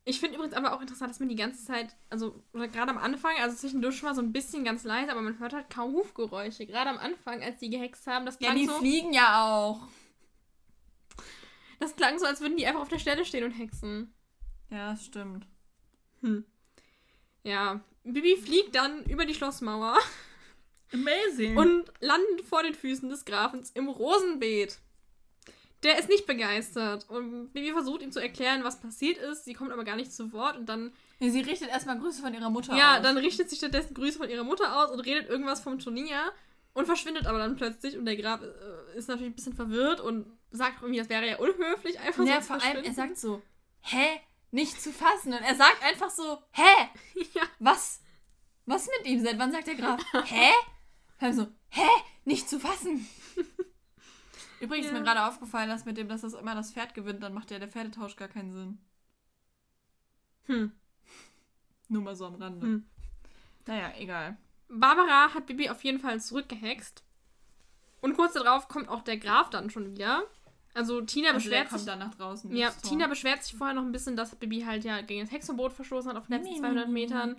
Ich 0.08 0.20
finde 0.20 0.36
übrigens 0.36 0.56
aber 0.56 0.72
auch 0.72 0.80
interessant, 0.80 1.10
dass 1.10 1.20
man 1.20 1.28
die 1.28 1.36
ganze 1.36 1.62
Zeit, 1.66 1.94
also 2.08 2.42
gerade 2.54 2.90
am 2.90 2.96
Anfang, 2.96 3.32
also 3.40 3.54
zwischendurch 3.54 3.98
schon 3.98 4.08
mal 4.08 4.14
so 4.14 4.22
ein 4.22 4.32
bisschen 4.32 4.64
ganz 4.64 4.82
leise, 4.84 5.10
aber 5.12 5.20
man 5.20 5.38
hört 5.38 5.52
halt 5.52 5.68
kaum 5.68 5.92
Hufgeräusche. 5.92 6.64
Gerade 6.64 6.88
am 6.88 6.96
Anfang, 6.96 7.42
als 7.42 7.58
die 7.58 7.68
gehext 7.68 8.06
haben, 8.06 8.24
das 8.24 8.36
Ja, 8.40 8.48
klang, 8.52 8.56
die 8.56 8.64
so, 8.66 8.78
fliegen 8.78 9.12
ja 9.12 9.44
auch. 9.44 9.82
das 11.78 11.94
klang 11.94 12.18
so, 12.18 12.24
als 12.24 12.40
würden 12.40 12.56
die 12.56 12.66
einfach 12.66 12.80
auf 12.80 12.88
der 12.88 12.98
Stelle 12.98 13.26
stehen 13.26 13.44
und 13.44 13.50
hexen. 13.50 14.14
Ja, 14.70 14.92
das 14.92 15.04
stimmt. 15.04 15.46
Hm. 16.22 16.46
Ja. 17.42 17.80
Bibi 18.04 18.36
fliegt 18.38 18.74
dann 18.76 19.04
über 19.04 19.26
die 19.26 19.34
Schlossmauer 19.34 19.98
Amazing. 20.90 21.54
und 21.58 21.92
landet 22.00 22.46
vor 22.46 22.62
den 22.62 22.72
Füßen 22.72 23.10
des 23.10 23.26
Grafens 23.26 23.70
im 23.72 23.88
Rosenbeet. 23.88 24.78
Der 25.84 25.98
ist 25.98 26.08
nicht 26.08 26.26
begeistert. 26.26 27.08
Und 27.08 27.52
Bibi 27.52 27.72
versucht 27.72 28.02
ihm 28.02 28.10
zu 28.10 28.20
erklären, 28.20 28.64
was 28.64 28.80
passiert 28.80 29.16
ist. 29.18 29.44
Sie 29.44 29.54
kommt 29.54 29.70
aber 29.70 29.84
gar 29.84 29.96
nicht 29.96 30.12
zu 30.12 30.32
Wort 30.32 30.56
und 30.56 30.66
dann. 30.68 30.92
Sie 31.20 31.40
richtet 31.40 31.68
erstmal 31.68 31.98
Grüße 31.98 32.20
von 32.20 32.34
ihrer 32.34 32.50
Mutter 32.50 32.76
Ja, 32.76 32.96
aus. 32.96 33.02
dann 33.02 33.16
richtet 33.16 33.48
sie 33.50 33.56
stattdessen 33.56 33.94
Grüße 33.94 34.18
von 34.18 34.28
ihrer 34.28 34.44
Mutter 34.44 34.76
aus 34.82 34.90
und 34.90 35.00
redet 35.00 35.28
irgendwas 35.28 35.60
vom 35.60 35.78
Turnier 35.78 36.32
und 36.74 36.86
verschwindet 36.86 37.26
aber 37.26 37.38
dann 37.38 37.56
plötzlich. 37.56 37.96
Und 37.96 38.06
der 38.06 38.16
Graf 38.16 38.40
äh, 38.42 38.98
ist 38.98 39.08
natürlich 39.08 39.32
ein 39.32 39.36
bisschen 39.36 39.54
verwirrt 39.54 40.00
und 40.00 40.26
sagt 40.50 40.82
irgendwie, 40.82 40.98
das 40.98 41.08
wäre 41.08 41.26
ja 41.28 41.38
unhöflich, 41.38 41.98
einfach 42.00 42.24
Ja, 42.24 42.40
so 42.40 42.40
zu 42.40 42.46
vor 42.60 42.62
allem, 42.68 42.84
er 42.84 42.94
sagt 42.94 43.18
so, 43.18 43.42
hä? 43.82 44.20
Nicht 44.50 44.80
zu 44.80 44.92
fassen. 44.92 45.32
Und 45.32 45.42
er 45.42 45.54
sagt 45.56 45.82
einfach 45.84 46.10
so, 46.10 46.38
hä? 46.52 46.88
Ja. 47.34 47.42
Was? 47.58 48.00
Was 48.66 48.88
mit 48.98 49.06
ihm? 49.06 49.22
Seit 49.22 49.38
wann 49.38 49.52
sagt 49.52 49.66
der 49.66 49.74
Graf, 49.76 50.00
hä? 50.24 50.50
Vor 51.18 51.26
allem 51.28 51.36
so, 51.36 51.46
hä? 51.70 51.86
Nicht 52.24 52.48
zu 52.48 52.58
fassen. 52.60 53.06
Übrigens 54.60 54.86
ist 54.86 54.92
Ja. 54.92 54.98
mir 54.98 55.04
gerade 55.04 55.24
aufgefallen, 55.26 55.68
dass 55.68 55.84
mit 55.84 55.96
dem, 55.96 56.08
dass 56.08 56.22
das 56.22 56.34
immer 56.34 56.54
das 56.54 56.72
Pferd 56.72 56.94
gewinnt, 56.94 57.22
dann 57.22 57.34
macht 57.34 57.50
ja 57.50 57.58
der 57.58 57.68
Pferdetausch 57.68 58.16
gar 58.16 58.28
keinen 58.28 58.52
Sinn. 58.52 58.78
Hm. 60.46 60.72
Nur 61.88 62.02
mal 62.02 62.16
so 62.16 62.26
am 62.26 62.34
Rande. 62.36 62.66
Hm. 62.66 62.86
Naja, 63.66 63.92
egal. 63.98 64.36
Barbara 64.68 65.32
hat 65.34 65.46
Bibi 65.46 65.70
auf 65.70 65.82
jeden 65.84 66.00
Fall 66.00 66.20
zurückgehext. 66.20 67.02
Und 68.00 68.14
kurz 68.16 68.34
darauf 68.34 68.68
kommt 68.68 68.88
auch 68.88 69.02
der 69.02 69.16
Graf 69.16 69.50
dann 69.50 69.70
schon 69.70 69.90
wieder. 69.92 70.22
Also 70.74 71.00
Tina 71.00 71.30
Also 71.30 71.38
der 71.50 71.50
beschwert 71.50 71.68
kommt 71.70 71.80
sich. 71.80 71.86
dann 71.86 71.98
nach 71.98 72.14
draußen. 72.14 72.54
Ja, 72.54 72.70
Tor. 72.70 72.82
Tina 72.90 73.06
beschwert 73.06 73.42
sich 73.42 73.54
vorher 73.56 73.74
noch 73.74 73.82
ein 73.82 73.92
bisschen, 73.92 74.16
dass 74.16 74.34
Bibi 74.36 74.60
halt 74.62 74.84
ja 74.84 75.00
gegen 75.00 75.20
das 75.22 75.32
Hexverbot 75.32 75.72
verstoßen 75.72 76.10
hat 76.10 76.16
auf 76.16 76.26
den 76.26 76.36
letzten 76.36 76.54
Nee, 76.54 76.60
200 76.60 76.88
nee, 76.88 76.92
nee. 76.92 77.00
Metern. 77.06 77.36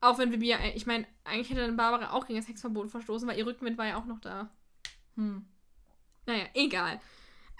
Auch 0.00 0.18
wenn 0.18 0.30
Bibi 0.30 0.46
ja, 0.48 0.58
ich 0.74 0.86
meine, 0.86 1.06
eigentlich 1.24 1.50
hätte 1.50 1.60
dann 1.60 1.76
Barbara 1.76 2.12
auch 2.12 2.26
gegen 2.26 2.38
das 2.38 2.48
Hexverbot 2.48 2.90
verstoßen, 2.90 3.28
weil 3.28 3.36
ihr 3.38 3.46
Rückenwind 3.46 3.76
war 3.76 3.86
ja 3.86 3.96
auch 3.98 4.06
noch 4.06 4.20
da. 4.20 4.48
Hm. 5.16 5.44
Naja, 6.30 6.44
egal. 6.54 7.00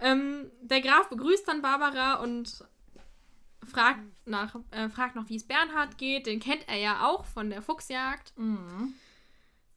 Ähm, 0.00 0.50
der 0.62 0.80
Graf 0.80 1.08
begrüßt 1.08 1.46
dann 1.48 1.60
Barbara 1.62 2.14
und 2.22 2.64
fragt, 3.68 4.00
nach, 4.26 4.54
äh, 4.70 4.88
fragt 4.88 5.16
noch, 5.16 5.28
wie 5.28 5.36
es 5.36 5.46
Bernhard 5.46 5.98
geht. 5.98 6.26
Den 6.26 6.40
kennt 6.40 6.68
er 6.68 6.76
ja 6.78 7.06
auch 7.06 7.24
von 7.26 7.50
der 7.50 7.62
Fuchsjagd. 7.62 8.32
Mhm. 8.38 8.94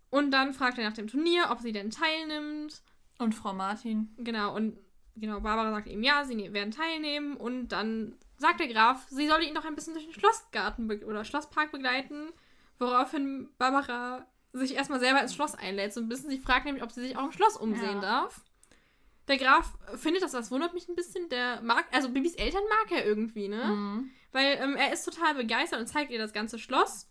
Und 0.10 0.32
dann 0.32 0.54
fragt 0.54 0.78
er 0.78 0.86
nach 0.88 0.94
dem 0.96 1.08
Turnier, 1.08 1.48
ob 1.50 1.60
sie 1.60 1.72
denn 1.72 1.90
teilnimmt. 1.90 2.82
Und 3.18 3.34
Frau 3.34 3.54
Martin. 3.54 4.14
Genau, 4.18 4.56
und 4.56 4.78
genau, 5.16 5.40
Barbara 5.40 5.72
sagt 5.72 5.88
ihm, 5.88 6.04
ja, 6.04 6.24
sie 6.24 6.36
ne- 6.36 6.54
werden 6.54 6.72
teilnehmen. 6.72 7.36
Und 7.36 7.70
dann 7.70 8.16
sagt 8.38 8.60
der 8.60 8.68
Graf, 8.68 9.08
sie 9.10 9.28
solle 9.28 9.44
ihn 9.46 9.56
doch 9.56 9.66
ein 9.66 9.76
bisschen 9.76 9.94
durch 9.94 10.06
den 10.06 10.14
Schlossgarten 10.14 10.90
oder 11.04 11.26
Schlosspark 11.26 11.72
begleiten. 11.72 12.30
Woraufhin 12.80 13.50
Barbara 13.58 14.26
sich 14.54 14.76
erstmal 14.76 15.00
selber 15.00 15.22
ins 15.22 15.34
Schloss 15.34 15.56
einlädt. 15.56 15.94
So 15.94 16.00
ein 16.02 16.10
bisschen, 16.10 16.30
sie 16.30 16.40
fragt 16.40 16.66
nämlich, 16.66 16.84
ob 16.84 16.92
sie 16.92 17.02
sich 17.02 17.18
auch 17.18 17.26
im 17.26 17.32
Schloss 17.32 17.58
umsehen 17.58 17.96
Ja. 17.96 18.02
darf. 18.02 18.42
Der 19.28 19.38
Graf 19.38 19.72
findet 19.96 20.22
das, 20.22 20.32
das 20.32 20.52
wundert 20.52 20.74
mich 20.74 20.88
ein 20.90 20.96
bisschen. 20.96 21.30
Der 21.30 21.62
mag, 21.62 21.86
also 21.92 22.10
Bibis 22.10 22.36
Eltern 22.36 22.64
mag 22.70 22.92
er 22.92 23.06
irgendwie, 23.06 23.48
ne? 23.48 23.64
Mhm. 23.66 24.12
Weil 24.32 24.58
ähm, 24.62 24.76
er 24.76 24.92
ist 24.92 25.06
total 25.06 25.36
begeistert 25.36 25.80
und 25.80 25.88
zeigt 25.88 26.12
ihr 26.12 26.20
das 26.20 26.34
ganze 26.34 26.60
Schloss. 26.60 27.08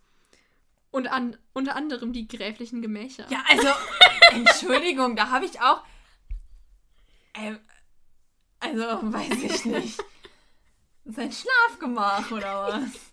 Und 0.90 1.07
an, 1.07 1.38
unter 1.55 1.75
anderem 1.75 2.12
die 2.12 2.29
gräflichen 2.29 2.83
Gemächer. 2.83 3.27
Ja, 3.31 3.42
also, 3.48 3.68
Entschuldigung, 4.33 5.16
da 5.16 5.31
habe 5.31 5.46
ich 5.46 5.61
auch. 5.61 5.83
Ähm, 7.35 7.59
also, 8.61 8.85
weiß 9.01 9.42
ich 9.42 9.64
nicht. 9.64 10.05
Sein 11.07 11.33
Schlafgemach 11.33 12.31
oder 12.31 12.68
was? 12.68 13.12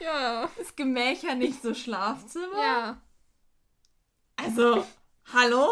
Ja. 0.00 0.50
Ist 0.56 0.76
Gemächer 0.76 1.34
nicht 1.34 1.62
so 1.62 1.74
Schlafzimmer? 1.74 2.58
Ja. 2.58 3.00
Also, 4.36 4.86
hallo? 5.32 5.68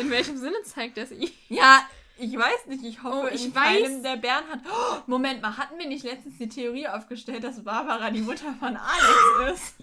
In 0.00 0.10
welchem 0.10 0.36
Sinne 0.38 0.62
zeigt 0.64 0.98
er 0.98 1.06
sie? 1.06 1.32
Ja, 1.48 1.86
ich 2.18 2.36
weiß 2.36 2.66
nicht, 2.66 2.84
ich 2.84 3.02
hoffe, 3.02 3.28
Oh, 3.30 3.34
ich 3.34 3.46
in 3.46 3.52
weiß- 3.52 3.54
keinem 3.54 4.02
der 4.02 4.16
Bernhard. 4.16 4.60
Oh, 4.70 4.96
Moment 5.06 5.42
mal, 5.42 5.56
hatten 5.56 5.78
wir 5.78 5.86
nicht 5.86 6.04
letztens 6.04 6.38
die 6.38 6.48
Theorie 6.48 6.88
aufgestellt, 6.88 7.44
dass 7.44 7.62
Barbara 7.64 8.10
die 8.10 8.20
Mutter 8.22 8.54
von 8.58 8.76
Alex 8.76 9.54
ist? 9.54 9.74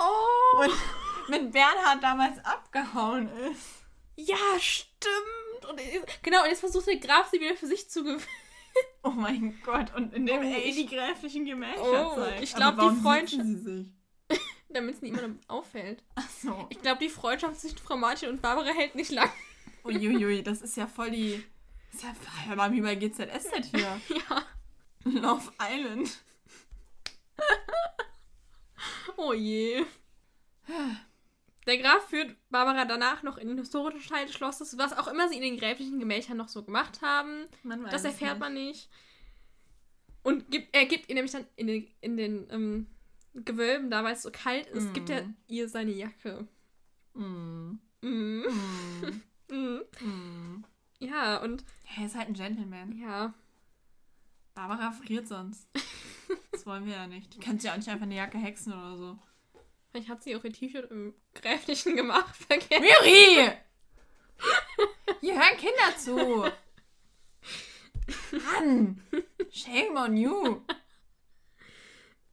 Oh. 0.00 0.60
Und 0.62 0.72
mit 1.28 1.52
Bernhard 1.52 2.02
damals 2.02 2.38
abgehauen 2.44 3.28
ist? 3.50 3.84
Ja, 4.16 4.36
stimmt. 4.58 5.66
Und, 5.68 5.80
genau, 6.22 6.42
und 6.42 6.48
jetzt 6.48 6.60
versucht 6.60 6.86
der 6.86 6.96
Graf 6.96 7.28
sie 7.30 7.40
wieder 7.40 7.56
für 7.56 7.66
sich 7.66 7.88
zu 7.90 8.02
gewinnen. 8.04 8.22
Oh 9.02 9.10
mein 9.10 9.58
Gott, 9.64 9.92
und 9.96 10.12
indem 10.14 10.38
Oh, 10.40 10.42
er 10.44 10.58
ihr 10.58 10.66
ich- 10.66 10.76
die 10.76 10.86
gräflichen 10.86 11.44
Gemächer 11.44 11.80
Oh, 12.12 12.14
zeigt. 12.16 12.42
ich 12.42 12.54
glaub, 12.54 12.74
Aber 12.74 12.82
warum 12.82 12.94
die 12.96 13.02
Freundschaft- 13.02 13.42
sie 13.44 13.56
sich? 13.56 13.86
Damit 14.70 14.96
es 14.96 15.02
niemandem 15.02 15.38
auffällt. 15.48 16.02
Ach 16.14 16.28
so. 16.28 16.66
Ich 16.70 16.80
glaube, 16.82 16.98
die 17.00 17.08
Freundschaft 17.08 17.58
zwischen 17.60 17.78
Frau 17.78 17.96
Martin 17.96 18.28
und 18.28 18.42
Barbara 18.42 18.68
hält 18.70 18.94
nicht 18.94 19.10
lang. 19.10 19.30
Uiuiui, 19.84 20.42
das 20.42 20.60
ist 20.60 20.76
ja 20.76 20.86
voll 20.86 21.10
die. 21.10 21.42
Das 21.92 22.02
ist 22.02 22.04
ja 22.04 22.14
hör 22.46 22.56
mal 22.56 22.70
wie 22.72 22.80
bei 22.82 22.94
GZSZ 22.94 23.66
hier. 23.74 24.00
Ja. 24.28 24.44
Love 25.04 25.50
Island. 25.60 26.18
Oh 29.16 29.32
je. 29.32 29.84
Der 31.66 31.78
Graf 31.78 32.08
führt 32.08 32.36
Barbara 32.50 32.84
danach 32.84 33.22
noch 33.24 33.36
in 33.36 33.48
den 33.48 33.58
historischen 33.58 34.08
Teil 34.08 34.26
des 34.26 34.34
Schlosses, 34.34 34.78
was 34.78 34.96
auch 34.96 35.08
immer 35.08 35.28
sie 35.28 35.36
in 35.36 35.42
den 35.42 35.56
gräflichen 35.58 35.98
Gemächern 35.98 36.36
noch 36.36 36.48
so 36.48 36.62
gemacht 36.62 37.02
haben. 37.02 37.46
Man 37.64 37.82
weiß 37.82 37.90
Das 37.90 38.04
erfährt 38.04 38.34
nicht. 38.34 38.40
man 38.40 38.54
nicht. 38.54 38.88
Und 40.22 40.50
gibt, 40.50 40.74
er 40.74 40.84
gibt 40.86 41.08
ihr 41.08 41.14
nämlich 41.16 41.32
dann 41.32 41.46
in 41.56 41.66
den, 41.66 41.90
in 42.00 42.16
den 42.16 42.48
ähm, 42.50 42.86
Gewölben, 43.34 43.90
da 43.90 44.02
weil 44.04 44.14
es 44.14 44.22
so 44.22 44.30
kalt 44.32 44.66
ist, 44.68 44.90
Mm. 44.90 44.92
gibt 44.94 45.10
er 45.10 45.28
ihr 45.46 45.68
seine 45.68 45.92
Jacke. 45.92 46.46
Mm. 47.14 47.72
Mhm. 48.00 49.22
Mm. 49.50 49.80
Mhm. 50.00 50.64
Ja, 50.98 51.36
und 51.42 51.64
Er 51.96 52.06
ist 52.06 52.16
halt 52.16 52.28
ein 52.28 52.34
Gentleman. 52.34 52.98
ja. 52.98 53.34
Barbara 54.54 54.90
friert 54.92 55.28
sonst. 55.28 55.68
Das 56.50 56.66
wollen 56.66 56.84
wir 56.86 56.94
ja 56.94 57.06
nicht. 57.06 57.34
Die 57.34 57.38
kannst 57.38 57.64
ja 57.64 57.72
auch 57.72 57.76
nicht 57.76 57.88
einfach 57.88 58.02
eine 58.06 58.16
Jacke 58.16 58.38
hexen 58.38 58.72
oder 58.72 58.96
so. 58.96 59.18
Vielleicht 59.90 60.08
hat 60.08 60.22
sie 60.22 60.34
auch 60.36 60.42
ihr 60.44 60.52
T-Shirt 60.52 60.90
im 60.90 61.14
gräflichen 61.34 61.94
Gemach 61.96 62.34
vergessen. 62.48 62.82
Miri! 62.82 63.52
Hier 65.20 65.34
hören 65.34 65.56
Kinder 65.56 65.96
zu. 65.96 66.50
Mann! 68.44 69.00
Shame 69.50 69.96
on 69.96 70.16
you. 70.16 70.60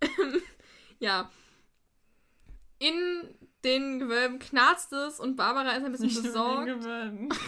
Ja. 1.06 1.30
In 2.80 3.30
den 3.64 4.00
Gewölben 4.00 4.40
knarzt 4.40 4.92
es 4.92 5.20
und 5.20 5.36
Barbara 5.36 5.72
ist 5.74 5.84
ein 5.86 5.92
bisschen 5.92 6.08
Nicht 6.08 6.24
besorgt. 6.24 6.56
nur 6.56 6.66
den 6.66 6.80
Gewölben. 6.80 7.30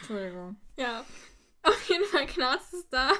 Entschuldigung. 0.00 0.56
Ja. 0.76 1.04
Auf 1.62 1.88
jeden 1.88 2.04
Fall 2.04 2.26
knarzt 2.26 2.72
es 2.72 2.88
da. 2.88 3.10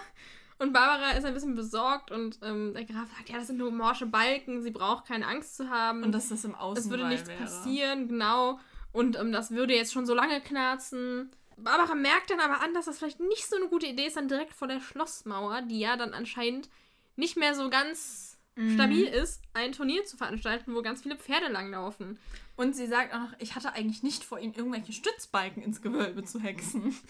Und 0.58 0.72
Barbara 0.72 1.10
ist 1.12 1.24
ein 1.24 1.34
bisschen 1.34 1.54
besorgt 1.54 2.10
und 2.10 2.38
ähm, 2.42 2.74
der 2.74 2.84
Graf 2.84 3.08
sagt, 3.16 3.28
ja, 3.28 3.36
das 3.38 3.46
sind 3.48 3.58
nur 3.58 3.70
morsche 3.70 4.06
Balken, 4.06 4.62
sie 4.62 4.70
braucht 4.72 5.06
keine 5.06 5.26
Angst 5.26 5.56
zu 5.56 5.68
haben. 5.70 6.02
Und 6.02 6.12
dass 6.12 6.28
das 6.30 6.44
im 6.44 6.54
Außen 6.54 6.84
es 6.84 6.90
würde 6.90 7.06
nichts 7.08 7.28
wäre. 7.28 7.38
passieren, 7.40 8.08
genau. 8.08 8.58
Und 8.92 9.16
ähm, 9.16 9.30
das 9.32 9.50
würde 9.50 9.74
jetzt 9.74 9.92
schon 9.92 10.06
so 10.06 10.14
lange 10.14 10.40
knarzen. 10.40 11.30
Barbara 11.62 11.94
merkt 11.94 12.30
dann 12.30 12.40
aber 12.40 12.60
an, 12.62 12.72
dass 12.74 12.86
das 12.86 12.98
vielleicht 12.98 13.20
nicht 13.20 13.46
so 13.48 13.56
eine 13.56 13.68
gute 13.68 13.86
Idee 13.86 14.06
ist, 14.06 14.16
dann 14.16 14.28
direkt 14.28 14.54
vor 14.54 14.68
der 14.68 14.80
Schlossmauer, 14.80 15.62
die 15.62 15.80
ja 15.80 15.96
dann 15.96 16.14
anscheinend 16.14 16.68
nicht 17.16 17.36
mehr 17.36 17.54
so 17.54 17.68
ganz 17.70 18.36
Mhm. 18.56 18.74
stabil 18.74 19.04
ist, 19.06 19.40
ein 19.54 19.70
Turnier 19.70 20.04
zu 20.04 20.16
veranstalten, 20.16 20.74
wo 20.74 20.82
ganz 20.82 21.02
viele 21.02 21.16
Pferde 21.16 21.46
langlaufen. 21.46 22.18
Und 22.56 22.74
sie 22.74 22.88
sagt 22.88 23.14
auch 23.14 23.20
noch, 23.20 23.32
ich 23.38 23.54
hatte 23.54 23.72
eigentlich 23.72 24.02
nicht 24.02 24.24
vor, 24.24 24.40
ihnen 24.40 24.52
irgendwelche 24.54 24.92
Stützbalken 24.92 25.62
ins 25.62 25.80
Gewölbe 25.80 26.24
zu 26.24 26.40
hexen. 26.40 26.96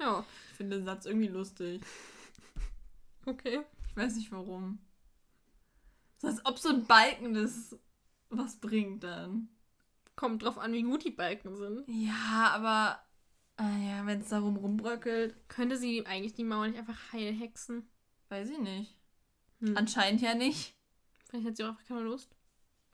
Ja, 0.00 0.24
Ich 0.52 0.56
finde 0.56 0.76
den 0.76 0.84
Satz 0.84 1.04
irgendwie 1.06 1.26
lustig. 1.26 1.82
okay. 3.26 3.62
Ich 3.88 3.96
weiß 3.96 4.14
nicht 4.14 4.30
warum. 4.30 4.78
So 6.18 6.28
als 6.28 6.44
ob 6.46 6.58
so 6.60 6.68
ein 6.68 6.84
Balken 6.86 7.34
das 7.34 7.76
was 8.30 8.56
bringt 8.60 9.02
dann. 9.02 9.48
Kommt 10.14 10.44
drauf 10.44 10.58
an, 10.58 10.72
wie 10.72 10.82
gut 10.84 11.02
die 11.04 11.10
Balken 11.10 11.56
sind. 11.56 11.82
Ja, 11.88 12.50
aber 12.54 13.00
ah 13.58 13.76
ja, 13.78 14.06
wenn 14.06 14.20
es 14.20 14.28
darum 14.30 14.56
rumbröckelt, 14.56 15.36
Könnte 15.48 15.76
sie 15.76 16.06
eigentlich 16.06 16.34
die 16.34 16.44
Mauer 16.44 16.66
nicht 16.68 16.78
einfach 16.78 17.12
heil 17.12 17.32
hexen? 17.32 17.88
weiß 18.30 18.50
ich 18.50 18.58
nicht. 18.58 18.94
Hm. 19.60 19.76
Anscheinend 19.76 20.20
ja 20.22 20.34
nicht. 20.34 20.74
Vielleicht 21.28 21.46
hat 21.46 21.56
sie 21.56 21.64
auch 21.64 21.68
einfach 21.68 21.86
keine 21.86 22.00
Lust. 22.00 22.30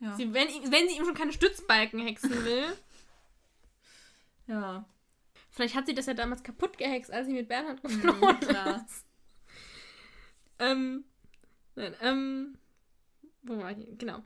Ja. 0.01 0.17
Sie, 0.17 0.33
wenn, 0.35 0.49
wenn 0.49 0.89
sie 0.89 0.97
ihm 0.97 1.05
schon 1.05 1.15
keine 1.15 1.33
Stützbalken 1.33 2.01
hexen 2.01 2.45
will, 2.45 2.65
ja. 4.47 4.85
vielleicht 5.51 5.75
hat 5.75 5.87
sie 5.87 5.95
das 5.95 6.07
ja 6.07 6.15
damals 6.15 6.43
kaputt 6.43 6.77
gehext, 6.79 7.11
als 7.13 7.27
sie 7.27 7.33
mit 7.33 7.49
Bernhard 7.49 7.83
Mhm, 7.83 7.89
geflohen 8.03 8.41
klar. 8.41 8.85
ist. 8.87 9.05
Ähm, 10.59 11.05
nein, 11.75 11.95
ähm, 12.01 12.59
wo 13.43 13.57
war 13.59 13.71
ich? 13.73 13.99
Genau. 13.99 14.23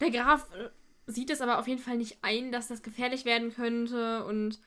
Der 0.00 0.10
Graf 0.10 0.46
äh, 0.54 0.70
sieht 1.06 1.30
es 1.30 1.40
aber 1.40 1.58
auf 1.58 1.68
jeden 1.68 1.80
Fall 1.82 1.96
nicht 1.96 2.18
ein, 2.22 2.52
dass 2.52 2.68
das 2.68 2.82
gefährlich 2.82 3.24
werden 3.24 3.52
könnte 3.54 4.24
und 4.24 4.60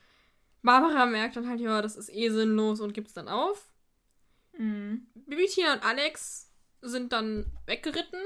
Barbara 0.63 1.05
merkt 1.05 1.35
dann 1.35 1.47
halt, 1.47 1.59
ja, 1.59 1.81
das 1.81 1.95
ist 1.95 2.09
eh 2.11 2.29
sinnlos 2.29 2.79
und 2.79 2.93
gibt 2.93 3.09
es 3.09 3.13
dann 3.13 3.27
auf. 3.27 3.69
Mhm. 4.57 5.07
Bibi, 5.13 5.45
Tina 5.45 5.73
und 5.73 5.83
Alex 5.83 6.49
sind 6.81 7.11
dann 7.13 7.45
weggeritten. 7.65 8.19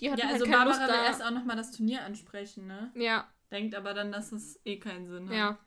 Die 0.00 0.10
hatten 0.10 0.20
Ja, 0.20 0.26
halt 0.26 0.34
also 0.34 0.44
keine 0.46 0.56
Barbara 0.64 0.78
Lust 0.78 0.88
will 0.88 0.96
da. 1.00 1.04
erst 1.06 1.22
auch 1.24 1.30
nochmal 1.30 1.56
das 1.56 1.72
Turnier 1.72 2.04
ansprechen, 2.04 2.66
ne? 2.66 2.90
Ja, 2.94 3.28
Denkt 3.52 3.76
aber 3.76 3.94
dann, 3.94 4.10
dass 4.10 4.32
es 4.32 4.58
eh 4.64 4.76
keinen 4.78 5.06
Sinn 5.06 5.28
hat. 5.28 5.36
Ja. 5.36 5.58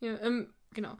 Ja, 0.00 0.18
ähm, 0.20 0.52
genau. 0.72 0.96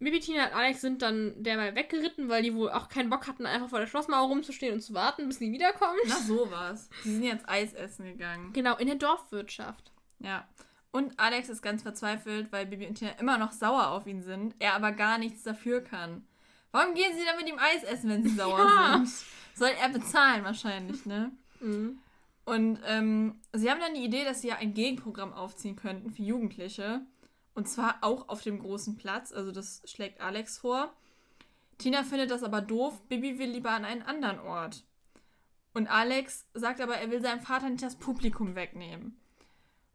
Bibi, 0.00 0.18
Tina 0.18 0.46
und 0.48 0.54
Alex 0.54 0.80
sind 0.80 1.02
dann 1.02 1.40
derweil 1.44 1.76
weggeritten, 1.76 2.28
weil 2.28 2.42
die 2.42 2.54
wohl 2.54 2.70
auch 2.70 2.88
keinen 2.88 3.08
Bock 3.10 3.28
hatten, 3.28 3.46
einfach 3.46 3.68
vor 3.68 3.78
der 3.78 3.86
Schlossmauer 3.86 4.26
rumzustehen 4.26 4.74
und 4.74 4.80
zu 4.80 4.94
warten, 4.94 5.28
bis 5.28 5.38
die 5.38 5.52
wiederkommen. 5.52 5.98
Na, 6.08 6.16
sowas. 6.16 6.88
Sie 7.04 7.12
sind 7.12 7.22
jetzt 7.22 7.48
Eis 7.48 7.72
essen 7.74 8.04
gegangen. 8.06 8.52
Genau, 8.52 8.76
in 8.76 8.88
der 8.88 8.96
Dorfwirtschaft. 8.96 9.92
Ja. 10.18 10.48
Und 10.92 11.18
Alex 11.18 11.48
ist 11.48 11.62
ganz 11.62 11.82
verzweifelt, 11.82 12.52
weil 12.52 12.66
Bibi 12.66 12.86
und 12.86 12.96
Tina 12.96 13.12
immer 13.12 13.38
noch 13.38 13.50
sauer 13.52 13.88
auf 13.90 14.06
ihn 14.06 14.22
sind, 14.22 14.54
er 14.58 14.74
aber 14.74 14.92
gar 14.92 15.18
nichts 15.18 15.42
dafür 15.42 15.80
kann. 15.80 16.26
Warum 16.70 16.94
gehen 16.94 17.12
sie 17.16 17.24
dann 17.24 17.36
mit 17.38 17.48
ihm 17.48 17.58
Eis 17.58 17.82
essen, 17.82 18.10
wenn 18.10 18.22
sie 18.22 18.34
sauer 18.34 18.58
Ja. 18.58 18.92
sind? 19.04 19.08
Soll 19.54 19.70
er 19.80 19.88
bezahlen 19.88 20.44
wahrscheinlich, 20.44 21.04
ne? 21.06 21.32
Mhm. 21.60 21.98
Und 22.44 22.80
ähm, 22.86 23.40
sie 23.52 23.70
haben 23.70 23.80
dann 23.80 23.94
die 23.94 24.04
Idee, 24.04 24.24
dass 24.24 24.40
sie 24.42 24.48
ja 24.48 24.56
ein 24.56 24.74
Gegenprogramm 24.74 25.32
aufziehen 25.32 25.76
könnten 25.76 26.10
für 26.10 26.22
Jugendliche. 26.22 27.00
Und 27.54 27.68
zwar 27.68 27.98
auch 28.02 28.28
auf 28.28 28.42
dem 28.42 28.58
großen 28.58 28.96
Platz. 28.96 29.32
Also 29.32 29.52
das 29.52 29.82
schlägt 29.84 30.20
Alex 30.20 30.58
vor. 30.58 30.92
Tina 31.78 32.02
findet 32.02 32.30
das 32.30 32.42
aber 32.42 32.60
doof. 32.60 33.00
Bibi 33.08 33.38
will 33.38 33.50
lieber 33.50 33.70
an 33.70 33.84
einen 33.84 34.02
anderen 34.02 34.40
Ort. 34.40 34.84
Und 35.74 35.86
Alex 35.88 36.46
sagt 36.54 36.80
aber, 36.80 36.96
er 36.96 37.10
will 37.10 37.22
seinem 37.22 37.40
Vater 37.40 37.68
nicht 37.70 37.82
das 37.82 37.96
Publikum 37.96 38.54
wegnehmen. 38.54 39.18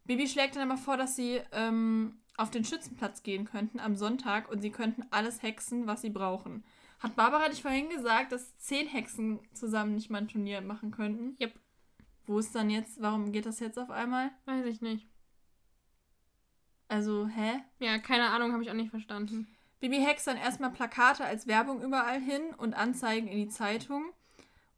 Bibi 0.08 0.26
schlägt 0.26 0.56
dann 0.56 0.68
aber 0.68 0.80
vor, 0.80 0.96
dass 0.96 1.16
sie 1.16 1.38
ähm, 1.52 2.18
auf 2.38 2.50
den 2.50 2.64
Schützenplatz 2.64 3.22
gehen 3.22 3.44
könnten 3.44 3.78
am 3.78 3.94
Sonntag 3.94 4.50
und 4.50 4.62
sie 4.62 4.70
könnten 4.70 5.04
alles 5.10 5.42
hexen, 5.42 5.86
was 5.86 6.00
sie 6.00 6.08
brauchen. 6.08 6.64
Hat 6.98 7.14
Barbara 7.14 7.46
nicht 7.48 7.60
vorhin 7.60 7.90
gesagt, 7.90 8.32
dass 8.32 8.56
zehn 8.56 8.88
Hexen 8.88 9.38
zusammen 9.52 9.94
nicht 9.94 10.08
mal 10.08 10.22
ein 10.22 10.28
Turnier 10.28 10.62
machen 10.62 10.92
könnten? 10.92 11.36
Yep. 11.38 11.60
Wo 12.26 12.38
ist 12.38 12.54
dann 12.54 12.70
jetzt, 12.70 13.02
warum 13.02 13.32
geht 13.32 13.44
das 13.44 13.60
jetzt 13.60 13.78
auf 13.78 13.90
einmal? 13.90 14.30
Weiß 14.46 14.64
ich 14.64 14.80
nicht. 14.80 15.06
Also, 16.88 17.26
hä? 17.26 17.60
Ja, 17.78 17.98
keine 17.98 18.30
Ahnung, 18.30 18.52
habe 18.52 18.62
ich 18.62 18.70
auch 18.70 18.74
nicht 18.74 18.90
verstanden. 18.90 19.46
Bibi 19.78 19.98
hext 19.98 20.26
dann 20.26 20.38
erstmal 20.38 20.70
Plakate 20.70 21.24
als 21.26 21.46
Werbung 21.46 21.82
überall 21.82 22.18
hin 22.18 22.54
und 22.56 22.72
Anzeigen 22.72 23.28
in 23.28 23.38
die 23.38 23.48
Zeitung 23.48 24.06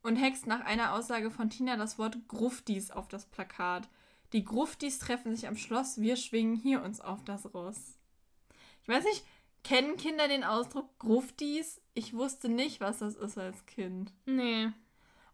und 0.02 0.16
hext 0.16 0.48
nach 0.48 0.62
einer 0.62 0.92
Aussage 0.92 1.30
von 1.30 1.50
Tina 1.50 1.76
das 1.76 1.98
Wort 1.98 2.18
Gruftis 2.26 2.90
auf 2.90 3.06
das 3.06 3.26
Plakat. 3.26 3.88
Die 4.32 4.44
Gruftis 4.44 4.98
treffen 4.98 5.34
sich 5.34 5.48
am 5.48 5.56
Schloss, 5.56 6.00
wir 6.00 6.16
schwingen 6.16 6.54
hier 6.56 6.82
uns 6.82 7.00
auf 7.00 7.24
das 7.24 7.52
Ross. 7.52 7.98
Ich 8.82 8.88
weiß 8.88 9.04
nicht, 9.04 9.24
kennen 9.64 9.96
Kinder 9.96 10.28
den 10.28 10.44
Ausdruck 10.44 10.98
Gruftis? 10.98 11.80
Ich 11.94 12.14
wusste 12.14 12.48
nicht, 12.48 12.80
was 12.80 12.98
das 13.00 13.16
ist 13.16 13.38
als 13.38 13.66
Kind. 13.66 14.12
Nee. 14.26 14.68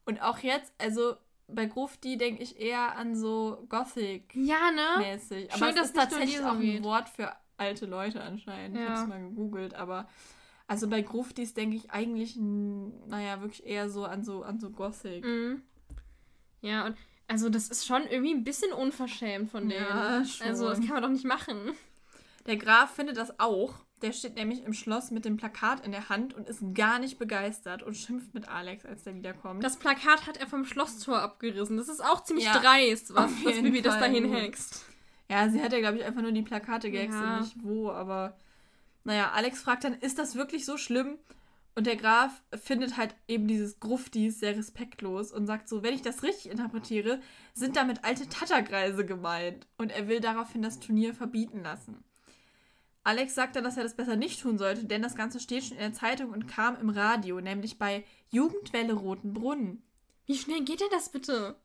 Und 0.04 0.22
auch 0.22 0.38
jetzt, 0.38 0.72
also 0.78 1.16
bei 1.48 1.66
Grufti 1.66 2.16
denke 2.16 2.42
ich 2.42 2.58
eher 2.58 2.96
an 2.96 3.14
so 3.14 3.66
Gothic. 3.68 4.34
Ja, 4.34 4.70
ne? 4.70 4.98
mäßig. 4.98 5.52
Schön, 5.52 5.62
Aber 5.62 5.68
es 5.70 5.74
dass 5.76 5.86
ist 5.88 5.96
tatsächlich 5.96 6.40
auch 6.40 6.54
ein 6.54 6.60
geht. 6.60 6.82
Wort 6.82 7.08
für 7.08 7.32
alte 7.56 7.86
Leute 7.86 8.20
anscheinend. 8.22 8.76
Ich 8.76 8.82
Ja. 8.82 8.90
habe 8.90 9.02
es 9.02 9.08
mal 9.08 9.20
gegoogelt, 9.28 9.74
aber 9.74 10.08
also 10.66 10.88
bei 10.88 11.02
Gruftis 11.02 11.54
denke 11.54 11.76
ich 11.76 11.90
eigentlich, 11.90 12.36
naja, 12.36 13.40
wirklich 13.40 13.64
eher 13.64 13.88
so 13.88 14.04
an 14.04 14.24
so 14.24 14.42
an 14.42 14.58
so 14.58 14.70
Gothic. 14.70 15.24
Mhm. 15.24 15.62
Ja, 16.62 16.86
und 16.86 16.96
also 17.28 17.48
das 17.48 17.68
ist 17.68 17.86
schon 17.86 18.02
irgendwie 18.06 18.34
ein 18.34 18.44
bisschen 18.44 18.72
unverschämt 18.72 19.50
von 19.50 19.68
denen. 19.68 19.84
Ja, 19.84 20.24
schon. 20.24 20.46
Also, 20.46 20.68
das 20.68 20.78
kann 20.80 20.90
man 20.90 21.02
doch 21.02 21.08
nicht 21.10 21.24
machen. 21.24 21.72
Der 22.46 22.56
Graf 22.56 22.94
findet 22.94 23.16
das 23.16 23.40
auch. 23.40 23.74
Der 24.02 24.12
steht 24.12 24.34
nämlich 24.36 24.62
im 24.64 24.74
Schloss 24.74 25.10
mit 25.10 25.24
dem 25.24 25.38
Plakat 25.38 25.84
in 25.84 25.90
der 25.90 26.10
Hand 26.10 26.34
und 26.34 26.48
ist 26.48 26.60
gar 26.74 26.98
nicht 26.98 27.18
begeistert 27.18 27.82
und 27.82 27.96
schimpft 27.96 28.34
mit 28.34 28.46
Alex, 28.46 28.84
als 28.84 29.04
der 29.04 29.14
wiederkommt. 29.14 29.64
Das 29.64 29.78
Plakat 29.78 30.26
hat 30.26 30.36
er 30.36 30.46
vom 30.46 30.66
Schlosstor 30.66 31.18
abgerissen. 31.20 31.78
Das 31.78 31.88
ist 31.88 32.04
auch 32.04 32.22
ziemlich 32.22 32.44
Ja, 32.44 32.58
dreist, 32.58 33.14
was, 33.14 33.30
jeden 33.40 33.64
Bibi 33.64 33.80
das 33.80 33.98
dahin 33.98 34.30
hext. 34.32 34.84
Ja, 35.30 35.48
sie 35.48 35.62
hat 35.62 35.72
ja, 35.72 35.80
glaube 35.80 35.96
ich, 35.98 36.04
einfach 36.04 36.20
nur 36.22 36.32
die 36.32 36.42
Plakate 36.42 36.90
gehext 36.90 37.18
Ja. 37.18 37.36
und 37.38 37.40
nicht 37.40 37.56
wo, 37.62 37.90
aber 37.90 38.36
naja, 39.04 39.30
Alex 39.32 39.62
fragt 39.62 39.84
dann, 39.84 39.94
ist 39.94 40.18
das 40.18 40.36
wirklich 40.36 40.64
so 40.66 40.76
schlimm? 40.76 41.18
Und 41.76 41.86
der 41.86 41.96
Graf 41.96 42.42
findet 42.54 42.96
halt 42.96 43.14
eben 43.28 43.46
dieses 43.46 43.80
Gruftis 43.80 44.40
sehr 44.40 44.56
respektlos 44.56 45.30
und 45.30 45.46
sagt 45.46 45.68
so, 45.68 45.82
wenn 45.82 45.94
ich 45.94 46.00
das 46.00 46.22
richtig 46.22 46.50
interpretiere, 46.50 47.20
sind 47.52 47.76
damit 47.76 48.02
alte 48.02 48.28
Tatterkreise 48.30 49.04
gemeint. 49.04 49.66
Und 49.76 49.92
er 49.92 50.08
will 50.08 50.20
daraufhin 50.20 50.62
das 50.62 50.80
Turnier 50.80 51.12
verbieten 51.12 51.62
lassen. 51.62 52.02
Alex 53.04 53.34
sagt 53.34 53.56
dann, 53.56 53.64
dass 53.64 53.76
er 53.76 53.82
das 53.82 53.94
besser 53.94 54.16
nicht 54.16 54.40
tun 54.40 54.56
sollte, 54.56 54.86
denn 54.86 55.02
das 55.02 55.14
Ganze 55.14 55.38
steht 55.38 55.64
schon 55.64 55.76
in 55.76 55.82
der 55.82 55.92
Zeitung 55.92 56.30
und 56.30 56.48
kam 56.48 56.80
im 56.80 56.88
Radio, 56.88 57.40
nämlich 57.40 57.78
bei 57.78 58.04
Jugendwelle 58.30 58.94
Rotenbrunn. 58.94 59.82
Wie 60.24 60.36
schnell 60.36 60.64
geht 60.64 60.80
denn 60.80 60.88
das 60.90 61.10
bitte? 61.10 61.56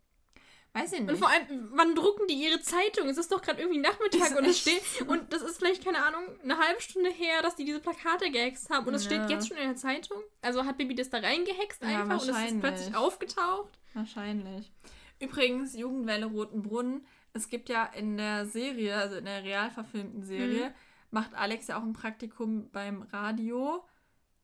Weiß 0.73 0.93
ich 0.93 1.01
nicht. 1.01 1.10
Und 1.10 1.17
vor 1.17 1.27
allem, 1.29 1.69
wann 1.73 1.95
drucken 1.95 2.27
die 2.27 2.36
ihre 2.36 2.62
Zeitung? 2.62 3.10
Es 3.10 3.17
ist 3.17 3.29
doch 3.31 3.41
gerade 3.41 3.60
irgendwie 3.60 3.79
Nachmittag 3.81 4.38
und 4.38 4.45
es 4.45 4.60
steht. 4.60 4.81
Und 5.07 5.34
das 5.34 5.41
ist 5.41 5.57
vielleicht, 5.57 5.84
keine 5.84 6.01
Ahnung, 6.01 6.23
eine 6.43 6.57
halbe 6.57 6.79
Stunde 6.79 7.10
her, 7.10 7.41
dass 7.41 7.55
die 7.57 7.65
diese 7.65 7.81
Plakate 7.81 8.31
gehext 8.31 8.69
haben. 8.69 8.88
Und 8.88 8.93
es 8.93 9.03
Ja. 9.03 9.12
steht 9.12 9.29
jetzt 9.29 9.49
schon 9.49 9.57
in 9.57 9.67
der 9.67 9.75
Zeitung. 9.75 10.21
Also 10.41 10.63
hat 10.63 10.77
Bibi 10.77 10.95
das 10.95 11.10
da 11.10 11.17
reingehext 11.17 11.81
Ja, 11.84 12.01
einfach 12.03 12.21
und 12.21 12.29
es 12.29 12.51
ist 12.51 12.60
plötzlich 12.62 12.95
aufgetaucht. 12.95 13.77
Wahrscheinlich. 13.93 14.71
Übrigens, 15.19 15.75
Jugendwelle 15.75 16.25
Rotenbrunn. 16.27 17.05
Es 17.34 17.49
gibt 17.49 17.67
ja 17.67 17.84
in 17.86 18.15
der 18.17 18.45
Serie, 18.45 18.95
also 18.95 19.17
in 19.17 19.25
der 19.25 19.43
real 19.43 19.71
verfilmten 19.71 20.23
Serie, 20.23 20.69
Mhm. 20.69 20.73
macht 21.12 21.34
Alex 21.34 21.67
ja 21.67 21.77
auch 21.79 21.84
ein 21.84 21.93
Praktikum 21.93 22.69
beim 22.71 23.01
Radio. 23.12 23.86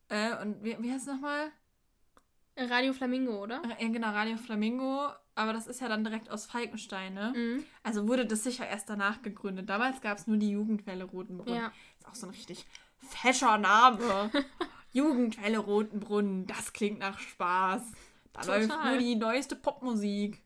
Äh, 0.10 0.36
und 0.42 0.62
wie, 0.64 0.76
wie 0.80 0.92
heißt 0.92 1.08
es 1.08 1.14
nochmal? 1.14 1.52
Radio 2.58 2.92
Flamingo, 2.92 3.42
oder? 3.44 3.62
Ja, 3.80 3.88
genau, 3.88 4.10
Radio 4.10 4.36
Flamingo. 4.38 5.10
Aber 5.38 5.54
das 5.54 5.68
ist 5.68 5.82
ja 5.82 5.88
dann 5.88 6.04
direkt 6.04 6.32
aus 6.32 6.48
Falkenstein, 6.48 7.14
ne? 7.14 7.32
Mhm. 7.36 7.64
Also 7.84 8.08
wurde 8.08 8.26
das 8.26 8.44
sicher 8.44 8.68
erst 8.68 8.90
danach 8.90 9.22
gegründet. 9.22 9.70
Damals 9.70 10.02
gab 10.02 10.18
es 10.18 10.26
nur 10.26 10.38
die 10.38 10.50
Jugendwelle 10.50 11.04
Rotenbrunn. 11.04 11.54
Ja. 11.54 11.72
Ist 12.00 12.08
auch 12.08 12.16
so 12.16 12.26
ein 12.26 12.32
richtig 12.32 12.66
fescher 13.08 13.60
Name. 13.60 14.32
Jugendwelle 14.94 15.60
Rotenbrunn, 15.60 16.48
das 16.48 16.74
klingt 16.74 16.98
nach 16.98 17.20
Spaß. 17.20 17.84
Da 18.34 18.42
Total. 18.42 18.66
läuft 18.66 18.84
nur 18.86 18.98
die 18.98 19.16
neueste 19.16 19.56
Popmusik. 19.56 20.42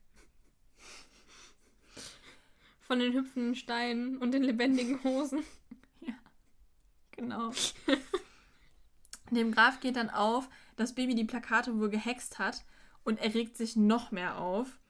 Von 2.81 2.99
den 2.99 3.13
hüpfenden 3.13 3.55
Steinen 3.55 4.17
und 4.17 4.31
den 4.31 4.43
lebendigen 4.43 5.01
Hosen. 5.03 5.43
Genau. 7.17 7.51
Dem 9.29 9.51
Graf 9.51 9.79
geht 9.79 9.95
dann 9.95 10.09
auf, 10.09 10.49
dass 10.75 10.95
Baby 10.95 11.13
die 11.13 11.25
Plakate 11.25 11.77
wohl 11.77 11.89
gehext 11.89 12.39
hat 12.39 12.65
und 13.03 13.19
er 13.19 13.33
regt 13.35 13.57
sich 13.57 13.75
noch 13.75 14.11
mehr 14.11 14.39
auf. 14.39 14.80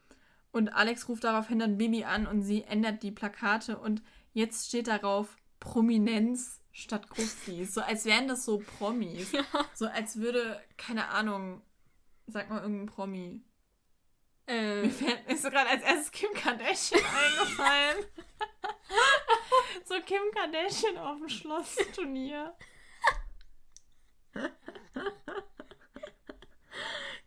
Und 0.51 0.69
Alex 0.69 1.07
ruft 1.07 1.23
daraufhin 1.23 1.59
dann 1.59 1.77
Bibi 1.77 2.03
an 2.03 2.27
und 2.27 2.41
sie 2.41 2.63
ändert 2.63 3.03
die 3.03 3.11
Plakate 3.11 3.77
und 3.77 4.01
jetzt 4.33 4.67
steht 4.67 4.87
darauf 4.87 5.37
Prominenz 5.59 6.59
statt 6.73 7.09
Gruftis. 7.09 7.73
So 7.73 7.81
als 7.81 8.05
wären 8.05 8.27
das 8.27 8.45
so 8.45 8.59
Promis. 8.77 9.31
Ja. 9.31 9.43
So 9.73 9.87
als 9.87 10.17
würde, 10.17 10.61
keine 10.77 11.07
Ahnung, 11.09 11.61
sag 12.27 12.49
mal 12.49 12.61
irgendein 12.61 12.87
Promi. 12.87 13.41
Äh, 14.47 14.81
Mir 14.83 14.89
fällt 14.91 15.27
mir 15.27 15.33
ist 15.35 15.43
so 15.43 15.49
gerade 15.49 15.69
als 15.69 15.83
erstes 15.83 16.11
Kim 16.11 16.33
Kardashian 16.33 17.01
eingefallen. 17.39 18.05
so 19.85 19.95
Kim 20.05 20.21
Kardashian 20.33 20.97
auf 20.97 21.17
dem 21.19 21.29
Schlossturnier. 21.29 22.53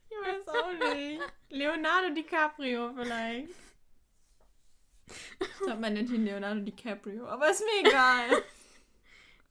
Ich 0.08 0.16
Leonardo 1.50 2.14
DiCaprio 2.14 2.92
vielleicht. 2.94 3.50
Ich 5.40 5.58
glaube, 5.58 5.80
man 5.80 5.92
nennt 5.92 6.10
ihn 6.10 6.24
Leonardo 6.24 6.60
DiCaprio, 6.60 7.26
aber 7.26 7.50
ist 7.50 7.62
mir 7.64 7.88
egal. 7.88 8.42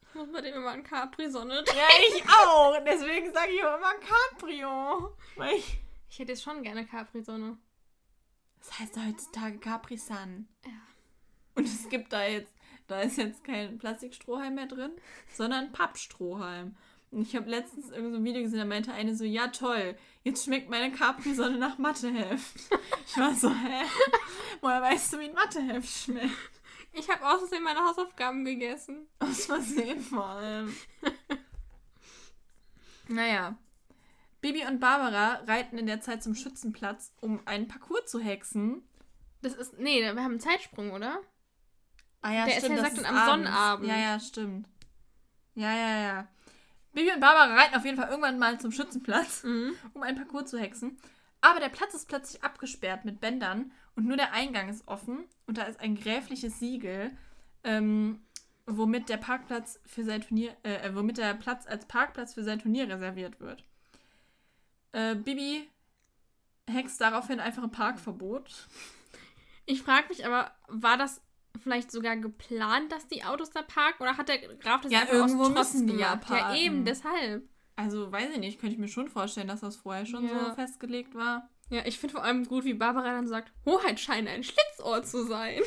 ich 0.08 0.14
muss 0.14 0.32
bei 0.32 0.40
dem 0.40 0.54
immer 0.54 0.72
an 0.72 0.82
Capri-Sonne. 0.82 1.64
ja, 1.66 1.88
ich 2.08 2.22
auch. 2.24 2.76
Deswegen 2.84 3.32
sage 3.32 3.52
ich 3.52 3.64
auch 3.64 3.76
immer 3.78 3.94
Caprio. 3.94 5.16
Weil 5.36 5.56
ich 5.56 5.80
Ich 6.10 6.18
hätte 6.18 6.32
jetzt 6.32 6.42
schon 6.42 6.62
gerne 6.62 6.86
Capri-Sonne. 6.86 7.58
Das 8.58 8.78
heißt 8.78 8.96
heutzutage 8.96 9.58
Capri 9.58 9.96
Sun. 9.96 10.48
Ja. 10.64 10.70
Und 11.54 11.66
es 11.66 11.88
gibt 11.88 12.12
da 12.12 12.24
jetzt, 12.24 12.54
da 12.86 13.00
ist 13.00 13.18
jetzt 13.18 13.44
kein 13.44 13.78
Plastikstrohhalm 13.78 14.54
mehr 14.54 14.66
drin, 14.66 14.92
sondern 15.32 15.72
Pappstrohhalm. 15.72 16.76
Ich 17.20 17.36
habe 17.36 17.48
letztens 17.48 17.90
irgend 17.90 18.12
so 18.12 18.18
ein 18.18 18.24
Video 18.24 18.42
gesehen, 18.42 18.58
da 18.58 18.64
meinte 18.64 18.92
eine 18.92 19.14
so, 19.14 19.24
ja 19.24 19.48
toll, 19.48 19.96
jetzt 20.24 20.44
schmeckt 20.44 20.68
meine 20.68 20.92
Capri-Sonne 20.92 21.58
nach 21.58 21.78
Matheheft. 21.78 22.54
Ich 23.06 23.18
war 23.18 23.34
so, 23.34 23.50
hä? 23.50 23.82
Woher 24.60 24.80
weißt 24.82 25.12
du, 25.12 25.18
wie 25.20 25.24
ein 25.28 25.34
Matheheft 25.34 25.88
schmeckt? 25.88 26.30
Ich 26.92 27.08
habe 27.10 27.24
außerdem 27.28 27.62
meine 27.62 27.80
Hausaufgaben 27.80 28.44
gegessen. 28.44 29.06
Aus 29.20 29.46
Versehen 29.46 30.00
vor 30.00 30.24
allem. 30.24 30.74
Naja. 33.08 33.56
Bibi 34.40 34.64
und 34.66 34.80
Barbara 34.80 35.40
reiten 35.46 35.78
in 35.78 35.86
der 35.86 36.00
Zeit 36.00 36.22
zum 36.22 36.34
Schützenplatz, 36.34 37.12
um 37.20 37.40
einen 37.46 37.68
Parcours 37.68 38.06
zu 38.06 38.20
hexen. 38.20 38.82
Das 39.42 39.54
ist. 39.54 39.78
Nee, 39.78 40.00
wir 40.02 40.08
haben 40.10 40.18
einen 40.18 40.40
Zeitsprung, 40.40 40.92
oder? 40.92 41.18
Ah 42.22 42.32
ja, 42.32 42.44
Der 42.46 42.56
ist 42.56 42.64
stimmt. 42.64 42.76
ja 42.78 42.82
das 42.82 42.94
gesagt 42.94 43.12
ist 43.12 43.18
am. 43.20 43.26
Sonnabend. 43.42 43.88
Ja, 43.88 43.96
ja, 43.98 44.20
stimmt. 44.20 44.68
Ja, 45.54 45.72
ja, 45.76 45.98
ja. 46.02 46.28
Bibi 46.94 47.12
und 47.12 47.20
Barbara 47.20 47.54
reiten 47.54 47.74
auf 47.74 47.84
jeden 47.84 47.96
Fall 47.96 48.08
irgendwann 48.08 48.38
mal 48.38 48.58
zum 48.60 48.72
Schützenplatz, 48.72 49.42
Mhm. 49.44 49.74
um 49.94 50.02
einen 50.02 50.16
Parcours 50.16 50.50
zu 50.50 50.58
hexen. 50.58 50.96
Aber 51.40 51.60
der 51.60 51.68
Platz 51.68 51.94
ist 51.94 52.08
plötzlich 52.08 52.42
abgesperrt 52.42 53.04
mit 53.04 53.20
Bändern 53.20 53.72
und 53.96 54.06
nur 54.06 54.16
der 54.16 54.32
Eingang 54.32 54.68
ist 54.68 54.86
offen 54.88 55.24
und 55.46 55.58
da 55.58 55.64
ist 55.64 55.80
ein 55.80 55.94
gräfliches 55.94 56.58
Siegel, 56.58 57.10
ähm, 57.64 58.20
womit 58.66 59.08
der 59.10 59.18
Parkplatz 59.18 59.78
für 59.84 60.04
sein 60.04 60.22
Turnier, 60.22 60.56
äh, 60.62 60.88
äh, 60.88 60.94
womit 60.96 61.18
der 61.18 61.34
Platz 61.34 61.66
als 61.66 61.84
Parkplatz 61.86 62.32
für 62.34 62.44
sein 62.44 62.60
Turnier 62.60 62.88
reserviert 62.88 63.40
wird. 63.40 63.62
Äh, 64.92 65.16
Bibi 65.16 65.68
hext 66.70 67.00
daraufhin 67.00 67.40
einfach 67.40 67.62
ein 67.62 67.70
Parkverbot. 67.70 68.66
Ich 69.66 69.82
frage 69.82 70.08
mich 70.08 70.24
aber, 70.26 70.50
war 70.68 70.96
das 70.96 71.20
vielleicht 71.64 71.90
sogar 71.90 72.16
geplant, 72.16 72.92
dass 72.92 73.08
die 73.08 73.24
Autos 73.24 73.50
da 73.50 73.62
parken? 73.62 74.02
Oder 74.04 74.16
hat 74.16 74.28
der 74.28 74.38
Graf 74.56 74.82
das 74.82 74.92
Ja, 74.92 75.00
einfach 75.00 75.14
irgendwo 75.14 75.42
aus 75.44 75.50
müssen 75.74 75.86
die 75.88 75.94
ja 75.96 76.14
gemacht? 76.14 76.30
Ja, 76.30 76.36
parken. 76.36 76.56
eben, 76.56 76.84
deshalb. 76.84 77.48
Also, 77.74 78.12
weiß 78.12 78.30
ich 78.30 78.38
nicht, 78.38 78.60
könnte 78.60 78.74
ich 78.74 78.78
mir 78.80 78.86
schon 78.88 79.08
vorstellen, 79.08 79.48
dass 79.48 79.60
das 79.60 79.74
vorher 79.76 80.06
schon 80.06 80.28
Ja. 80.28 80.50
so 80.50 80.54
festgelegt 80.54 81.14
war. 81.16 81.50
Ja, 81.70 81.84
ich 81.86 81.98
finde 81.98 82.12
vor 82.14 82.22
allem 82.22 82.44
gut, 82.44 82.64
wie 82.64 82.74
Barbara 82.74 83.10
dann 83.10 83.26
sagt, 83.26 83.52
Hoheit 83.64 83.98
scheint 83.98 84.28
ein 84.28 84.44
Schlitzohr 84.44 85.02
zu 85.02 85.24
sein. 85.26 85.60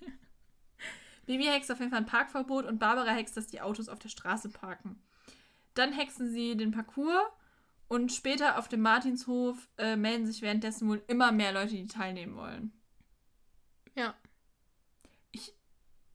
Bibi 1.26 1.44
hext 1.44 1.70
auf 1.70 1.78
jeden 1.78 1.90
Fall 1.90 2.00
ein 2.00 2.06
Parkverbot 2.06 2.66
und 2.66 2.78
Barbara 2.78 3.12
hext, 3.12 3.36
dass 3.36 3.46
die 3.46 3.60
Autos 3.60 3.88
auf 3.88 3.98
der 4.00 4.08
Straße 4.08 4.50
parken. 4.50 5.00
Dann 5.74 5.92
hexen 5.92 6.28
sie 6.30 6.56
den 6.56 6.72
Parcours 6.72 7.22
und 7.88 8.12
später 8.12 8.58
auf 8.58 8.68
dem 8.68 8.80
Martinshof 8.82 9.68
äh, 9.78 9.96
melden 9.96 10.26
sich 10.26 10.42
währenddessen 10.42 10.88
wohl 10.88 11.02
immer 11.06 11.30
mehr 11.32 11.52
Leute, 11.52 11.74
die 11.76 11.86
teilnehmen 11.86 12.36
wollen. 12.36 12.72
Ja. 13.94 14.14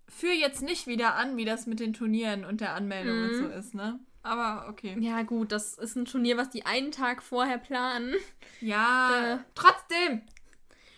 Führe 0.09 0.33
jetzt 0.33 0.61
nicht 0.61 0.87
wieder 0.87 1.15
an, 1.15 1.35
wie 1.37 1.45
das 1.45 1.67
mit 1.67 1.79
den 1.79 1.93
Turnieren 1.93 2.45
und 2.45 2.61
der 2.61 2.73
Anmeldung 2.73 3.17
und 3.23 3.31
Mhm. 3.31 3.37
so 3.43 3.47
ist, 3.49 3.73
ne? 3.75 3.99
Aber 4.23 4.67
okay. 4.69 4.95
Ja, 4.99 5.21
gut, 5.23 5.51
das 5.51 5.77
ist 5.77 5.95
ein 5.95 6.05
Turnier, 6.05 6.37
was 6.37 6.49
die 6.49 6.65
einen 6.65 6.91
Tag 6.91 7.21
vorher 7.23 7.57
planen. 7.57 8.13
Ja, 8.61 9.35
Äh. 9.35 9.37
trotzdem. 9.55 10.21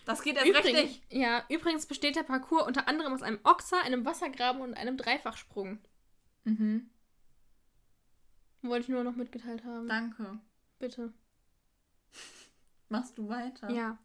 Das 0.04 0.22
geht 0.22 0.36
erst 0.36 0.48
Übrigens, 0.48 0.80
nicht. 0.82 1.02
ja, 1.12 1.44
übrigens 1.48 1.86
besteht 1.86 2.16
der 2.16 2.22
Parcours 2.24 2.66
unter 2.66 2.88
anderem 2.88 3.12
aus 3.12 3.22
einem 3.22 3.38
Ochser, 3.44 3.80
einem 3.82 4.04
Wassergraben 4.04 4.60
und 4.62 4.74
einem 4.74 4.96
Dreifachsprung. 4.96 5.78
Mhm. 6.44 6.90
Wollte 8.62 8.82
ich 8.84 8.88
nur 8.88 9.04
noch 9.04 9.14
mitgeteilt 9.16 9.64
haben. 9.64 9.86
Danke. 9.88 10.38
Bitte. 10.78 11.12
Machst 12.88 13.16
du 13.18 13.28
weiter? 13.28 13.70
Ja. 13.70 13.98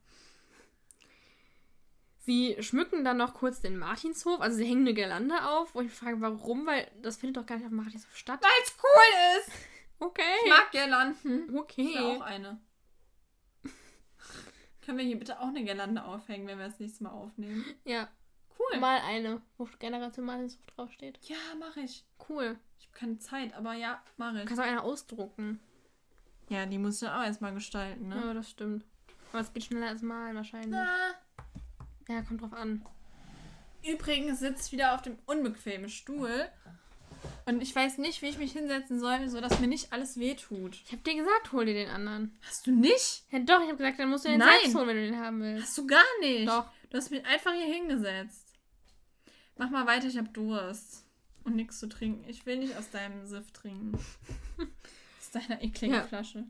Sie 2.25 2.55
schmücken 2.61 3.03
dann 3.05 3.17
noch 3.17 3.35
kurz 3.35 3.61
den 3.61 3.77
Martinshof, 3.77 4.41
also 4.41 4.57
sie 4.57 4.65
hängen 4.65 4.81
eine 4.81 4.93
Girlande 4.95 5.45
auf, 5.47 5.75
wo 5.75 5.81
ich 5.81 5.91
frage, 5.91 6.19
warum, 6.21 6.65
weil 6.65 6.89
das 7.01 7.17
findet 7.17 7.37
doch 7.37 7.45
gar 7.45 7.55
nicht 7.57 7.65
auf 7.65 7.69
dem 7.71 7.77
Martinshof 7.77 8.15
statt. 8.17 8.39
Weil 8.41 8.63
es 8.63 8.75
cool 8.83 9.39
ist. 9.39 9.51
Okay. 9.99 10.21
Ich 10.43 10.49
mag 10.49 10.71
Girlanden. 10.71 11.49
Ich 11.49 11.55
Okay. 11.55 11.93
will 11.93 12.17
auch 12.17 12.21
eine. 12.21 12.59
Können 14.81 14.97
wir 14.99 15.05
hier 15.05 15.17
bitte 15.17 15.39
auch 15.39 15.47
eine 15.47 15.63
Girlande 15.63 16.03
aufhängen, 16.03 16.47
wenn 16.47 16.59
wir 16.59 16.67
das 16.67 16.79
nächste 16.79 17.03
Mal 17.03 17.11
aufnehmen? 17.11 17.65
Ja, 17.85 18.07
Cool. 18.59 18.79
mal 18.79 18.99
eine, 19.01 19.41
wo 19.57 19.67
Generation 19.79 20.25
Martinshof 20.25 20.65
draufsteht. 20.75 21.19
Ja, 21.23 21.37
mache 21.59 21.81
ich. 21.81 22.05
Cool. 22.29 22.57
Ich 22.79 22.85
habe 22.87 22.97
keine 22.97 23.17
Zeit, 23.19 23.53
aber 23.53 23.73
ja, 23.73 24.01
mache 24.17 24.33
Du 24.33 24.39
ich. 24.41 24.45
kannst 24.45 24.61
auch 24.61 24.65
eine 24.67 24.83
ausdrucken. 24.83 25.59
Ja, 26.49 26.65
die 26.67 26.77
muss 26.77 26.95
ich 27.01 27.07
dann 27.07 27.19
auch 27.19 27.25
erstmal 27.25 27.53
gestalten, 27.53 28.07
ne? 28.09 28.15
Ja, 28.15 28.33
das 28.33 28.49
stimmt. 28.49 28.85
Aber 29.31 29.41
es 29.41 29.51
geht 29.53 29.63
schneller 29.65 29.87
als 29.87 30.01
malen 30.03 30.35
wahrscheinlich. 30.35 30.71
Na. 30.71 31.15
Ja, 32.07 32.21
kommt 32.21 32.41
drauf 32.41 32.53
an. 32.53 32.85
Übrigens 33.83 34.39
sitzt 34.39 34.71
wieder 34.71 34.93
auf 34.95 35.01
dem 35.01 35.17
unbequemen 35.25 35.89
Stuhl. 35.89 36.47
Und 37.45 37.61
ich 37.61 37.75
weiß 37.75 37.97
nicht, 37.99 38.21
wie 38.21 38.27
ich 38.27 38.37
mich 38.37 38.51
hinsetzen 38.53 38.99
soll, 38.99 39.27
sodass 39.29 39.59
mir 39.59 39.67
nicht 39.67 39.91
alles 39.93 40.19
wehtut. 40.19 40.75
Ich 40.85 40.91
hab 40.91 41.03
dir 41.03 41.15
gesagt, 41.15 41.51
hol 41.51 41.65
dir 41.65 41.73
den 41.73 41.89
anderen. 41.89 42.37
Hast 42.47 42.67
du 42.67 42.71
nicht? 42.71 43.23
Ja, 43.31 43.39
doch, 43.39 43.61
ich 43.63 43.69
hab 43.69 43.77
gesagt, 43.77 43.99
dann 43.99 44.09
musst 44.09 44.25
du 44.25 44.29
den 44.29 44.39
Nein. 44.39 44.49
selbst 44.61 44.75
holen, 44.75 44.87
wenn 44.87 44.95
du 44.97 45.05
den 45.05 45.19
haben 45.19 45.41
willst. 45.41 45.63
Hast 45.67 45.77
du 45.77 45.87
gar 45.87 46.03
nicht. 46.21 46.47
Doch. 46.47 46.65
Du 46.89 46.97
hast 46.97 47.09
mich 47.11 47.25
einfach 47.25 47.53
hier 47.53 47.73
hingesetzt. 47.73 48.53
Mach 49.57 49.69
mal 49.69 49.87
weiter, 49.87 50.07
ich 50.07 50.17
hab 50.17 50.33
Durst. 50.33 51.03
Und 51.43 51.55
nichts 51.55 51.79
zu 51.79 51.87
trinken. 51.87 52.27
Ich 52.27 52.45
will 52.45 52.57
nicht 52.57 52.75
aus 52.75 52.89
deinem 52.89 53.25
Siff 53.25 53.51
trinken. 53.51 53.93
aus 54.57 55.31
deiner 55.31 55.61
ekligen 55.61 55.95
Ja. 55.95 56.03
Flasche. 56.03 56.43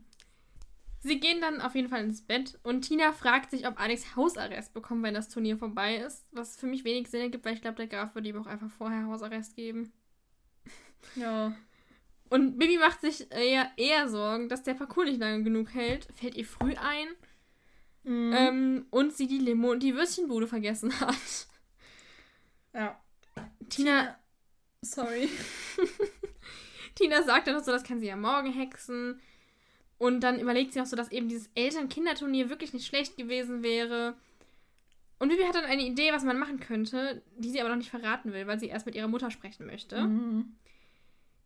Sie 1.00 1.20
gehen 1.20 1.40
dann 1.40 1.60
auf 1.60 1.74
jeden 1.74 1.88
Fall 1.88 2.02
ins 2.02 2.22
Bett 2.22 2.58
und 2.62 2.82
Tina 2.82 3.12
fragt 3.12 3.50
sich, 3.50 3.66
ob 3.66 3.80
Alex 3.80 4.16
Hausarrest 4.16 4.74
bekommt, 4.74 5.02
wenn 5.02 5.14
das 5.14 5.28
Turnier 5.28 5.56
vorbei 5.56 5.96
ist. 5.96 6.26
Was 6.32 6.56
für 6.56 6.66
mich 6.66 6.84
wenig 6.84 7.08
Sinn 7.08 7.20
ergibt, 7.20 7.44
weil 7.44 7.54
ich 7.54 7.60
glaube, 7.60 7.76
der 7.76 7.86
Graf 7.86 8.14
würde 8.14 8.28
ihm 8.28 8.40
auch 8.40 8.46
einfach 8.46 8.70
vorher 8.70 9.06
Hausarrest 9.06 9.56
geben. 9.56 9.92
Ja. 11.14 11.54
Und 12.30 12.58
Bibi 12.58 12.78
macht 12.78 13.00
sich 13.00 13.30
eher, 13.30 13.70
eher 13.76 14.08
Sorgen, 14.08 14.48
dass 14.48 14.64
der 14.64 14.74
Parcours 14.74 15.06
nicht 15.06 15.20
lange 15.20 15.44
genug 15.44 15.72
hält. 15.72 16.08
Fällt 16.16 16.34
ihr 16.34 16.44
früh 16.44 16.74
ein. 16.74 17.06
Mhm. 18.02 18.34
Ähm, 18.36 18.86
und 18.90 19.12
sie 19.12 19.28
die 19.28 19.38
Limo 19.38 19.70
und 19.70 19.84
die 19.84 19.94
Würstchenbude 19.94 20.48
vergessen 20.48 20.98
hat. 21.00 21.46
ja. 22.74 23.00
Tina, 23.68 24.18
Sorry. 24.82 25.28
Tina 26.94 27.22
sagt 27.22 27.46
dann 27.46 27.56
noch 27.56 27.64
so, 27.64 27.72
das 27.72 27.82
kann 27.82 28.00
sie 28.00 28.06
ja 28.06 28.16
morgen 28.16 28.52
hexen. 28.52 29.20
Und 29.98 30.20
dann 30.20 30.38
überlegt 30.38 30.72
sie 30.72 30.80
auch 30.80 30.86
so, 30.86 30.96
dass 30.96 31.10
eben 31.10 31.28
dieses 31.28 31.48
Eltern-Kinder-Turnier 31.54 32.50
wirklich 32.50 32.72
nicht 32.72 32.86
schlecht 32.86 33.16
gewesen 33.16 33.62
wäre. 33.62 34.14
Und 35.18 35.30
Bibi 35.30 35.44
hat 35.44 35.54
dann 35.54 35.64
eine 35.64 35.86
Idee, 35.86 36.12
was 36.12 36.24
man 36.24 36.38
machen 36.38 36.60
könnte, 36.60 37.22
die 37.38 37.48
sie 37.50 37.60
aber 37.60 37.70
noch 37.70 37.76
nicht 37.76 37.90
verraten 37.90 38.32
will, 38.34 38.46
weil 38.46 38.60
sie 38.60 38.66
erst 38.68 38.84
mit 38.84 38.94
ihrer 38.94 39.08
Mutter 39.08 39.30
sprechen 39.30 39.66
möchte. 39.66 40.02
Mhm. 40.02 40.54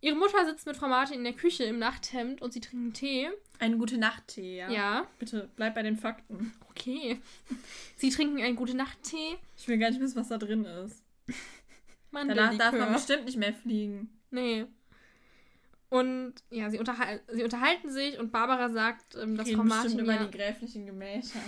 Ihre 0.03 0.17
Mutter 0.17 0.45
sitzt 0.47 0.67
mit 0.67 0.77
Frau 0.77 0.89
Martin 0.89 1.19
in 1.19 1.25
der 1.25 1.35
Küche 1.35 1.65
im 1.65 1.79
Nachthemd 1.79 2.41
und 2.41 2.53
sie 2.53 2.61
trinken 2.61 2.93
Tee. 2.95 3.29
Eine 3.59 3.77
gute 3.77 3.99
Nacht-Tee, 3.99 4.57
ja. 4.59 4.71
Ja, 4.71 5.07
Bitte, 5.19 5.51
bleib 5.57 5.75
bei 5.75 5.83
den 5.83 5.97
Fakten. 5.97 6.53
okay. 6.71 7.21
Sie 7.97 8.11
trinken 8.11 8.43
einen 8.43 8.57
gute 8.57 8.75
Nacht-Tee. 8.77 9.37
Ich 9.57 9.69
will 9.69 9.79
gar 9.79 9.91
nicht 9.91 10.01
wissen, 10.01 10.17
was 10.19 10.29
da 10.29 10.39
drin 10.39 10.65
ist. 10.65 11.05
Danach 11.27 12.27
Mandellikör. 12.27 12.57
darf 12.59 12.73
man 12.73 12.93
bestimmt 12.95 13.27
nicht 13.27 13.37
mehr 13.37 13.53
fliegen. 13.53 14.11
Nee. 14.31 14.67
Und 15.91 16.35
ja, 16.51 16.71
sie, 16.71 16.79
unterhal 16.79 17.21
sie 17.29 17.43
unterhalten 17.43 17.91
sich 17.91 18.19
und 18.19 18.31
Barbara 18.31 18.71
sagt, 18.71 19.17
ähm, 19.17 19.37
dass 19.37 19.51
Frau 19.51 19.65
Martin 19.65 19.99
über 19.99 20.15
ja, 20.15 20.25
die 20.25 20.37
gräflichen 20.37 20.87
Gemächer. 20.87 21.41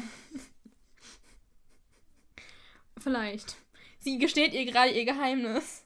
vielleicht. 2.98 3.56
Sie 4.00 4.18
gesteht 4.18 4.52
ihr 4.52 4.64
gerade 4.66 4.90
ihr 4.90 5.04
Geheimnis. 5.04 5.84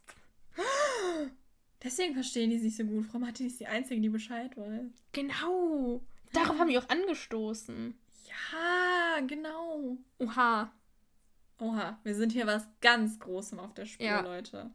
Deswegen 1.83 2.15
verstehen 2.15 2.51
die 2.51 2.59
sich 2.59 2.77
so 2.77 2.85
gut. 2.85 3.07
Frau 3.07 3.19
Martin 3.19 3.47
ist 3.47 3.61
die 3.61 3.67
Einzige, 3.67 4.01
die 4.01 4.09
Bescheid 4.09 4.57
weiß. 4.57 4.91
Genau. 5.13 6.01
Darauf 6.33 6.59
haben 6.59 6.69
die 6.71 6.79
auch 6.79 6.89
angestoßen. 6.89 7.95
Ja, 8.27 9.21
genau. 9.27 9.99
Oha. 10.19 10.73
Oha, 11.59 11.99
wir 12.03 12.15
sind 12.15 12.33
hier 12.33 12.47
was 12.47 12.67
ganz 12.81 13.19
Großem 13.19 13.59
auf 13.59 13.75
der 13.75 13.87
Spur, 13.87 14.07
Ja. 14.07 14.21
Leute. 14.21 14.71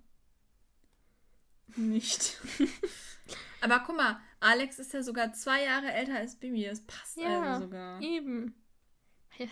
Nicht. 1.76 2.38
Aber 3.62 3.84
guck 3.86 3.96
mal, 3.96 4.20
Alex 4.40 4.80
ist 4.80 4.94
ja 4.94 5.04
sogar 5.04 5.34
zwei 5.34 5.64
Jahre 5.64 5.92
älter 5.92 6.16
als 6.16 6.36
Bibi. 6.36 6.66
Das 6.66 6.82
passt 6.82 7.18
Ja, 7.18 7.42
also 7.54 7.66
sogar. 7.66 8.02
Eben. 8.02 8.56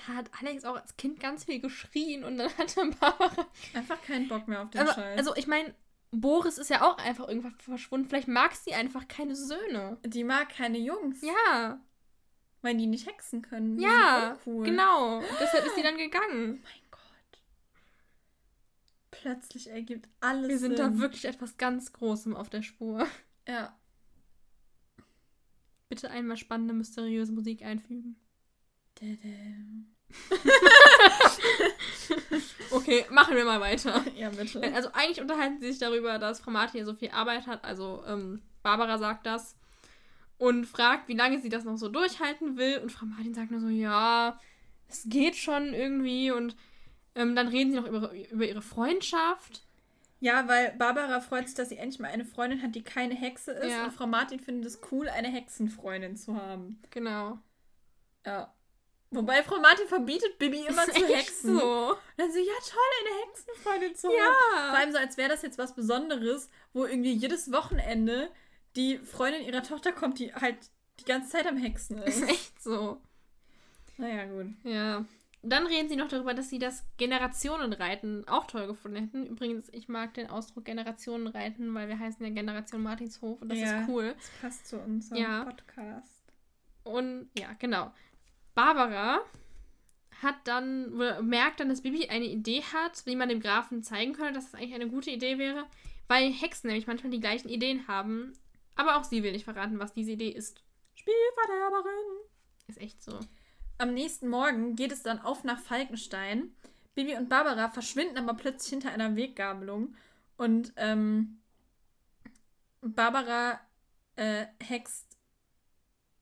Hat 0.07 0.29
Alex 0.39 0.65
auch 0.65 0.75
als 0.75 0.95
Kind 0.97 1.19
ganz 1.19 1.45
viel 1.45 1.59
geschrien 1.61 2.23
und 2.23 2.37
dann 2.37 2.55
hatte 2.57 2.85
Barbara. 2.99 3.47
Einfach 3.73 3.99
keinen 4.03 4.27
Bock 4.27 4.47
mehr 4.47 4.61
auf 4.61 4.69
den 4.69 4.81
Aber, 4.81 4.93
Scheiß. 4.93 5.17
also, 5.17 5.35
ich 5.35 5.47
meine, 5.47 5.73
Boris 6.11 6.57
ist 6.59 6.69
ja 6.69 6.81
auch 6.87 6.97
einfach 6.97 7.27
irgendwann 7.27 7.55
verschwunden. 7.55 8.07
Vielleicht 8.07 8.27
mag 8.27 8.53
sie 8.55 8.73
einfach 8.73 9.07
keine 9.07 9.35
Söhne. 9.35 9.97
die 10.03 10.23
mag 10.23 10.49
keine 10.49 10.77
Jungs, 10.77 11.21
Ja, 11.21 11.79
weil 12.61 12.75
die 12.77 12.85
nicht 12.87 13.07
hexen 13.07 13.41
können. 13.41 13.79
Ja, 13.79 14.33
uncool. 14.33 14.65
genau. 14.65 15.21
Deshalb 15.39 15.65
ist 15.65 15.75
sie 15.75 15.81
dann 15.83 15.97
gegangen. 15.97 16.61
Oh 16.61 16.63
mein. 16.63 16.78
Plötzlich 19.11 19.69
ergibt 19.69 20.07
alles 20.19 20.49
Wir 20.49 20.59
sind 20.59 20.77
Sinn. 20.77 20.95
da 20.95 20.99
wirklich 20.99 21.25
etwas 21.25 21.57
ganz 21.57 21.93
Großem 21.93 22.35
auf 22.35 22.49
der 22.49 22.61
Spur. 22.61 23.07
Ja. 23.47 23.75
Bitte 25.89 26.11
einmal 26.11 26.37
spannende, 26.37 26.73
mysteriöse 26.73 27.31
Musik 27.31 27.63
einfügen. 27.63 28.15
Okay, 32.71 33.05
machen 33.09 33.35
wir 33.35 33.45
mal 33.45 33.59
weiter. 33.59 34.03
Ja, 34.15 34.29
bitte. 34.29 34.61
Also 34.73 34.89
eigentlich 34.93 35.21
unterhalten 35.21 35.59
sie 35.59 35.67
sich 35.71 35.79
darüber, 35.79 36.19
dass 36.19 36.39
Frau 36.39 36.51
Martin 36.51 36.85
so 36.85 36.93
viel 36.93 37.09
Arbeit 37.09 37.47
hat. 37.47 37.63
Also 37.63 38.03
ähm, 38.07 38.41
Barbara 38.61 38.97
sagt 38.97 39.25
das 39.25 39.55
und 40.37 40.65
fragt, 40.65 41.07
wie 41.07 41.15
lange 41.15 41.41
sie 41.41 41.49
das 41.49 41.63
noch 41.63 41.77
so 41.77 41.89
durchhalten 41.89 42.57
will. 42.57 42.77
Und 42.79 42.91
Frau 42.91 43.05
Martin 43.05 43.33
sagt 43.33 43.51
nur 43.51 43.59
so, 43.59 43.69
ja, 43.69 44.39
es 44.87 45.05
geht 45.07 45.35
schon 45.35 45.73
irgendwie. 45.73 46.31
Und 46.31 46.55
ähm, 47.15 47.35
dann 47.35 47.47
reden 47.47 47.71
sie 47.71 47.79
noch 47.79 47.87
über, 47.87 48.11
über 48.31 48.45
ihre 48.45 48.61
Freundschaft. 48.61 49.63
Ja, 50.21 50.47
weil 50.47 50.73
Barbara 50.77 51.21
freut 51.21 51.47
sich, 51.47 51.55
dass 51.55 51.69
sie 51.69 51.77
endlich 51.77 51.99
mal 51.99 52.09
eine 52.09 52.25
Freundin 52.25 52.61
hat, 52.61 52.75
die 52.75 52.83
keine 52.83 53.15
Hexe 53.15 53.51
ist. 53.51 53.71
Ja. 53.71 53.85
Und 53.85 53.93
Frau 53.93 54.05
Martin 54.05 54.39
findet 54.39 54.65
es 54.65 54.81
cool, 54.91 55.07
eine 55.07 55.29
Hexenfreundin 55.29 56.17
zu 56.17 56.35
haben. 56.35 56.81
Genau. 56.91 57.39
Ja. 58.25 58.53
Wobei 59.11 59.41
Frau 59.43 59.59
Martin 59.59 59.87
verbietet 59.87 60.37
Bibi 60.37 60.65
immer 60.67 60.85
zu 60.85 61.03
echt 61.03 61.15
hexen. 61.15 61.57
so. 61.57 61.97
Dann 62.17 62.31
so, 62.31 62.37
ja 62.37 62.53
toll, 62.69 62.81
eine 62.99 63.25
Hexenfreundin 63.25 63.95
zu 63.95 64.07
haben. 64.09 64.17
Ja. 64.17 64.69
Vor 64.69 64.77
allem 64.77 64.91
so, 64.91 64.97
als 64.97 65.17
wäre 65.17 65.29
das 65.29 65.41
jetzt 65.41 65.57
was 65.57 65.73
Besonderes, 65.73 66.49
wo 66.73 66.85
irgendwie 66.85 67.13
jedes 67.13 67.51
Wochenende 67.51 68.29
die 68.75 68.99
Freundin 68.99 69.43
ihrer 69.43 69.63
Tochter 69.63 69.93
kommt, 69.93 70.19
die 70.19 70.33
halt 70.33 70.57
die 70.99 71.05
ganze 71.05 71.29
Zeit 71.29 71.47
am 71.47 71.57
Hexen 71.57 72.03
ist. 72.03 72.21
Ist 72.21 72.29
echt 72.29 72.61
so. 72.61 73.01
Naja, 73.97 74.25
gut. 74.25 74.47
Ja. 74.63 75.05
Dann 75.41 75.65
reden 75.67 75.87
sie 75.87 75.95
noch 75.95 76.09
darüber, 76.09 76.33
dass 76.33 76.49
sie 76.49 76.59
das 76.59 76.83
Generationenreiten 76.97 78.27
auch 78.27 78.45
toll 78.45 78.67
gefunden 78.67 78.97
hätten. 78.97 79.25
Übrigens, 79.25 79.69
ich 79.71 79.87
mag 79.87 80.13
den 80.13 80.29
Ausdruck 80.29 80.65
Generationenreiten, 80.65 81.73
weil 81.73 81.87
wir 81.87 81.97
heißen 81.97 82.25
ja 82.25 82.31
Generation 82.33 82.83
Martinshof 82.83 83.41
und 83.41 83.49
das 83.49 83.57
Ja. 83.59 83.81
ist 83.81 83.87
cool. 83.89 84.13
Das 84.17 84.29
passt 84.41 84.67
zu 84.67 84.77
unserem 84.79 85.21
Ja. 85.21 85.45
Podcast. 85.45 86.23
Und 86.83 87.29
ja, 87.37 87.53
genau. 87.57 87.93
Barbara 88.53 89.21
hat 90.21 90.35
dann, 90.43 90.93
oder 90.93 91.21
merkt 91.21 91.61
dann, 91.61 91.69
dass 91.69 91.81
Bibi 91.83 92.09
eine 92.09 92.25
Idee 92.25 92.61
hat, 92.73 93.05
wie 93.05 93.15
man 93.15 93.29
dem 93.29 93.39
Grafen 93.39 93.81
zeigen 93.83 94.11
könnte, 94.13 94.33
dass 94.33 94.51
das 94.51 94.55
eigentlich 94.59 94.73
eine 94.75 94.89
gute 94.89 95.09
Idee 95.11 95.37
wäre, 95.37 95.65
weil 96.09 96.31
Hexen 96.33 96.67
nämlich 96.67 96.87
manchmal 96.87 97.11
die 97.11 97.21
gleichen 97.21 97.47
Ideen 97.47 97.87
haben. 97.87 98.33
Aber 98.75 98.97
auch 98.97 99.05
sie 99.05 99.23
will 99.23 99.31
nicht 99.31 99.45
verraten, 99.45 99.79
was 99.79 99.93
diese 99.93 100.11
Idee 100.11 100.29
ist. 100.31 100.61
Spielverderberin. 100.95 102.27
Ist 102.67 102.81
echt 102.81 103.01
so. 103.01 103.17
Am 103.81 103.93
nächsten 103.93 104.27
Morgen 104.27 104.75
geht 104.75 104.91
es 104.91 105.03
dann 105.03 105.19
auf 105.19 105.45
nach 105.45 105.57
Falkenstein. 105.57 106.53
Bibi 106.95 107.15
und 107.15 107.29
Barbara 107.29 107.69
verschwinden 107.69 108.17
aber 108.17 108.33
plötzlich 108.33 108.71
hinter 108.71 108.91
einer 108.91 109.15
Weggabelung. 109.15 109.95
Und 110.35 110.73
ähm, 110.75 111.39
Barbara 112.81 113.61
äh, 114.17 114.47
hext 114.61 115.17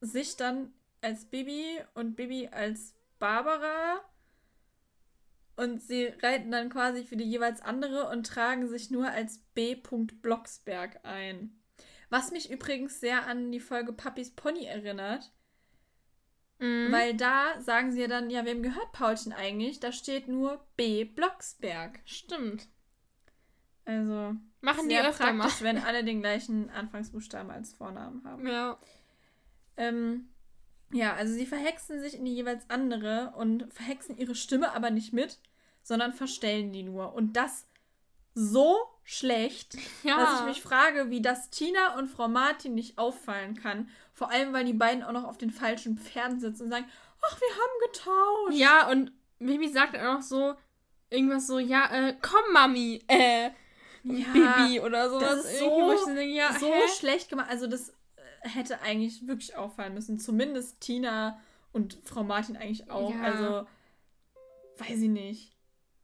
sich 0.02 0.36
dann 0.36 0.72
als 1.02 1.26
Bibi 1.26 1.80
und 1.96 2.16
Bibi 2.16 2.50
als 2.52 2.94
Barbara. 3.18 4.02
Und 5.56 5.82
sie 5.82 6.14
reiten 6.22 6.52
dann 6.52 6.70
quasi 6.70 7.06
für 7.06 7.18
die 7.18 7.28
jeweils 7.28 7.62
andere 7.62 8.08
und 8.10 8.28
tragen 8.28 8.68
sich 8.68 8.92
nur 8.92 9.10
als 9.10 9.40
B. 9.56 9.74
Blocksberg 9.74 11.04
ein. 11.04 11.60
Was 12.12 12.30
mich 12.30 12.52
übrigens 12.52 13.00
sehr 13.00 13.26
an 13.26 13.52
die 13.52 13.60
Folge 13.60 13.94
Papis 13.94 14.30
Pony 14.36 14.66
erinnert. 14.66 15.32
Mhm. 16.60 16.92
Weil 16.92 17.16
da 17.16 17.60
sagen 17.62 17.92
sie 17.92 18.02
ja 18.02 18.08
dann, 18.08 18.30
ja, 18.30 18.46
wem 18.46 18.64
gehört 18.64 18.92
Paulchen 18.92 19.32
eigentlich? 19.34 19.80
Da 19.80 19.92
steht 19.92 20.28
nur 20.28 20.66
B. 20.76 21.04
Blocksberg. 21.06 22.00
Stimmt. 22.06 22.68
Also 23.86 24.36
Machen 24.62 24.90
die 24.90 24.98
öfter 24.98 25.32
mal. 25.34 25.44
praktisch, 25.44 25.62
wenn 25.64 25.78
alle 25.86 26.04
den 26.04 26.22
gleichen 26.22 26.70
Anfangsbuchstaben 26.72 27.52
als 27.52 27.74
Vornamen 27.74 28.24
haben. 28.26 28.46
Ja. 28.48 28.78
Ähm, 29.78 30.30
ja, 30.92 31.14
also 31.14 31.34
sie 31.34 31.46
verhexen 31.46 32.02
sich 32.02 32.16
in 32.16 32.26
die 32.26 32.34
jeweils 32.34 32.70
andere 32.70 33.34
und 33.38 33.72
verhexen 33.74 34.18
ihre 34.18 34.36
Stimme 34.36 34.74
aber 34.74 34.90
nicht 34.90 35.14
mit, 35.14 35.40
sondern 35.84 36.14
verstellen 36.14 36.74
die 36.74 36.84
nur. 36.84 37.14
Und 37.14 37.34
das 37.38 37.68
so 38.34 38.78
schlecht, 39.04 39.76
Ja. 40.04 40.18
dass 40.18 40.40
ich 40.42 40.46
mich 40.48 40.62
frage, 40.62 41.10
wie 41.10 41.22
das 41.22 41.50
Tina 41.50 41.98
und 41.98 42.08
Frau 42.10 42.28
Martin 42.28 42.74
nicht 42.76 42.98
auffallen 42.98 43.56
kann. 43.56 43.90
Vor 44.18 44.32
allem, 44.32 44.52
weil 44.52 44.66
die 44.66 44.74
beiden 44.74 45.04
auch 45.04 45.12
noch 45.12 45.26
auf 45.26 45.38
den 45.38 45.52
falschen 45.52 45.96
Pferden 46.00 46.40
sitzen 46.40 46.64
und 46.64 46.70
sagen, 46.72 46.88
ach, 47.22 47.40
wir 47.40 47.50
haben 47.50 47.92
getauscht. 47.92 48.60
Ja, 48.60 48.90
und 48.90 49.12
Bibi 49.38 49.68
sagt 49.68 49.96
auch 49.96 50.16
noch 50.16 50.22
so 50.24 50.56
irgendwas 51.12 51.46
so, 51.46 51.60
ja, 51.60 51.86
äh, 51.92 52.16
komm, 52.20 52.52
Mami, 52.52 53.00
äh, 53.08 53.52
Ja, 54.02 54.26
Bibi 54.34 54.80
oder 54.80 55.12
sowas. 55.12 55.44
das 55.44 55.46
ist 55.46 55.60
so- 55.60 56.06
denke, 56.08 56.24
ja, 56.34 56.52
so 56.60 56.66
hä? 56.66 56.80
schlecht 56.98 57.30
gemacht. 57.30 57.48
Also 57.52 57.68
das 57.68 57.90
äh, 58.16 58.50
hätte 58.50 58.82
eigentlich 58.82 59.28
wirklich 59.28 59.56
auffallen 59.56 59.94
müssen. 59.94 60.18
Zumindest 60.18 60.82
Tina 60.82 61.40
und 61.72 62.00
Frau 62.04 62.24
Martin 62.24 62.58
eigentlich 62.58 62.90
auch. 62.90 63.14
Ja. 63.14 63.22
Also, 63.22 63.68
weiß 64.80 65.00
ich 65.00 65.10
nicht. 65.10 65.56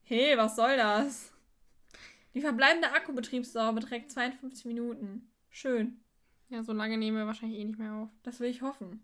Hey, 0.04 0.38
was 0.38 0.56
soll 0.56 0.78
das? 0.78 1.32
Die 2.36 2.42
verbleibende 2.42 2.92
Akkubetriebsdauer 2.92 3.74
beträgt 3.74 4.12
52 4.12 4.66
Minuten. 4.66 5.32
Schön. 5.50 6.03
Ja, 6.50 6.64
so 6.64 6.74
lange 6.74 6.98
nehmen 6.98 7.18
wir 7.18 7.26
wahrscheinlich 7.26 7.60
eh 7.60 7.66
nicht 7.66 7.80
mehr 7.80 7.94
auf. 7.94 8.10
Das 8.24 8.40
will 8.40 8.50
ich 8.50 8.62
hoffen. 8.62 9.02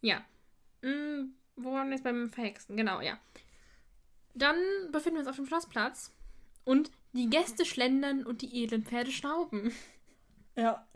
Ja. 0.00 0.24
Hm, 0.82 1.34
wo 1.56 1.72
waren 1.72 1.88
wir 1.88 1.96
jetzt 1.96 2.04
beim 2.04 2.30
Verhexen? 2.30 2.76
Genau, 2.76 3.00
ja. 3.00 3.18
Dann 4.34 4.56
befinden 4.92 5.16
wir 5.16 5.20
uns 5.20 5.28
auf 5.28 5.36
dem 5.36 5.46
Schlossplatz 5.46 6.14
und 6.64 6.90
die 7.12 7.30
Gäste 7.30 7.64
schlendern 7.64 8.24
und 8.24 8.42
die 8.42 8.62
edlen 8.62 8.84
Pferde 8.84 9.10
schnauben. 9.10 9.72
Ja. 10.54 10.86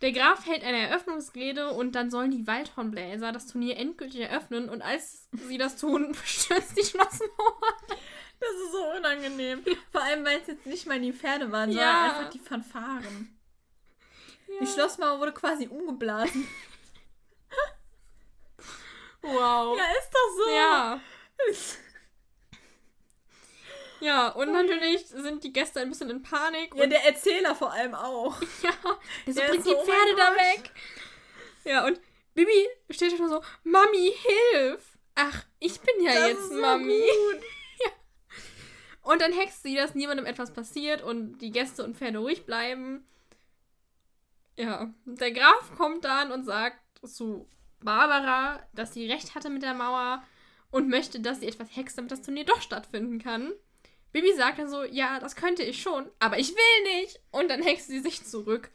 Der 0.00 0.12
Graf 0.12 0.46
hält 0.46 0.64
eine 0.64 0.88
Eröffnungsrede 0.88 1.72
und 1.72 1.94
dann 1.94 2.10
sollen 2.10 2.30
die 2.30 2.46
Waldhornbläser 2.46 3.32
das 3.32 3.46
Turnier 3.46 3.76
endgültig 3.76 4.20
eröffnen 4.20 4.68
und 4.68 4.82
als 4.82 5.28
sie 5.32 5.58
das 5.58 5.76
tun, 5.76 6.14
stürzt 6.24 6.76
die 6.76 6.84
Schlossmauer. 6.84 7.60
Das 8.40 8.50
ist 8.50 8.72
so 8.72 8.84
unangenehm. 8.96 9.64
Vor 9.92 10.02
allem, 10.02 10.24
weil 10.24 10.40
es 10.40 10.46
jetzt 10.48 10.66
nicht 10.66 10.86
mal 10.86 11.00
die 11.00 11.12
Pferde 11.12 11.50
waren, 11.52 11.70
sondern 11.72 11.88
Ja. 11.88 12.04
einfach 12.04 12.30
die 12.30 12.38
Fanfaren. 12.38 13.38
Die 14.60 14.66
Schlossmauer 14.66 15.18
wurde 15.20 15.32
quasi 15.32 15.66
umgeblasen. 15.68 16.46
Wow. 19.22 19.76
Ja, 19.76 19.84
ist 19.98 20.10
doch 20.12 20.44
so. 20.44 20.50
Ja. 20.50 21.00
Ja, 23.98 24.28
und 24.28 24.52
natürlich 24.52 25.06
sind 25.06 25.42
die 25.42 25.54
Gäste 25.54 25.80
ein 25.80 25.88
bisschen 25.88 26.10
in 26.10 26.22
Panik. 26.22 26.74
Ja, 26.74 26.84
Und 26.84 26.90
der 26.90 27.02
Erzähler 27.06 27.54
vor 27.54 27.72
allem 27.72 27.94
auch. 27.94 28.38
ja, 28.62 28.70
der 29.26 29.34
Der 29.34 29.48
bringt 29.48 29.64
so, 29.64 29.70
die 29.70 29.76
oh 29.76 29.84
Pferde 29.84 30.14
da 30.16 30.28
Gott. 30.28 30.36
weg. 30.36 30.70
Ja, 31.64 31.86
und 31.86 31.98
Bibi 32.34 32.68
steht 32.90 33.16
schon 33.16 33.30
so, 33.30 33.42
Mami, 33.64 34.12
hilf. 34.52 34.84
Ach, 35.14 35.42
ich 35.60 35.80
bin 35.80 36.02
ja 36.04 36.12
Das 36.12 36.28
jetzt 36.28 36.52
Mami. 36.52 37.00
gut. 37.00 37.42
Und 39.06 39.22
dann 39.22 39.32
hext 39.32 39.62
sie, 39.62 39.76
dass 39.76 39.94
niemandem 39.94 40.26
etwas 40.26 40.52
passiert 40.52 41.00
und 41.00 41.38
die 41.38 41.52
Gäste 41.52 41.84
und 41.84 41.96
Pferde 41.96 42.18
ruhig 42.18 42.44
bleiben. 42.44 43.06
Ja, 44.56 44.92
der 45.04 45.30
Graf 45.30 45.70
kommt 45.76 46.04
dann 46.04 46.32
und 46.32 46.44
sagt 46.44 46.76
zu 47.04 47.48
Barbara, 47.80 48.60
dass 48.72 48.94
sie 48.94 49.08
recht 49.08 49.36
hatte 49.36 49.48
mit 49.48 49.62
der 49.62 49.74
Mauer 49.74 50.24
und 50.72 50.88
möchte, 50.88 51.20
dass 51.20 51.38
sie 51.38 51.46
etwas 51.46 51.68
hext, 51.76 51.96
damit 51.96 52.10
das 52.10 52.22
Turnier 52.22 52.46
doch 52.46 52.60
stattfinden 52.60 53.20
kann. 53.20 53.52
Bibi 54.10 54.34
sagt 54.34 54.58
dann 54.58 54.68
so, 54.68 54.82
ja, 54.82 55.20
das 55.20 55.36
könnte 55.36 55.62
ich 55.62 55.80
schon, 55.80 56.10
aber 56.18 56.40
ich 56.40 56.48
will 56.48 57.00
nicht. 57.00 57.20
Und 57.30 57.48
dann 57.48 57.62
hext 57.62 57.86
sie 57.86 58.00
sich 58.00 58.24
zurück 58.24 58.72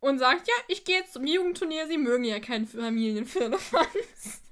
und 0.00 0.18
sagt, 0.18 0.46
ja, 0.48 0.54
ich 0.68 0.84
gehe 0.84 0.98
jetzt 0.98 1.14
zum 1.14 1.26
Jugendturnier, 1.26 1.86
sie 1.86 1.96
mögen 1.96 2.24
ja 2.24 2.40
keinen 2.40 2.66
Familienfirlefanz. 2.66 4.42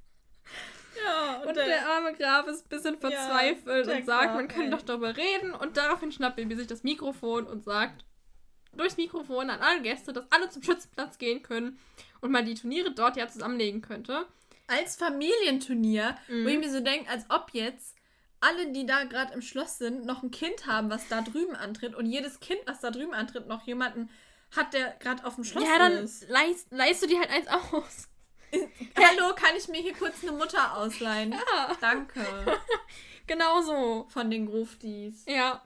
Ja, 1.04 1.42
Und 1.46 1.56
der 1.56 1.88
arme 1.88 2.12
Graf 2.14 2.46
ist 2.46 2.64
ein 2.64 2.68
bisschen 2.68 2.98
verzweifelt 2.98 3.86
der 3.86 3.96
und 3.96 4.06
sagt, 4.06 4.28
Graf, 4.28 4.34
man 4.34 4.50
ey. 4.50 4.70
doch 4.70 4.82
darüber 4.82 5.16
reden. 5.16 5.52
Und 5.54 5.76
daraufhin 5.76 6.12
schnappt 6.12 6.36
Baby 6.36 6.56
sich 6.56 6.66
das 6.66 6.82
Mikrofon 6.82 7.46
und 7.46 7.62
sagt 7.64 8.04
durchs 8.72 8.96
Mikrofon 8.96 9.50
an 9.50 9.60
alle 9.60 9.82
Gäste, 9.82 10.12
dass 10.12 10.24
alle 10.32 10.48
zum 10.48 10.62
Schützenplatz 10.62 11.18
gehen 11.18 11.42
können 11.42 11.78
und 12.20 12.30
man 12.32 12.44
die 12.44 12.54
Turniere 12.54 12.90
dort 12.92 13.16
ja 13.16 13.28
zusammenlegen 13.28 13.82
könnte. 13.82 14.26
als 14.66 14.96
Familienturnier, 14.96 16.16
Mhm. 16.28 16.44
wo 16.44 16.48
ich 16.48 16.58
mir 16.58 16.70
so 16.70 16.80
denke, 16.80 17.10
als 17.10 17.26
ob 17.28 17.50
jetzt 17.52 17.94
alle, 18.40 18.72
die 18.72 18.86
da 18.86 19.04
gerade 19.04 19.34
im 19.34 19.42
Schloss 19.42 19.78
sind, 19.78 20.04
noch 20.06 20.22
ein 20.22 20.30
Kind 20.30 20.66
haben, 20.66 20.88
was 20.90 21.06
da 21.08 21.20
drüben 21.20 21.54
antritt 21.54 21.94
und 21.94 22.06
jedes 22.06 22.40
Kind, 22.40 22.60
was 22.66 22.80
da 22.80 22.90
drüben 22.90 23.12
antritt, 23.14 23.46
noch 23.46 23.66
jemanden 23.66 24.08
hat, 24.56 24.72
der 24.74 24.94
gerade 25.00 25.24
auf 25.26 25.34
dem 25.34 25.44
Schloss 25.44 25.64
ja, 25.64 25.78
dann 25.78 25.92
ist. 26.04 26.28
leist, 26.28 26.68
leist 26.70 27.02
du 27.02 27.06
dir 27.06 27.18
halt 27.20 27.30
eins 27.30 27.46
aus. 27.48 28.08
Hallo, 28.96 29.34
kann 29.34 29.56
ich 29.56 29.68
mir 29.68 29.80
hier 29.80 29.94
kurz 29.94 30.22
eine 30.22 30.32
Mutter 30.32 30.76
ausleihen? 30.76 31.32
Ja, 31.32 31.76
Danke. 31.80 32.24
genau 33.26 33.62
so. 33.62 34.06
Von 34.10 34.30
den 34.30 34.46
Gruftis. 34.46 35.24
Ja. 35.26 35.62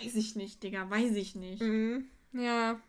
Weiß 0.00 0.14
ich 0.14 0.34
nicht, 0.36 0.62
Digga, 0.62 0.88
weiß 0.88 1.12
ich 1.12 1.34
nicht. 1.34 1.62
Mhm. 1.62 2.08
Ja. 2.32 2.80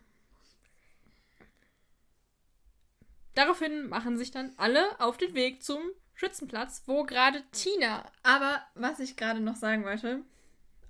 Daraufhin 3.36 3.88
machen 3.90 4.18
sich 4.18 4.32
dann 4.32 4.54
alle 4.58 5.00
auf 5.00 5.18
den 5.18 5.34
Weg 5.34 5.64
zum 5.64 5.82
Schützenplatz, 6.14 6.84
wo 6.86 7.04
gerade 7.04 7.44
Tina 7.52 8.10
Aber 8.24 8.62
was 8.74 9.00
ich 9.00 9.18
gerade 9.18 9.42
noch 9.42 9.58
sagen 9.58 9.84
wollte, 9.84 10.22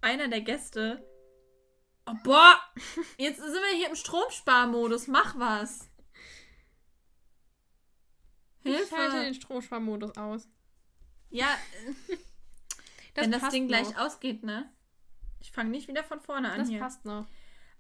einer 0.01 0.27
der 0.27 0.41
Gäste. 0.41 1.03
Oh, 2.05 2.13
boah! 2.23 2.59
Jetzt 3.17 3.39
sind 3.39 3.53
wir 3.53 3.77
hier 3.77 3.89
im 3.89 3.95
Stromsparmodus. 3.95 5.07
Mach 5.07 5.37
was. 5.39 5.89
Ich 8.65 8.91
halte 8.91 9.11
Hilfe. 9.13 9.23
den 9.25 9.33
Stromsparmodus 9.35 10.17
aus. 10.17 10.47
Ja, 11.29 11.47
Das 13.13 13.23
wenn 13.25 13.31
das 13.31 13.49
Ding 13.49 13.67
gleich 13.67 13.89
noch. 13.91 13.97
ausgeht, 13.97 14.43
ne? 14.43 14.69
Ich 15.39 15.51
fange 15.51 15.69
nicht 15.69 15.87
wieder 15.87 16.03
von 16.03 16.19
vorne 16.19 16.51
an 16.51 16.59
Das 16.59 16.69
hier. 16.69 16.79
passt 16.79 17.05
noch. 17.05 17.27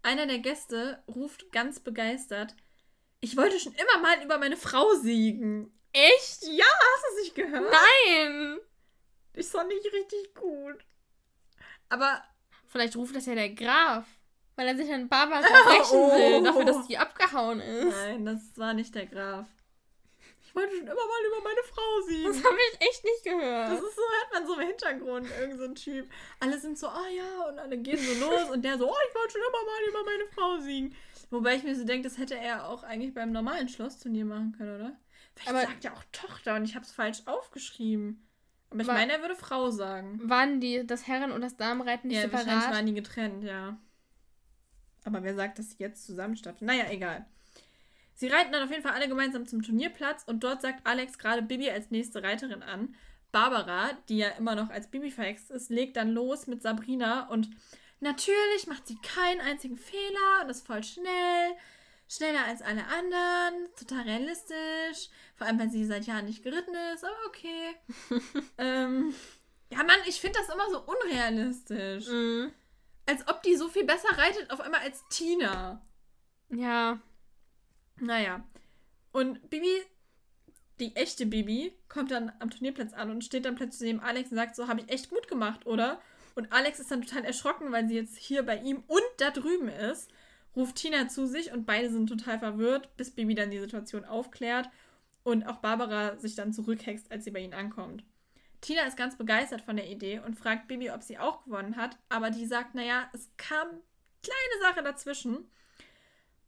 Einer 0.03 0.27
der 0.27 0.39
Gäste 0.39 1.03
ruft 1.07 1.51
ganz 1.51 1.79
begeistert: 1.79 2.55
Ich 3.19 3.35
wollte 3.35 3.59
schon 3.59 3.73
immer 3.73 4.01
mal 4.01 4.23
über 4.23 4.37
meine 4.37 4.55
Frau 4.57 4.93
siegen. 4.95 5.71
Echt? 5.91 6.43
Ja, 6.43 6.65
hast 6.65 7.03
du 7.03 7.15
es 7.17 7.23
nicht 7.23 7.35
gehört? 7.35 7.71
Nein! 7.71 8.57
Ich 9.33 9.47
fand 9.47 9.67
nicht 9.69 9.85
richtig 9.85 10.33
gut. 10.35 10.85
Aber 11.89 12.23
Vielleicht 12.67 12.95
ruft 12.97 13.15
das 13.15 13.25
ja 13.25 13.35
der 13.35 13.49
Graf, 13.51 14.05
weil 14.55 14.67
er 14.67 14.75
sich 14.75 14.91
an 14.93 15.07
Barbara 15.07 15.41
will, 15.43 16.39
Oh. 16.39 16.43
dafür, 16.43 16.65
dass 16.65 16.87
sie 16.87 16.97
abgehauen 16.97 17.59
ist. 17.61 17.91
nein, 17.95 18.25
das 18.25 18.57
war 18.57 18.73
nicht 18.73 18.93
der 18.95 19.05
Graf. 19.05 19.47
Ich 20.55 20.61
wollte 20.61 20.77
schon 20.77 20.87
immer 20.87 20.95
mal 20.95 21.25
über 21.27 21.43
meine 21.43 21.63
Frau 21.63 22.01
siegen. 22.07 22.31
Das 22.31 22.43
habe 22.45 22.55
ich 22.71 22.87
echt 22.87 23.03
nicht 23.03 23.23
gehört. 23.25 23.71
Das 23.71 23.81
ist 23.81 23.95
so, 23.95 24.01
hört 24.01 24.33
man 24.33 24.47
so 24.47 24.53
im 24.53 24.67
Hintergrund, 24.67 25.27
irgend 25.37 25.59
so 25.59 25.65
ein 25.65 25.75
Typ. 25.75 26.09
Alle 26.39 26.57
sind 26.57 26.77
so, 26.77 26.87
ah 26.87 27.07
ja, 27.09 27.49
und 27.49 27.59
alle 27.59 27.77
gehen 27.77 27.97
so 27.97 28.25
los 28.25 28.49
und 28.51 28.63
der 28.63 28.77
so, 28.77 28.89
oh, 28.89 28.95
ich 29.09 29.15
wollte 29.15 29.33
schon 29.33 29.41
immer 29.41 29.65
mal 29.65 29.89
über 29.89 30.03
meine 30.05 30.25
Frau 30.33 30.57
siegen. 30.63 30.95
Wobei 31.29 31.55
ich 31.55 31.63
mir 31.63 31.75
so 31.75 31.83
denke, 31.83 32.07
das 32.07 32.17
hätte 32.17 32.37
er 32.37 32.69
auch 32.69 32.83
eigentlich 32.83 33.13
beim 33.13 33.33
normalen 33.33 33.67
Schlossturnier 33.67 34.23
machen 34.23 34.53
können, 34.57 34.75
oder? 34.75 34.95
Vielleicht 35.35 35.49
Aber- 35.49 35.61
sagt 35.61 35.83
er 35.83 35.93
auch 35.93 36.03
Tochter 36.13 36.55
und 36.55 36.63
ich 36.63 36.75
habe 36.75 36.85
es 36.85 36.93
falsch 36.93 37.23
aufgeschrieben. 37.25 38.25
Aber 38.69 38.79
ich 38.81 38.87
meine, 38.87 39.11
er 39.11 39.21
würde 39.21 39.35
Frau 39.35 39.69
sagen. 39.71 40.21
Waren 40.23 40.61
die, 40.61 40.87
das 40.87 41.05
Herren- 41.05 41.31
und 41.33 41.41
das 41.41 41.57
Damenreiten 41.57 42.07
nicht 42.07 42.17
ja, 42.23 42.31
wahrscheinlich 42.31 42.55
separat? 42.55 42.75
waren 42.75 42.85
die 42.85 42.93
getrennt, 42.93 43.43
ja. 43.43 43.77
Aber 45.03 45.21
wer 45.21 45.35
sagt, 45.35 45.59
dass 45.59 45.71
sie 45.71 45.77
jetzt 45.79 46.05
zusammen 46.05 46.35
stattfinden? 46.37 46.73
Naja, 46.75 46.89
egal. 46.89 47.25
Sie 48.15 48.27
reiten 48.27 48.51
dann 48.53 48.63
auf 48.63 48.71
jeden 48.71 48.81
Fall 48.81 48.93
alle 48.93 49.09
gemeinsam 49.09 49.45
zum 49.45 49.61
Turnierplatz 49.61 50.23
und 50.25 50.43
dort 50.43 50.61
sagt 50.61 50.87
Alex 50.87 51.17
gerade 51.17 51.41
Bibi 51.41 51.69
als 51.69 51.91
nächste 51.91 52.23
Reiterin 52.23 52.63
an. 52.63 52.95
Barbara, 53.31 53.91
die 54.07 54.19
ja 54.19 54.29
immer 54.29 54.55
noch 54.55 54.69
als 54.69 54.89
Bibi 54.89 55.11
verhext 55.11 55.51
ist, 55.51 55.69
legt 55.69 55.97
dann 55.97 56.11
los 56.11 56.47
mit 56.47 56.61
Sabrina 56.61 57.27
und 57.27 57.49
natürlich 57.99 58.67
macht 58.67 58.87
sie 58.87 58.97
keinen 59.01 59.41
einzigen 59.41 59.77
Fehler 59.77 60.41
und 60.43 60.49
ist 60.49 60.65
voll 60.65 60.83
schnell. 60.83 61.55
Schneller 62.07 62.45
als 62.45 62.61
alle 62.61 62.85
anderen, 62.85 63.67
total 63.77 64.03
realistisch. 64.03 65.09
Vor 65.35 65.47
allem, 65.47 65.59
weil 65.59 65.69
sie 65.69 65.85
seit 65.85 66.05
Jahren 66.05 66.25
nicht 66.25 66.43
geritten 66.43 66.75
ist, 66.93 67.03
aber 67.03 67.17
okay. 67.27 67.75
ähm, 68.57 69.13
ja, 69.69 69.79
Mann, 69.79 69.99
ich 70.05 70.21
finde 70.21 70.39
das 70.39 70.53
immer 70.53 70.69
so 70.69 70.81
unrealistisch. 70.83 72.07
Mhm. 72.07 72.51
Als 73.07 73.27
ob 73.27 73.43
die 73.43 73.55
so 73.55 73.67
viel 73.67 73.85
besser 73.85 74.17
reitet 74.17 74.51
auf 74.51 74.61
einmal 74.61 74.81
als 74.81 75.03
Tina. 75.09 75.81
Ja. 76.49 76.99
Naja. 77.99 78.43
Und 79.11 79.49
Bibi, 79.49 79.81
die 80.79 80.95
echte 80.95 81.25
Bibi, 81.25 81.73
kommt 81.87 82.11
dann 82.11 82.31
am 82.39 82.49
Turnierplatz 82.49 82.93
an 82.93 83.09
und 83.09 83.23
steht 83.23 83.45
dann 83.45 83.55
plötzlich 83.55 83.91
neben 83.91 84.03
Alex 84.03 84.31
und 84.31 84.37
sagt 84.37 84.55
so, 84.55 84.67
habe 84.67 84.81
ich 84.81 84.89
echt 84.89 85.09
gut 85.09 85.27
gemacht, 85.27 85.65
oder? 85.65 86.01
Und 86.35 86.51
Alex 86.51 86.79
ist 86.79 86.91
dann 86.91 87.01
total 87.01 87.23
erschrocken, 87.23 87.71
weil 87.71 87.87
sie 87.87 87.95
jetzt 87.95 88.17
hier 88.17 88.43
bei 88.43 88.57
ihm 88.57 88.83
und 88.87 89.03
da 89.17 89.31
drüben 89.31 89.69
ist. 89.69 90.11
Ruft 90.55 90.75
Tina 90.75 91.07
zu 91.07 91.27
sich 91.27 91.51
und 91.51 91.65
beide 91.65 91.89
sind 91.89 92.07
total 92.07 92.39
verwirrt, 92.39 92.95
bis 92.97 93.11
Bibi 93.11 93.35
dann 93.35 93.51
die 93.51 93.59
Situation 93.59 94.05
aufklärt 94.05 94.69
und 95.23 95.45
auch 95.47 95.57
Barbara 95.57 96.17
sich 96.17 96.35
dann 96.35 96.53
zurückhext, 96.53 97.11
als 97.11 97.23
sie 97.23 97.31
bei 97.31 97.39
ihnen 97.39 97.53
ankommt. 97.53 98.03
Tina 98.61 98.81
ist 98.83 98.97
ganz 98.97 99.17
begeistert 99.17 99.61
von 99.61 99.75
der 99.75 99.89
Idee 99.89 100.19
und 100.19 100.39
fragt 100.39 100.67
Bibi, 100.67 100.91
ob 100.91 101.03
sie 101.03 101.17
auch 101.17 101.43
gewonnen 101.43 101.75
hat, 101.75 101.97
aber 102.09 102.31
die 102.31 102.45
sagt, 102.45 102.73
naja, 102.75 103.09
es 103.13 103.29
kam 103.37 103.67
kleine 104.23 104.61
Sache 104.61 104.83
dazwischen. 104.83 105.49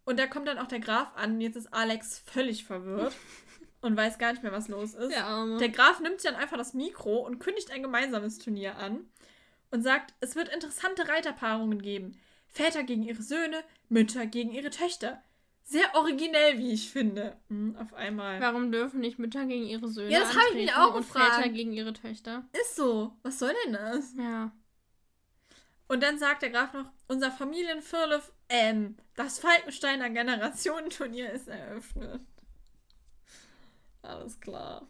Und 0.08 0.18
da 0.18 0.26
kommt 0.26 0.48
dann 0.48 0.58
auch 0.58 0.68
der 0.68 0.80
Graf 0.80 1.12
an 1.18 1.34
und 1.34 1.42
jetzt 1.42 1.58
ist 1.58 1.74
Alex 1.74 2.20
völlig 2.20 2.64
verwirrt 2.64 3.14
und 3.82 3.98
weiß 3.98 4.18
gar 4.20 4.32
nicht 4.32 4.42
mehr, 4.42 4.54
was 4.54 4.70
los 4.70 4.94
ist. 4.94 5.12
Der 5.12 5.26
Arme. 5.26 5.58
Der 5.58 5.68
Graf 5.68 6.00
nimmt 6.00 6.22
sich 6.22 6.32
dann 6.32 6.40
einfach 6.40 6.56
das 6.56 6.74
Mikro 6.74 7.18
und 7.18 7.40
kündigt 7.40 7.72
ein 7.72 7.84
gemeinsames 7.84 8.40
Turnier 8.40 8.78
an 8.78 9.02
und 9.70 9.84
sagt, 9.84 10.14
es 10.22 10.38
wird 10.38 10.48
interessante 10.48 11.10
Reiterpaarungen 11.10 11.82
geben. 11.82 12.18
Väter 12.48 12.84
gegen 12.84 13.04
ihre 13.04 13.22
Söhne, 13.22 13.66
Mütter 13.90 14.26
gegen 14.26 14.54
ihre 14.54 14.70
Töchter. 14.70 15.22
Sehr 15.66 15.94
originell, 15.96 16.58
wie 16.58 16.72
ich 16.72 16.90
finde. 16.90 17.36
Hm, 17.50 17.76
auf 17.76 17.94
einmal. 17.94 18.40
Warum 18.40 18.72
dürfen 18.72 19.02
nicht 19.02 19.20
Mütter 19.20 19.46
gegen 19.46 19.66
ihre 19.66 19.90
Söhne 19.90 20.10
Ja, 20.10 20.22
das 20.22 20.30
habe 20.30 20.46
ich 20.52 20.56
mich 20.56 20.74
auch 20.74 20.96
und 20.96 21.02
gefragt. 21.02 21.36
Väter 21.36 21.50
gegen 21.50 21.74
ihre 21.74 21.92
Töchter? 21.92 22.46
Ist 22.62 22.78
so. 22.78 23.12
Was 23.24 23.40
soll 23.40 23.54
denn 23.66 23.74
das? 23.74 24.16
Ja. 24.18 24.54
Und 25.88 26.04
dann 26.04 26.20
sagt 26.20 26.42
der 26.42 26.50
Graf 26.50 26.74
noch, 26.74 26.92
unser 27.08 27.32
Familienfirlev, 27.32 28.32
ähm, 28.50 28.98
das 29.16 29.40
Falkensteiner 29.40 30.10
Generationenturnier 30.10 31.32
ist 31.32 31.48
eröffnet. 31.48 32.22
Alles 34.02 34.40
klar. 34.40 34.88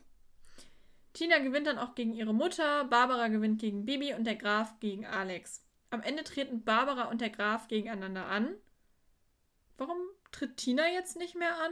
Tina 1.13 1.39
gewinnt 1.39 1.67
dann 1.67 1.79
auch 1.79 1.95
gegen 1.95 2.13
ihre 2.13 2.33
Mutter, 2.33 2.85
Barbara 2.85 3.27
gewinnt 3.27 3.59
gegen 3.59 3.85
Bibi 3.85 4.13
und 4.13 4.25
der 4.25 4.35
Graf 4.35 4.79
gegen 4.79 5.05
Alex. 5.05 5.63
Am 5.89 6.01
Ende 6.01 6.23
treten 6.23 6.63
Barbara 6.63 7.05
und 7.05 7.21
der 7.21 7.29
Graf 7.29 7.67
gegeneinander 7.67 8.27
an. 8.27 8.55
Warum 9.77 9.97
tritt 10.31 10.57
Tina 10.57 10.87
jetzt 10.89 11.17
nicht 11.17 11.35
mehr 11.35 11.59
an? 11.59 11.71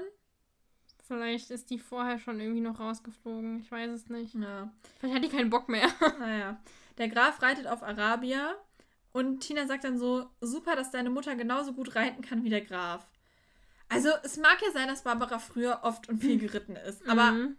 Vielleicht 1.08 1.52
ist 1.52 1.70
die 1.70 1.78
vorher 1.78 2.18
schon 2.18 2.40
irgendwie 2.40 2.62
noch 2.62 2.80
rausgeflogen. 2.80 3.60
Ich 3.60 3.72
weiß 3.72 3.92
es 3.92 4.10
nicht. 4.10 4.34
Ja. 4.34 4.72
Vielleicht 4.98 5.16
hat 5.16 5.24
die 5.24 5.30
keinen 5.30 5.52
Bock 5.52 5.70
mehr. 5.70 5.88
Naja. 6.20 6.60
Der 6.98 7.10
Graf 7.10 7.42
reitet 7.42 7.68
auf 7.68 7.84
Arabia 7.84 8.56
und 9.16 9.40
Tina 9.40 9.66
sagt 9.66 9.84
dann 9.86 9.98
so: 9.98 10.30
Super, 10.42 10.76
dass 10.76 10.92
deine 10.92 11.10
Mutter 11.10 11.36
genauso 11.36 11.74
gut 11.74 11.96
reiten 11.96 12.22
kann 12.22 12.44
wie 12.44 12.50
der 12.50 12.62
Graf. 12.62 13.08
Also, 13.88 14.10
es 14.24 14.38
mag 14.38 14.58
ja 14.66 14.72
sein, 14.72 14.88
dass 14.88 15.04
Barbara 15.04 15.40
früher 15.40 15.80
oft 15.84 16.10
und 16.10 16.20
viel 16.20 16.38
geritten 16.40 16.76
ist, 16.76 17.08
aber 17.08 17.32
Mhm. 17.32 17.58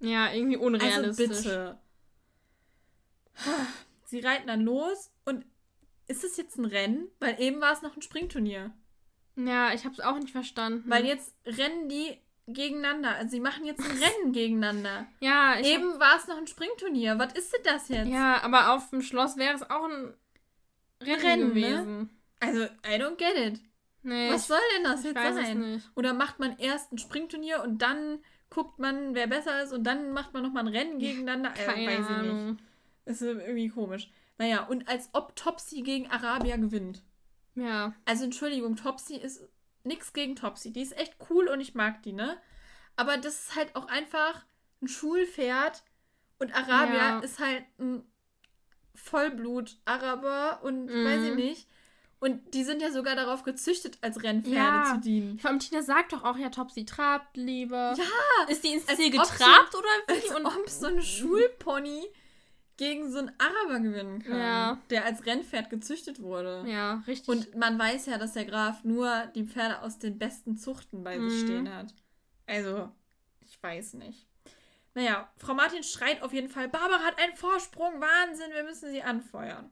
Ja, 0.00 0.32
irgendwie 0.32 0.56
also 0.56 0.66
unrealistisch. 0.66 1.28
bitte. 1.28 1.78
Sie 4.04 4.20
reiten 4.20 4.46
dann 4.46 4.60
los 4.60 5.10
und 5.24 5.44
ist 6.06 6.24
es 6.24 6.36
jetzt 6.36 6.58
ein 6.58 6.66
Rennen? 6.66 7.08
Weil 7.20 7.40
eben 7.40 7.60
war 7.60 7.72
es 7.72 7.82
noch 7.82 7.96
ein 7.96 8.02
Springturnier. 8.02 8.72
Ja, 9.36 9.72
ich 9.72 9.84
habe 9.84 9.94
es 9.94 10.00
auch 10.00 10.18
nicht 10.18 10.30
verstanden. 10.32 10.88
Weil 10.88 11.06
jetzt 11.06 11.34
rennen 11.46 11.88
die 11.88 12.18
gegeneinander. 12.46 13.16
Also, 13.16 13.30
sie 13.30 13.40
machen 13.40 13.64
jetzt 13.64 13.80
ein 13.80 13.96
Rennen 13.96 14.32
gegeneinander. 14.32 15.06
ja, 15.20 15.58
ich 15.58 15.66
Eben 15.66 15.98
war 15.98 16.16
es 16.16 16.28
noch 16.28 16.36
ein 16.36 16.46
Springturnier. 16.46 17.18
Was 17.18 17.32
ist 17.32 17.52
denn 17.54 17.62
das 17.64 17.88
jetzt? 17.88 18.06
Hab, 18.06 18.12
ja, 18.12 18.42
aber 18.42 18.74
auf 18.74 18.90
dem 18.90 19.00
Schloss 19.02 19.36
wäre 19.36 19.54
es 19.54 19.62
auch 19.68 19.84
ein 19.88 20.14
Rennen, 21.06 21.20
Rennen, 21.20 21.48
ne? 21.48 21.54
gewesen. 21.54 22.10
Also, 22.40 22.64
I 22.64 23.00
don't 23.00 23.16
get 23.16 23.36
it. 23.36 23.60
Nee, 24.02 24.30
Was 24.30 24.46
soll 24.48 24.58
denn 24.76 24.84
das 24.84 25.00
ich 25.00 25.06
jetzt 25.06 25.16
weiß 25.16 25.36
es 25.36 25.46
sein? 25.46 25.58
nicht. 25.74 25.90
Oder 25.96 26.12
macht 26.12 26.38
man 26.38 26.58
erst 26.58 26.92
ein 26.92 26.98
Springturnier 26.98 27.62
und 27.62 27.78
dann 27.78 28.18
guckt 28.50 28.78
man, 28.78 29.14
wer 29.14 29.26
besser 29.26 29.62
ist 29.62 29.72
und 29.72 29.84
dann 29.84 30.12
macht 30.12 30.34
man 30.34 30.42
nochmal 30.42 30.64
ein 30.64 30.74
Rennen 30.74 30.98
gegeneinander? 30.98 31.52
Äh, 31.56 31.64
Keine 31.64 31.86
weiß 31.86 31.92
ich 31.94 31.98
nicht. 32.00 32.10
Ahnung. 32.10 32.58
Das 33.06 33.22
ist 33.22 33.22
irgendwie 33.22 33.68
komisch. 33.68 34.10
Naja, 34.38 34.64
und 34.64 34.88
als 34.88 35.08
ob 35.12 35.34
Topsy 35.36 35.82
gegen 35.82 36.10
Arabia 36.10 36.56
gewinnt. 36.56 37.02
Ja, 37.54 37.94
Also 38.04 38.24
Entschuldigung, 38.24 38.76
Topsy 38.76 39.16
ist 39.16 39.42
nichts 39.84 40.12
gegen 40.12 40.36
Topsy. 40.36 40.72
Die 40.72 40.82
ist 40.82 40.96
echt 40.98 41.16
cool 41.30 41.48
und 41.48 41.60
ich 41.60 41.74
mag 41.74 42.02
die, 42.02 42.12
ne? 42.12 42.36
Aber 42.96 43.16
das 43.16 43.40
ist 43.48 43.56
halt 43.56 43.74
auch 43.76 43.86
einfach 43.88 44.44
ein 44.82 44.88
Schulpferd 44.88 45.82
und 46.38 46.54
Arabia 46.54 46.94
Ja. 47.10 47.18
ist 47.20 47.38
halt 47.38 47.64
ein 47.78 48.02
Vollblut-Araber 48.94 50.60
und 50.62 50.86
Mhm. 50.86 51.04
weiß 51.04 51.22
ich 51.30 51.34
nicht. 51.34 51.68
Und 52.20 52.54
die 52.54 52.64
sind 52.64 52.80
ja 52.80 52.90
sogar 52.90 53.16
darauf 53.16 53.42
gezüchtet, 53.42 53.98
als 54.00 54.22
Rennpferde 54.22 54.56
Ja. 54.56 54.84
zu 54.94 55.00
dienen. 55.00 55.38
vor 55.38 55.50
allem 55.50 55.58
Tina 55.58 55.82
sagt 55.82 56.12
doch 56.14 56.24
auch, 56.24 56.38
ja, 56.38 56.48
Topsy 56.48 56.86
trabt 56.86 57.36
lieber. 57.36 57.94
Ja, 57.98 58.48
Ist 58.48 58.64
die 58.64 58.68
ins 58.72 58.86
Ziel 58.86 59.10
getrabt 59.10 59.74
oder 59.74 60.16
wie? 60.16 60.34
Und 60.34 60.46
ob 60.46 60.68
so 60.70 60.86
ein 60.86 61.02
Schulpony 61.02 62.06
gegen 62.78 63.12
so 63.12 63.18
einen 63.18 63.32
Araber 63.38 63.80
gewinnen 63.80 64.22
kann, 64.22 64.38
Ja. 64.38 64.78
der 64.90 65.04
als 65.04 65.26
Rennpferd 65.26 65.68
gezüchtet 65.70 66.22
wurde. 66.22 66.64
ja, 66.66 67.02
richtig. 67.06 67.28
Und 67.28 67.54
man 67.56 67.78
weiß 67.78 68.06
ja, 68.06 68.16
dass 68.16 68.32
der 68.32 68.46
Graf 68.46 68.84
nur 68.84 69.26
die 69.34 69.44
Pferde 69.44 69.82
aus 69.82 69.98
den 69.98 70.18
besten 70.18 70.56
Zuchten 70.56 71.04
bei 71.04 71.18
sich 71.20 71.42
Mhm. 71.42 71.46
stehen 71.46 71.74
hat. 71.74 71.94
Also, 72.46 72.90
ich 73.42 73.62
weiß 73.62 73.94
nicht. 73.94 74.26
Naja, 74.94 75.28
Frau 75.36 75.54
Martin 75.54 75.82
schreit 75.82 76.22
auf 76.22 76.32
jeden 76.32 76.48
Fall, 76.48 76.68
Barbara 76.68 77.00
hat 77.00 77.18
einen 77.18 77.34
Vorsprung, 77.34 78.00
Wahnsinn, 78.00 78.52
wir 78.52 78.62
müssen 78.62 78.90
sie 78.90 79.02
anfeuern. 79.02 79.70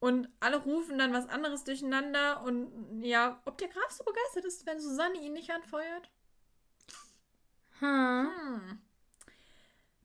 Und 0.00 0.28
alle 0.38 0.58
rufen 0.58 0.96
dann 0.96 1.12
was 1.12 1.28
anderes 1.28 1.64
durcheinander 1.64 2.42
und 2.44 3.02
ja, 3.02 3.42
ob 3.44 3.58
der 3.58 3.68
Graf 3.68 3.90
so 3.90 4.04
begeistert 4.04 4.44
ist, 4.44 4.64
wenn 4.64 4.80
Susanne 4.80 5.18
ihn 5.20 5.32
nicht 5.32 5.50
anfeuert? 5.50 6.10
hm. 7.80 8.28
Hm. 8.28 8.78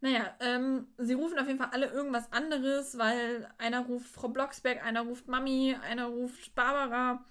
Naja, 0.01 0.36
ähm, 0.41 0.88
sie 0.97 1.13
rufen 1.13 1.39
auf 1.39 1.47
jeden 1.47 1.59
Fall 1.59 1.69
alle 1.71 1.88
irgendwas 1.88 2.29
anderes, 2.34 2.97
weil 2.97 3.47
einer 3.57 3.86
ruft 3.86 4.07
Frau 4.13 4.27
Blocksberg, 4.27 4.84
einer 4.84 5.03
ruft 5.03 5.29
Mami, 5.29 5.77
einer 5.81 6.07
ruft 6.07 6.53
Barbara. 6.55 7.23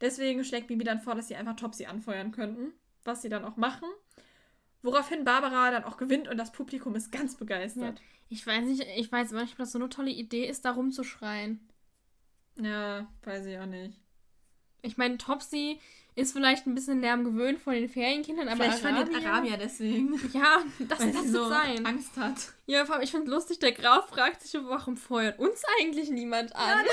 Deswegen 0.00 0.44
schlägt 0.44 0.66
Bibi 0.66 0.82
dann 0.82 1.00
vor, 1.00 1.14
dass 1.14 1.28
sie 1.28 1.36
einfach 1.36 1.54
Topsy 1.54 1.86
anfeuern 1.86 2.32
könnten, 2.32 2.72
was 3.04 3.22
sie 3.22 3.28
dann 3.28 3.44
auch 3.44 3.56
machen. 3.56 3.88
Woraufhin 4.82 5.24
Barbara 5.24 5.70
dann 5.70 5.84
auch 5.84 5.96
gewinnt 5.96 6.28
und 6.28 6.36
das 6.38 6.52
Publikum 6.52 6.94
ist 6.94 7.10
ganz 7.12 7.36
begeistert. 7.36 8.00
Ich 8.28 8.46
weiß 8.46 8.64
nicht, 8.64 8.84
ich 8.96 9.10
weiß 9.10 9.32
aber 9.32 9.42
nicht, 9.42 9.52
ob 9.52 9.58
das 9.58 9.72
so 9.72 9.78
eine 9.78 9.88
tolle 9.88 10.10
Idee 10.10 10.46
ist, 10.46 10.64
da 10.64 10.72
rumzuschreien. 10.72 11.66
Ja, 12.60 13.06
weiß 13.24 13.46
ich 13.46 13.58
auch 13.58 13.66
nicht. 13.66 13.98
Ich 14.82 14.96
meine, 14.96 15.18
Topsy 15.18 15.80
ist 16.14 16.32
vielleicht 16.32 16.66
ein 16.66 16.74
bisschen 16.74 17.00
Lärm 17.00 17.24
gewöhnt 17.24 17.60
von 17.60 17.74
den 17.74 17.88
Ferienkindern, 17.88 18.48
aber 18.48 18.64
Vielleicht 18.64 18.84
Arabia, 18.84 19.04
von 19.06 19.14
den 19.14 19.26
Arabier 19.26 19.56
deswegen. 19.56 20.14
Ja, 20.32 20.58
das, 20.80 21.00
Weil 21.00 21.12
das 21.12 21.22
wird 21.24 21.32
so 21.32 21.48
sein. 21.48 21.86
Angst 21.86 22.16
hat. 22.16 22.36
Ja, 22.66 22.84
vor 22.84 22.96
allem, 22.96 23.04
ich 23.04 23.10
finde 23.12 23.30
lustig, 23.30 23.58
der 23.60 23.72
Graf 23.72 24.08
fragt 24.10 24.42
sich, 24.42 24.60
warum 24.64 24.96
feuert 24.96 25.38
uns 25.38 25.62
eigentlich 25.80 26.10
niemand 26.10 26.54
an? 26.56 26.84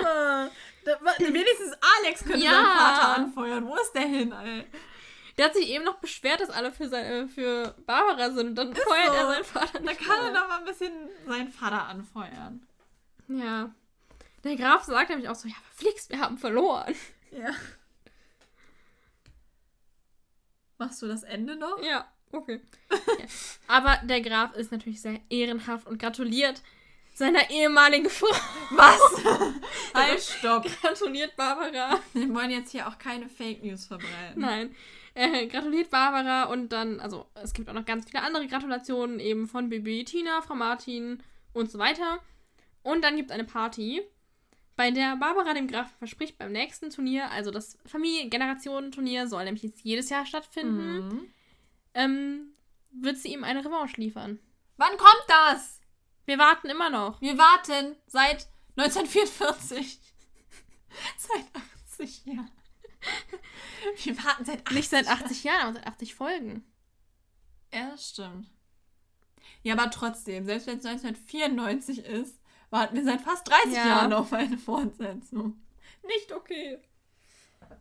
Aber 0.00 0.50
da, 0.84 0.92
wa- 1.00 1.14
wenigstens 1.18 1.72
Alex 2.02 2.24
könnte 2.24 2.44
Ja. 2.44 2.52
seinen 2.52 2.66
Vater 2.66 3.16
anfeuern. 3.16 3.66
Wo 3.66 3.74
ist 3.76 3.92
der 3.92 4.02
hin, 4.06 4.32
ey? 4.32 4.64
Der 5.36 5.46
hat 5.46 5.54
sich 5.54 5.68
eben 5.68 5.84
noch 5.84 5.98
beschwert, 5.98 6.40
dass 6.40 6.50
alle 6.50 6.70
für, 6.70 6.88
seine, 6.88 7.28
für 7.28 7.74
Barbara 7.86 8.30
sind 8.30 8.48
und 8.50 8.54
dann 8.54 8.74
feuert 8.74 9.06
so. 9.08 9.12
er 9.14 9.26
seinen 9.26 9.44
Vater 9.44 9.80
Da 9.80 9.92
kann 9.94 10.18
er 10.20 10.26
an. 10.28 10.34
doch 10.34 10.48
mal 10.48 10.58
ein 10.58 10.64
bisschen 10.64 10.92
seinen 11.26 11.50
Vater 11.52 11.86
anfeuern. 11.86 12.66
Ja. 13.28 13.74
Der 14.44 14.56
Graf 14.56 14.84
sagt 14.84 15.10
nämlich 15.10 15.28
auch 15.28 15.34
so, 15.34 15.48
ja, 15.48 15.54
verflixt, 15.72 16.10
wir 16.10 16.20
haben 16.20 16.38
verloren. 16.38 16.94
Ja. 17.32 17.50
Machst 20.78 21.00
du 21.02 21.06
das 21.08 21.22
Ende 21.22 21.56
noch? 21.56 21.82
Ja. 21.82 22.06
Okay. 22.32 22.60
Ja. 23.18 23.26
Aber 23.68 23.98
der 24.04 24.20
Graf 24.20 24.54
ist 24.54 24.72
natürlich 24.72 25.00
sehr 25.00 25.20
ehrenhaft 25.30 25.86
und 25.86 25.98
gratuliert 25.98 26.62
seiner 27.14 27.48
ehemaligen 27.50 28.10
Frau. 28.10 28.26
Was? 28.70 29.24
halt, 29.94 30.20
stopp. 30.20 30.66
Gratuliert 30.82 31.34
Barbara. 31.36 32.00
Wir 32.12 32.34
wollen 32.34 32.50
jetzt 32.50 32.72
hier 32.72 32.86
auch 32.88 32.98
keine 32.98 33.28
Fake 33.28 33.62
News 33.62 33.86
verbreiten. 33.86 34.40
Nein. 34.40 34.74
Äh, 35.14 35.46
gratuliert 35.46 35.90
Barbara 35.90 36.44
und 36.44 36.70
dann, 36.70 36.98
also 36.98 37.26
es 37.34 37.54
gibt 37.54 37.68
auch 37.68 37.74
noch 37.74 37.84
ganz 37.84 38.10
viele 38.10 38.22
andere 38.22 38.48
Gratulationen, 38.48 39.20
eben 39.20 39.46
von 39.46 39.68
Bibi, 39.68 40.04
Tina, 40.04 40.42
Frau 40.42 40.56
Martin 40.56 41.22
und 41.52 41.70
so 41.70 41.78
weiter. 41.78 42.18
Und 42.82 43.02
dann 43.04 43.16
gibt 43.16 43.30
es 43.30 43.34
eine 43.34 43.44
Party, 43.44 44.02
bei 44.76 44.90
der 44.90 45.14
Barbara 45.16 45.54
dem 45.54 45.68
Grafen 45.68 45.96
verspricht, 45.98 46.36
beim 46.36 46.50
nächsten 46.50 46.90
Turnier, 46.90 47.30
also 47.30 47.52
das 47.52 47.78
Familiengenerationen-Turnier 47.86 49.28
soll 49.28 49.44
nämlich 49.44 49.62
jetzt 49.62 49.82
jedes 49.84 50.10
Jahr 50.10 50.26
stattfinden, 50.26 50.96
Mhm. 51.08 51.28
ähm, 51.94 52.40
wird 52.90 53.16
sie 53.18 53.32
ihm 53.32 53.44
eine 53.44 53.64
Revanche 53.64 54.00
liefern. 54.00 54.40
Wann 54.76 54.96
kommt 54.96 55.24
das? 55.28 55.80
Wir 56.26 56.38
warten 56.38 56.68
immer 56.68 56.90
noch. 56.90 57.20
Wir 57.20 57.36
warten 57.38 57.96
seit 58.06 58.48
1944. 58.76 60.00
seit 61.18 61.44
80 61.98 62.24
Jahren. 62.26 62.50
Wir 64.02 64.16
warten 64.24 64.44
seit 64.46 64.60
80 64.66 64.74
Nicht 64.74 64.90
seit 64.90 65.08
80 65.08 65.44
Jahren, 65.44 65.60
aber 65.62 65.74
seit 65.74 65.86
80 65.86 66.14
Folgen. 66.14 66.64
Ja, 67.72 67.90
das 67.90 68.08
stimmt. 68.10 68.50
Ja, 69.62 69.74
aber 69.74 69.90
trotzdem, 69.90 70.44
selbst 70.46 70.66
wenn 70.66 70.78
es 70.78 70.86
1994 70.86 72.04
ist, 72.04 72.40
warten 72.70 72.96
wir 72.96 73.04
seit 73.04 73.20
fast 73.20 73.48
30 73.48 73.74
Ja. 73.74 73.86
Jahren 73.86 74.12
auf 74.12 74.32
eine 74.32 74.58
Fortsetzung. 74.58 75.60
Nicht 76.06 76.32
okay. 76.32 76.78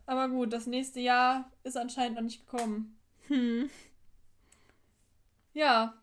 Aber 0.06 0.30
gut, 0.30 0.52
das 0.52 0.68
nächste 0.68 1.00
Jahr 1.00 1.52
ist 1.64 1.78
anscheinend 1.78 2.16
noch 2.16 2.24
nicht 2.24 2.46
gekommen. 2.46 2.98
Hm. 3.28 3.70
Ja, 5.54 5.94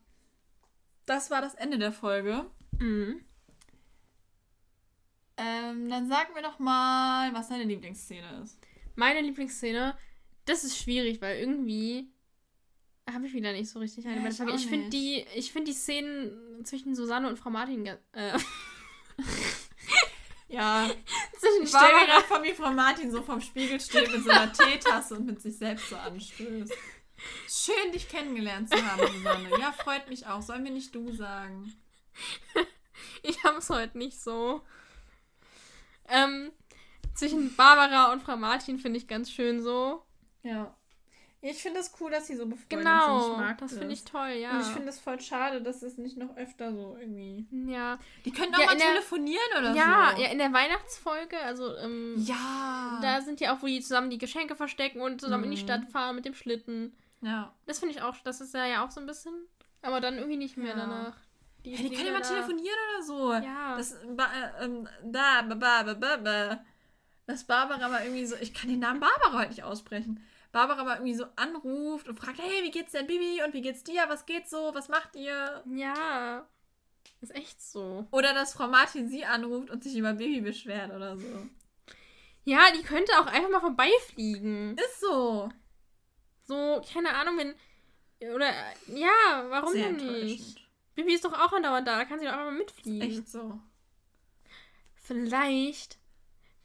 das 1.11 1.29
war 1.29 1.41
das 1.41 1.55
Ende 1.55 1.77
der 1.77 1.91
Folge. 1.91 2.45
Mhm. 2.79 3.21
Ähm, 5.35 5.89
dann 5.89 6.07
sag 6.07 6.33
mir 6.33 6.41
doch 6.41 6.57
mal, 6.57 7.33
was 7.33 7.49
deine 7.49 7.65
Lieblingsszene 7.65 8.41
ist. 8.43 8.57
Meine 8.95 9.19
Lieblingsszene, 9.21 9.97
das 10.45 10.63
ist 10.63 10.77
schwierig, 10.77 11.21
weil 11.21 11.39
irgendwie 11.39 12.07
habe 13.11 13.27
ich 13.27 13.33
wieder 13.33 13.51
nicht 13.51 13.69
so 13.69 13.79
richtig 13.79 14.07
eine 14.07 14.21
Ja, 14.23 14.29
ich 14.29 14.55
Ich 14.55 14.67
finde 14.67 14.89
die, 14.89 15.25
ich 15.35 15.51
finde 15.51 15.71
die 15.71 15.77
Szenen 15.77 16.63
zwischen 16.63 16.95
Susanne 16.95 17.27
und 17.27 17.37
Frau 17.37 17.49
Martin, 17.49 17.85
äh, 17.85 17.97
Ja, 20.47 20.89
zwischen 21.39 21.63
mir 21.63 22.05
gerade 22.05 22.25
vor, 22.25 22.43
wie 22.43 22.53
Frau 22.53 22.71
Martin 22.71 23.11
so 23.11 23.21
vorm 23.21 23.41
Spiegel 23.41 23.79
steht 23.79 24.11
mit 24.11 24.23
so 24.23 24.29
einer 24.29 24.51
Teetasse 24.51 25.15
und 25.15 25.25
mit 25.25 25.41
sich 25.41 25.57
selbst 25.57 25.89
so 25.89 25.95
anstößt. 25.95 26.73
Schön, 27.47 27.91
dich 27.93 28.07
kennengelernt 28.09 28.69
zu 28.69 28.83
haben, 28.85 29.01
Susanne. 29.13 29.49
Ja, 29.59 29.71
freut 29.71 30.09
mich 30.09 30.25
auch. 30.27 30.41
Sollen 30.41 30.63
wir 30.63 30.71
nicht 30.71 30.93
du 30.95 31.11
sagen? 31.13 31.73
ich 33.23 33.43
habe 33.43 33.57
es 33.57 33.69
heute 33.69 33.97
nicht 33.97 34.19
so. 34.21 34.61
Ähm, 36.07 36.51
zwischen 37.13 37.55
Barbara 37.55 38.11
und 38.11 38.23
Frau 38.23 38.37
Martin 38.37 38.79
finde 38.79 38.97
ich 38.97 39.07
ganz 39.07 39.31
schön 39.31 39.61
so. 39.61 40.03
Ja. 40.43 40.75
Ich 41.43 41.57
finde 41.57 41.79
es 41.79 41.91
cool, 41.99 42.11
dass 42.11 42.27
sie 42.27 42.35
so 42.35 42.45
befreundet 42.45 42.69
Genau, 42.69 43.29
sind. 43.29 43.37
Mag 43.39 43.57
das 43.57 43.73
finde 43.73 43.93
ich 43.93 44.03
toll, 44.03 44.29
ja. 44.29 44.51
Und 44.51 44.61
ich 44.61 44.67
finde 44.67 44.89
es 44.89 44.99
voll 44.99 45.19
schade, 45.19 45.59
dass 45.63 45.81
es 45.81 45.97
nicht 45.97 46.15
noch 46.15 46.37
öfter 46.37 46.71
so 46.71 46.95
irgendwie. 46.99 47.47
ja, 47.67 47.97
Die 48.25 48.31
können 48.31 48.51
Ja, 48.53 48.59
auch 48.59 48.65
mal 48.67 48.73
in 48.73 48.77
der- 48.77 48.87
telefonieren 48.89 49.49
oder 49.57 49.73
ja, 49.73 50.13
so. 50.15 50.21
ja, 50.21 50.29
in 50.29 50.37
der 50.37 50.53
Weihnachtsfolge, 50.53 51.39
also 51.39 51.75
ähm, 51.77 52.13
Ja. 52.19 52.99
da 53.01 53.21
sind 53.21 53.39
die 53.39 53.47
auch, 53.49 53.59
wo 53.63 53.65
die 53.65 53.81
zusammen 53.81 54.11
die 54.11 54.19
Geschenke 54.19 54.55
verstecken 54.55 55.01
und 55.01 55.19
zusammen 55.19 55.45
in 55.45 55.51
die 55.51 55.57
Mhm. 55.57 55.65
Stadt 55.65 55.89
fahren 55.91 56.15
mit 56.15 56.25
dem 56.25 56.35
Schlitten. 56.35 56.95
Ja. 57.21 57.53
Das 57.65 57.79
finde 57.79 57.95
ich 57.95 58.01
auch, 58.01 58.15
das 58.23 58.41
ist 58.41 58.53
ja, 58.53 58.65
ja 58.65 58.85
auch 58.85 58.91
so 58.91 58.99
ein 58.99 59.05
bisschen, 59.05 59.33
aber 59.81 60.01
dann 60.01 60.15
irgendwie 60.15 60.37
nicht 60.37 60.57
mehr 60.57 60.75
Ja. 60.75 60.75
danach. 60.75 61.17
Ja, 61.63 61.73
ist 61.73 61.83
die 61.83 61.89
können 61.91 62.07
ja 62.07 62.13
mal 62.13 62.21
telefonieren 62.21 62.77
oder 62.95 63.03
so. 63.03 63.33
Ja. 63.33 63.77
Das, 63.77 63.95
ba, 64.15 64.25
äh, 64.25 64.65
ähm, 64.65 64.87
da, 65.03 65.43
ba, 65.43 65.83
ba, 65.83 65.93
ba, 65.93 66.17
ba. 66.17 66.65
Dass 67.27 67.43
Barbara 67.45 67.87
mal 67.87 68.03
irgendwie 68.03 68.25
so, 68.25 68.35
ich 68.37 68.53
kann 68.53 68.69
den 68.69 68.79
Namen 68.79 68.99
Barbara 68.99 69.39
heute 69.39 69.49
nicht 69.49 69.63
aussprechen. 69.63 70.25
Barbara 70.51 70.83
mal 70.83 70.95
irgendwie 70.95 71.13
so 71.13 71.25
anruft 71.35 72.07
und 72.09 72.19
fragt, 72.19 72.39
hey, 72.39 72.63
wie 72.63 72.71
geht's 72.71 72.91
denn 72.93 73.07
Bibi 73.07 73.43
und 73.45 73.53
wie 73.53 73.61
geht's 73.61 73.83
dir? 73.83 74.03
Was 74.07 74.25
geht 74.25 74.49
so? 74.49 74.71
Was 74.73 74.89
macht 74.89 75.15
ihr? 75.15 75.63
Ja. 75.67 76.47
Ist 77.21 77.35
echt 77.35 77.61
so. 77.61 78.07
Oder 78.11 78.33
dass 78.33 78.53
Frau 78.53 78.67
Martin 78.67 79.07
sie 79.07 79.23
anruft 79.23 79.69
und 79.69 79.83
sich 79.83 79.95
über 79.95 80.13
Bibi 80.13 80.41
beschwert 80.41 80.91
oder 80.91 81.15
so. 81.15 81.47
Ja, 82.43 82.71
die 82.75 82.81
könnte 82.81 83.11
auch 83.19 83.27
einfach 83.27 83.49
mal 83.51 83.61
vorbeifliegen. 83.61 84.75
Ist 84.77 84.99
so. 84.99 85.49
So, 86.51 86.81
keine 86.93 87.15
Ahnung, 87.15 87.37
wenn. 87.37 87.55
Oder, 88.35 88.51
ja, 88.87 89.45
warum 89.47 89.71
Sehr 89.71 89.93
denn 89.93 90.25
nicht? 90.25 90.57
Bibi 90.95 91.13
ist 91.13 91.23
doch 91.23 91.31
auch 91.31 91.53
andauernd 91.53 91.87
da, 91.87 91.95
da 91.95 92.03
kann 92.03 92.19
sie 92.19 92.25
doch 92.25 92.33
einfach 92.33 92.45
mal 92.45 92.57
mitfliegen. 92.57 93.01
Echt 93.01 93.29
so. 93.29 93.57
Vielleicht 94.95 95.97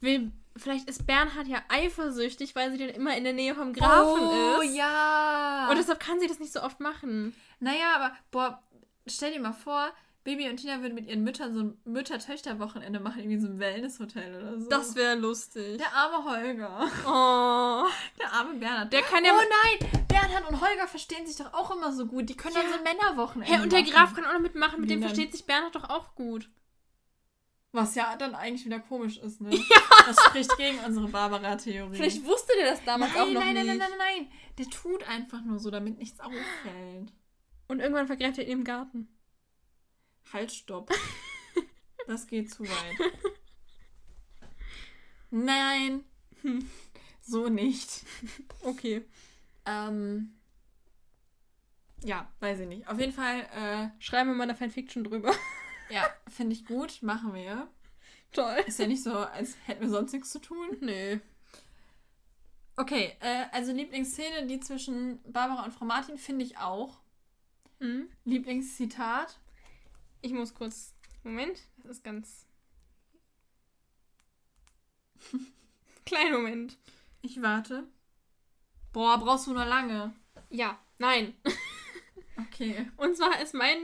will. 0.01 0.32
Vielleicht 0.57 0.89
ist 0.89 1.07
Bernhard 1.07 1.47
ja 1.47 1.62
eifersüchtig, 1.68 2.57
weil 2.57 2.72
sie 2.72 2.78
dann 2.78 2.89
immer 2.89 3.16
in 3.16 3.22
der 3.22 3.32
Nähe 3.32 3.55
vom 3.55 3.72
Grafen 3.72 4.24
oh, 4.24 4.61
ist. 4.61 4.74
ja. 4.74 5.68
Und 5.70 5.78
deshalb 5.78 6.01
kann 6.01 6.18
sie 6.18 6.26
das 6.26 6.41
nicht 6.41 6.53
so 6.53 6.62
oft 6.62 6.80
machen. 6.80 7.32
Naja, 7.61 7.95
aber 7.95 8.16
boah, 8.32 8.62
stell 9.07 9.32
dir 9.32 9.41
mal 9.41 9.53
vor, 9.53 9.93
Baby 10.27 10.49
und 10.51 10.57
Tina 10.57 10.83
würden 10.83 10.95
mit 10.97 11.07
ihren 11.07 11.22
Müttern 11.22 11.55
so 11.55 11.61
ein 11.61 11.79
Mütter-Töchter-Wochenende 11.85 12.99
machen, 13.01 13.20
irgendwie 13.20 13.39
so 13.39 13.47
ein 13.47 13.61
Wellness-Hotel 13.61 14.35
oder 14.43 14.59
so. 14.61 14.68
Das 14.68 14.97
wäre 14.97 15.14
lustig. 15.14 15.79
der 15.79 15.93
arme 15.95 16.24
Holger. 16.24 16.81
Oh. 17.07 17.89
Der 18.20 18.33
arme 18.33 18.55
Bernhard. 18.59 18.93
Der 18.93 19.03
kann 19.03 19.24
ja. 19.24 19.31
Oh 19.33 19.41
nein, 19.41 19.91
Bernhard 20.09 20.49
und 20.51 20.61
Holger 20.61 20.89
verstehen 20.89 21.27
sich 21.27 21.37
doch 21.37 21.55
auch 21.55 21.74
immer 21.74 21.93
so 21.93 22.07
gut. 22.07 22.29
Die 22.29 22.37
können 22.37 22.55
dann 22.57 22.64
Ja. 22.64 22.72
so 22.72 22.79
ein 22.79 22.83
Männerwochenende 22.83 23.55
Hey, 23.55 23.62
und 23.62 23.70
der 23.72 23.81
machen. 23.83 23.93
Graf 23.93 24.14
kann 24.14 24.24
auch 24.24 24.33
noch 24.33 24.41
mitmachen, 24.41 24.81
mit 24.81 24.91
Wie 24.91 24.95
dem 24.95 25.01
dann? 25.01 25.11
versteht 25.11 25.33
sich 25.33 25.47
Bernhard 25.47 25.77
doch 25.77 25.89
auch 25.89 26.14
gut. 26.16 26.51
Was 27.72 27.95
ja 27.95 28.16
dann 28.16 28.35
eigentlich 28.35 28.64
wieder 28.64 28.81
komisch 28.81 29.18
ist, 29.18 29.41
ne? 29.41 29.51
Das 30.07 30.16
spricht 30.27 30.57
gegen 30.57 30.79
unsere 30.81 31.09
Barbara-Theorie. 31.09 31.95
Vielleicht 31.97 32.24
wusste 32.24 32.53
der 32.61 32.70
das 32.72 32.85
damals 32.85 33.12
nein, 33.12 33.22
auch 33.22 33.27
noch 33.33 33.41
nein, 33.41 33.55
nicht. 33.55 33.66
nein, 33.66 33.79
nein, 33.79 33.89
nein, 33.91 33.99
nein. 34.16 34.29
Der 34.59 34.66
tut 34.70 35.09
einfach 35.09 35.43
nur 35.43 35.59
so, 35.59 35.70
damit 35.70 35.99
nichts 35.99 36.18
auffällt. 36.20 37.12
Und 37.68 37.81
irgendwann 37.81 38.07
vergreift 38.07 38.39
er 38.39 38.45
ihn 38.45 38.59
im 38.59 38.64
Garten. 38.64 39.09
Halt, 40.33 40.53
stopp. 40.53 40.91
Das 42.07 42.29
geht 42.29 42.53
zu 42.53 42.62
weit. 42.62 43.12
Nein. 45.31 46.05
So 47.20 47.49
nicht. 47.49 48.05
Okay. 48.62 49.05
Ähm. 49.64 50.37
Ja, 52.05 52.31
weiß 52.39 52.61
ich 52.61 52.68
nicht. 52.68 52.87
Auf 52.87 53.01
jeden 53.01 53.12
Fall, 53.12 53.41
äh, 53.53 53.89
Schreiben 54.01 54.31
wir 54.31 54.37
mal 54.37 54.45
eine 54.45 54.55
Fanfiction 54.55 55.03
drüber. 55.03 55.35
ja, 55.91 56.09
finde 56.29 56.55
ich 56.55 56.64
gut. 56.64 57.03
Machen 57.03 57.35
wir. 57.35 57.68
Toll. 58.31 58.62
Ist 58.66 58.79
ja 58.79 58.87
nicht 58.87 59.03
so, 59.03 59.12
als 59.16 59.57
hätten 59.66 59.83
wir 59.83 59.91
sonst 59.91 60.12
nichts 60.12 60.31
zu 60.31 60.39
tun. 60.39 60.77
Nö. 60.81 61.18
Okay, 62.77 63.16
äh, 63.20 63.47
also 63.53 63.72
Lieblingsszene, 63.72 64.47
die 64.47 64.61
zwischen 64.61 65.20
Barbara 65.24 65.64
und 65.64 65.72
Frau 65.72 65.87
Martin, 65.87 66.18
finde 66.18 66.45
ich 66.45 66.59
auch. 66.59 67.01
Hm? 67.81 68.09
Lieblingszitat. 68.24 69.39
Ich 70.27 70.33
muss 70.33 70.55
kurz. 70.55 70.93
Moment, 71.22 71.61
das 71.77 71.99
ist 71.99 72.03
ganz. 72.03 72.47
Kleinen 76.05 76.33
Moment. 76.33 76.77
Ich 77.22 77.41
warte. 77.41 77.87
Boah, 78.93 79.18
brauchst 79.18 79.47
du 79.47 79.53
nur 79.53 79.64
lange. 79.64 80.12
Ja, 80.51 80.79
nein. 80.99 81.35
Okay. 82.39 82.91
Und 82.99 83.16
zwar 83.16 83.41
ist 83.41 83.55
mein 83.55 83.79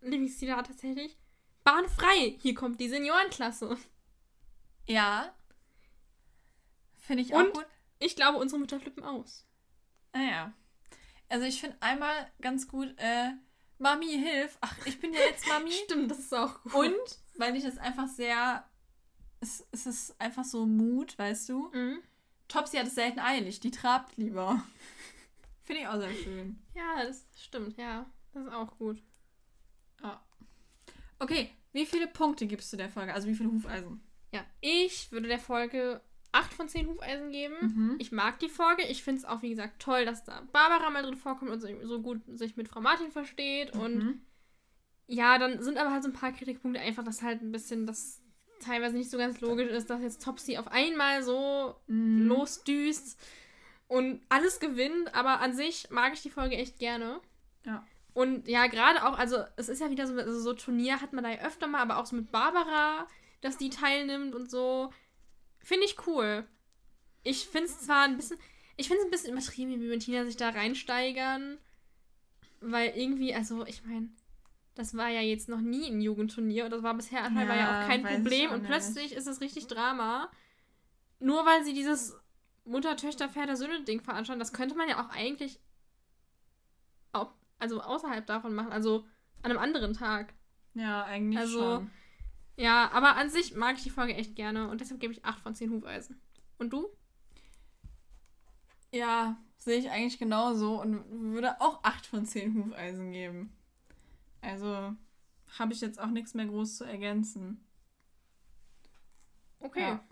Lieblingszitat 0.00 0.66
tatsächlich: 0.66 1.18
Bahn 1.62 1.86
frei, 1.90 2.38
hier 2.40 2.54
kommt 2.54 2.80
die 2.80 2.88
Seniorenklasse. 2.88 3.76
Ja. 4.86 5.34
Finde 6.94 7.22
ich 7.22 7.34
auch 7.34 7.40
Und? 7.40 7.52
gut. 7.52 7.66
Ich 7.98 8.16
glaube, 8.16 8.38
unsere 8.38 8.58
Mütter 8.58 8.80
flippen 8.80 9.04
aus. 9.04 9.44
Naja. 10.14 10.54
Also 11.28 11.44
ich 11.44 11.60
finde 11.60 11.76
einmal 11.80 12.30
ganz 12.40 12.66
gut, 12.66 12.94
äh, 12.96 13.32
Mami, 13.78 14.06
hilf. 14.06 14.56
Ach, 14.60 14.74
ich 14.86 15.00
bin 15.00 15.12
ja 15.12 15.20
jetzt 15.20 15.46
Mami. 15.46 15.70
Stimmt, 15.84 16.10
das 16.10 16.18
ist 16.18 16.34
auch 16.34 16.62
gut. 16.62 16.74
Und, 16.74 17.18
weil 17.36 17.56
ich 17.56 17.64
das 17.64 17.78
einfach 17.78 18.08
sehr, 18.08 18.64
es, 19.40 19.66
es 19.72 19.86
ist 19.86 20.20
einfach 20.20 20.44
so 20.44 20.66
Mut, 20.66 21.18
weißt 21.18 21.48
du. 21.48 21.70
Mhm. 21.72 21.98
Topsy 22.48 22.76
hat 22.76 22.86
es 22.86 22.94
selten 22.94 23.18
eilig, 23.18 23.60
die 23.60 23.70
trabt 23.70 24.16
lieber. 24.16 24.62
Finde 25.64 25.82
ich 25.82 25.88
auch 25.88 25.98
sehr 25.98 26.14
schön. 26.14 26.62
Ja, 26.74 27.04
das 27.04 27.26
stimmt, 27.36 27.76
ja. 27.76 28.06
Das 28.32 28.44
ist 28.44 28.52
auch 28.52 28.78
gut. 28.78 29.02
Ja. 30.02 30.22
Okay, 31.18 31.50
wie 31.72 31.86
viele 31.86 32.06
Punkte 32.06 32.46
gibst 32.46 32.72
du 32.72 32.76
der 32.76 32.88
Folge? 32.88 33.12
Also 33.12 33.26
wie 33.28 33.34
viele 33.34 33.50
Hufeisen? 33.50 34.00
Ja, 34.32 34.44
ich 34.60 35.10
würde 35.10 35.28
der 35.28 35.38
Folge 35.38 36.00
8 36.36 36.52
von 36.54 36.68
10 36.68 36.86
Hufeisen 36.88 37.30
geben. 37.32 37.54
Mhm. 37.60 37.96
Ich 37.98 38.12
mag 38.12 38.38
die 38.38 38.48
Folge. 38.48 38.82
Ich 38.84 39.02
finde 39.02 39.20
es 39.20 39.24
auch, 39.24 39.42
wie 39.42 39.50
gesagt, 39.50 39.80
toll, 39.80 40.04
dass 40.04 40.24
da 40.24 40.42
Barbara 40.52 40.90
mal 40.90 41.02
drin 41.02 41.16
vorkommt 41.16 41.50
und 41.50 41.60
so- 41.60 41.68
so 41.86 42.00
gut 42.00 42.20
sich 42.38 42.56
mit 42.56 42.68
Frau 42.68 42.80
Martin 42.80 43.10
versteht. 43.10 43.72
Und 43.74 43.96
Mhm. 43.96 44.20
ja, 45.06 45.38
dann 45.38 45.62
sind 45.62 45.78
aber 45.78 45.92
halt 45.92 46.02
so 46.02 46.08
ein 46.10 46.14
paar 46.14 46.32
Kritikpunkte 46.32 46.80
einfach, 46.80 47.04
dass 47.04 47.22
halt 47.22 47.42
ein 47.42 47.52
bisschen 47.52 47.86
das 47.86 48.20
teilweise 48.60 48.96
nicht 48.96 49.10
so 49.10 49.18
ganz 49.18 49.40
logisch 49.40 49.70
ist, 49.70 49.90
dass 49.90 50.00
jetzt 50.00 50.22
Topsy 50.24 50.56
auf 50.56 50.68
einmal 50.68 51.22
so 51.22 51.76
Mhm. 51.86 52.26
losdüst 52.28 53.18
Und 53.88 54.20
alles 54.28 54.58
gewinnt, 54.58 55.14
aber 55.14 55.38
an 55.40 55.54
sich 55.54 55.88
mag 55.90 56.12
ich 56.12 56.20
die 56.22 56.30
Folge 56.30 56.56
echt 56.56 56.80
gerne. 56.80 57.20
Ja. 57.64 57.86
Und 58.14 58.48
ja, 58.48 58.66
gerade 58.66 59.06
auch, 59.06 59.16
also 59.16 59.44
es 59.54 59.68
ist 59.68 59.80
ja 59.80 59.90
wieder 59.90 60.08
so, 60.08 60.14
also 60.14 60.40
so 60.40 60.54
Turnier 60.54 61.00
hat 61.00 61.12
man 61.12 61.22
da 61.22 61.30
ja 61.30 61.42
öfter 61.46 61.68
mal, 61.68 61.82
aber 61.82 61.98
auch 61.98 62.06
so 62.06 62.16
mit 62.16 62.32
Barbara, 62.32 63.06
dass 63.42 63.58
die 63.58 63.70
teilnimmt 63.70 64.34
und 64.34 64.50
so. 64.50 64.90
Finde 65.66 65.84
ich 65.86 66.06
cool. 66.06 66.46
Ich 67.24 67.48
finde 67.48 67.66
es 67.66 67.80
zwar 67.80 68.04
ein 68.04 68.16
bisschen, 68.16 68.38
ich 68.76 68.86
finde 68.86 69.00
es 69.00 69.06
ein 69.06 69.10
bisschen 69.10 69.32
übertrieben, 69.32 69.80
wie 69.82 69.88
mit 69.88 70.04
Tina 70.04 70.24
sich 70.24 70.36
da 70.36 70.50
reinsteigern. 70.50 71.58
Weil 72.60 72.92
irgendwie, 72.96 73.34
also 73.34 73.66
ich 73.66 73.84
meine, 73.84 74.08
das 74.76 74.96
war 74.96 75.08
ja 75.08 75.22
jetzt 75.22 75.48
noch 75.48 75.60
nie 75.60 75.88
ein 75.90 76.00
Jugendturnier 76.00 76.66
und 76.66 76.70
das 76.70 76.84
war 76.84 76.94
bisher 76.94 77.24
anscheinend 77.24 77.48
war 77.48 77.56
ja 77.56 77.62
Ja, 77.80 77.82
auch 77.82 77.88
kein 77.88 78.04
Problem 78.04 78.52
und 78.52 78.62
plötzlich 78.62 79.12
ist 79.12 79.26
es 79.26 79.40
richtig 79.40 79.66
Drama. 79.66 80.30
Nur 81.18 81.44
weil 81.44 81.64
sie 81.64 81.72
dieses 81.74 82.14
Mutter-Töchter-Pferde-Söhne-Ding 82.64 84.02
veranstalten, 84.02 84.38
das 84.38 84.52
könnte 84.52 84.76
man 84.76 84.88
ja 84.88 85.04
auch 85.04 85.10
eigentlich 85.10 85.58
also 87.58 87.80
außerhalb 87.80 88.24
davon 88.26 88.54
machen, 88.54 88.70
also 88.70 89.06
an 89.42 89.50
einem 89.50 89.58
anderen 89.58 89.94
Tag. 89.94 90.34
Ja, 90.74 91.04
eigentlich 91.04 91.38
Also- 91.40 91.58
schon. 91.58 91.90
Ja, 92.56 92.90
aber 92.92 93.16
an 93.16 93.30
sich 93.30 93.54
mag 93.54 93.76
ich 93.76 93.82
die 93.82 93.90
Folge 93.90 94.14
echt 94.14 94.34
gerne 94.34 94.68
und 94.68 94.80
deshalb 94.80 95.00
gebe 95.00 95.12
ich 95.12 95.24
8 95.24 95.40
von 95.40 95.54
10 95.54 95.70
Hufeisen. 95.70 96.20
Und 96.58 96.72
du? 96.72 96.88
Ja, 98.92 99.36
sehe 99.58 99.78
ich 99.78 99.90
eigentlich 99.90 100.18
genauso 100.18 100.80
und 100.80 101.04
würde 101.32 101.60
auch 101.60 101.84
8 101.84 102.06
von 102.06 102.24
10 102.24 102.54
Hufeisen 102.54 103.12
geben. 103.12 103.52
Also 104.40 104.94
habe 105.58 105.72
ich 105.72 105.80
jetzt 105.80 106.00
auch 106.00 106.08
nichts 106.08 106.34
mehr 106.34 106.46
groß 106.46 106.78
zu 106.78 106.84
ergänzen. 106.84 107.62
Okay. 109.60 109.80
Ja. 109.80 110.04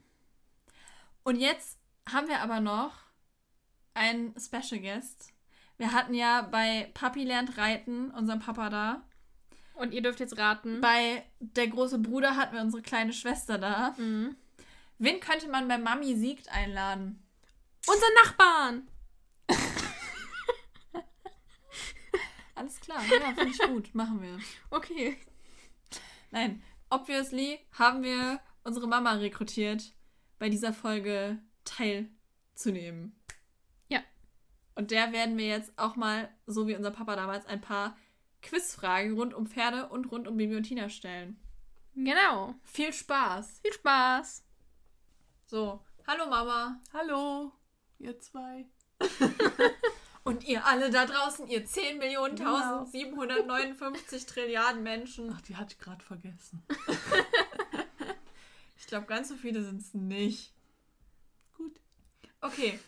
Und 1.22 1.36
jetzt 1.36 1.78
haben 2.06 2.28
wir 2.28 2.40
aber 2.40 2.60
noch 2.60 2.94
einen 3.94 4.34
Special 4.38 4.80
Guest. 4.80 5.32
Wir 5.76 5.92
hatten 5.92 6.14
ja 6.14 6.42
bei 6.42 6.90
Papi 6.94 7.24
lernt 7.24 7.56
reiten 7.56 8.10
unseren 8.10 8.40
Papa 8.40 8.68
da. 8.68 9.02
Und 9.74 9.92
ihr 9.92 10.02
dürft 10.02 10.20
jetzt 10.20 10.38
raten. 10.38 10.80
Bei 10.80 11.24
der 11.40 11.68
große 11.68 11.98
Bruder 11.98 12.36
hatten 12.36 12.54
wir 12.54 12.62
unsere 12.62 12.82
kleine 12.82 13.12
Schwester 13.12 13.58
da. 13.58 13.94
Mhm. 13.98 14.36
Wen 14.98 15.20
könnte 15.20 15.48
man 15.48 15.68
bei 15.68 15.78
Mami 15.78 16.14
siegt 16.14 16.48
einladen? 16.48 17.22
Unser 17.86 18.06
Nachbarn! 18.22 18.88
Alles 22.54 22.80
klar, 22.80 23.02
ja, 23.04 23.34
finde 23.34 23.50
ich 23.50 23.58
gut. 23.58 23.94
Machen 23.94 24.22
wir. 24.22 24.38
Okay. 24.70 25.18
Nein, 26.30 26.62
obviously 26.88 27.58
haben 27.72 28.02
wir 28.02 28.40
unsere 28.62 28.86
Mama 28.86 29.12
rekrutiert, 29.12 29.92
bei 30.38 30.48
dieser 30.48 30.72
Folge 30.72 31.38
teilzunehmen. 31.64 33.14
Ja. 33.88 34.00
Und 34.74 34.90
der 34.90 35.12
werden 35.12 35.36
wir 35.36 35.46
jetzt 35.46 35.76
auch 35.78 35.96
mal, 35.96 36.28
so 36.46 36.66
wie 36.66 36.76
unser 36.76 36.90
Papa 36.90 37.16
damals, 37.16 37.46
ein 37.46 37.60
paar 37.60 37.96
Quizfragen 38.44 39.14
rund 39.14 39.34
um 39.34 39.46
Pferde 39.46 39.88
und 39.88 40.10
rund 40.10 40.28
um 40.28 40.36
Bibi 40.36 40.56
und 40.56 40.64
Tina 40.64 40.88
stellen. 40.88 41.38
Genau. 41.94 42.54
Viel 42.64 42.92
Spaß! 42.92 43.60
Viel 43.60 43.72
Spaß. 43.72 44.44
So, 45.46 45.80
hallo 46.06 46.26
Mama. 46.28 46.80
Hallo, 46.92 47.52
ihr 47.98 48.18
zwei. 48.20 48.66
Und 50.24 50.44
ihr 50.44 50.64
alle 50.64 50.88
da 50.88 51.04
draußen, 51.04 51.46
ihr 51.48 51.66
10 51.66 51.98
Millionen, 51.98 52.34
Genau. 52.34 52.78
1759 52.86 54.24
Trilliarden 54.24 54.82
Menschen. 54.82 55.30
Ach, 55.30 55.42
die 55.42 55.54
hatte 55.54 55.74
ich 55.74 55.78
gerade 55.78 56.02
vergessen. 56.02 56.62
Ich 58.76 58.88
glaube, 58.88 59.06
ganz 59.06 59.28
so 59.30 59.34
viele 59.36 59.62
sind 59.64 59.80
es 59.80 59.94
nicht. 59.94 60.52
Gut. 61.56 61.80
Okay, 62.42 62.78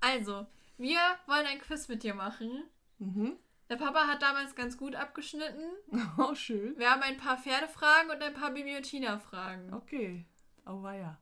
also, 0.00 0.46
wir 0.76 0.98
wollen 1.26 1.46
ein 1.46 1.60
Quiz 1.60 1.86
mit 1.86 2.02
dir 2.02 2.14
machen. 2.14 2.64
Mhm. 2.98 3.36
Der 3.68 3.76
Papa 3.76 4.06
hat 4.06 4.22
damals 4.22 4.54
ganz 4.54 4.76
gut 4.76 4.94
abgeschnitten. 4.94 5.64
Oh, 6.18 6.34
schön. 6.34 6.78
Wir 6.78 6.90
haben 6.90 7.02
ein 7.02 7.16
paar 7.16 7.36
Pferdefragen 7.38 8.10
und 8.10 8.22
ein 8.22 8.34
paar 8.34 8.50
Bibi 8.52 8.76
und 8.76 8.82
Tina-Fragen. 8.84 9.72
Okay. 9.74 10.24
Auweia. 10.64 11.18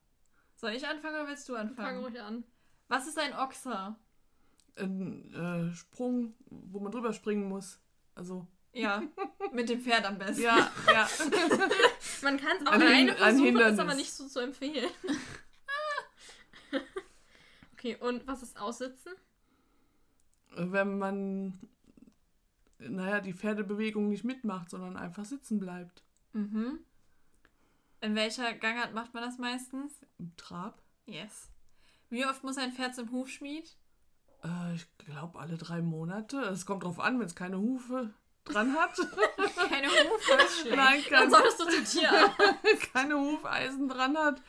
Soll 0.57 0.73
ich 0.73 0.87
anfangen 0.87 1.17
oder 1.17 1.29
willst 1.29 1.49
du 1.49 1.55
Fang 1.55 1.69
anfangen? 1.69 2.05
ruhig 2.05 2.21
an. 2.21 2.45
Was 2.89 3.07
ist 3.07 3.19
ein 3.19 3.35
Ochser? 3.35 3.99
Ein 4.77 5.33
äh, 5.35 5.75
Sprung, 5.75 6.35
wo 6.51 6.81
man 6.81 6.93
drüber 6.93 7.13
springen 7.13 7.49
muss. 7.49 7.81
Also, 8.15 8.47
Ja, 8.73 9.03
mit 9.53 9.69
dem 9.69 9.81
Pferd 9.81 10.05
am 10.05 10.19
besten. 10.19 10.43
ja, 10.43 10.71
ja. 10.93 11.09
Man 12.23 12.39
kann 12.39 12.57
es 12.61 12.67
auch 12.67 12.73
Ein 12.73 12.83
alleine 12.83 13.15
versuchen, 13.17 13.57
ist 13.59 13.79
aber 13.81 13.95
nicht 13.95 14.13
so 14.13 14.27
zu 14.29 14.41
empfehlen. 14.41 14.91
okay, 17.73 17.97
und 18.01 18.27
was 18.27 18.43
ist 18.43 18.59
Aussitzen? 18.61 19.13
Wenn 20.57 20.99
man, 20.99 21.59
naja, 22.79 23.21
die 23.21 23.33
Pferdebewegung 23.35 24.09
nicht 24.09 24.25
mitmacht, 24.25 24.71
sondern 24.71 24.97
einfach 24.97 25.25
sitzen 25.25 25.59
bleibt. 25.59 26.03
Mhm. 26.33 26.81
In 28.01 28.15
welcher 28.15 28.53
Gangart 28.55 28.93
macht 28.95 29.15
man 29.15 29.23
das 29.23 29.39
meistens? 29.39 29.93
Im 30.19 30.37
Trab. 30.37 30.83
Yes. 31.07 31.49
Wie 32.11 32.27
oft 32.27 32.45
muss 32.45 32.59
ein 32.59 32.73
Pferd 32.73 32.95
zum 32.95 33.11
Hufschmied? 33.13 33.77
Äh, 34.45 34.75
ich 34.75 34.87
glaube, 34.99 35.39
alle 35.39 35.57
drei 35.57 35.81
Monate. 35.81 36.39
Es 36.43 36.67
kommt 36.67 36.85
drauf 36.85 37.01
an, 37.01 37.19
wenn 37.19 37.27
es 37.27 37.35
keine 37.35 37.59
Hufe 37.59 38.13
dran 38.45 38.75
hat. 38.75 38.95
Keine 39.71 39.89
Hufe 39.89 40.33
ist 40.45 40.59
schlecht. 40.61 40.77
Nein, 40.77 41.01
Dann 41.09 41.21
kein, 41.21 41.31
solltest 41.31 41.61
du 41.61 41.65
zum 41.65 41.85
Tier. 41.87 42.11
keine 42.93 43.19
Hufeisen 43.19 43.89
dran 43.89 44.19
hat. 44.19 44.43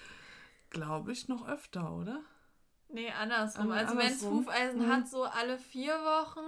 Glaube 0.69 1.13
ich 1.13 1.30
noch 1.30 1.47
öfter, 1.47 1.95
oder? 1.95 2.19
Nee, 2.89 3.09
andersrum. 3.11 3.71
An- 3.71 3.78
Also 3.78 3.97
wenn 3.97 4.07
es. 4.11 4.21
Hufeisen 4.21 4.86
Mhm. 4.86 4.91
hat, 4.91 5.07
so 5.07 5.23
alle 5.23 5.57
vier 5.57 5.93
Wochen. 5.93 6.43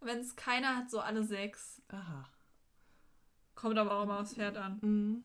Wenn 0.00 0.18
es 0.18 0.36
keiner 0.36 0.76
hat, 0.76 0.90
so 0.90 1.00
alle 1.00 1.24
sechs. 1.24 1.82
Aha. 1.88 2.28
Kommt 3.54 3.78
aber 3.78 3.92
auch 3.92 4.02
immer 4.04 4.20
aufs 4.20 4.34
Pferd 4.34 4.56
an. 4.56 4.78
Mhm. 4.82 5.24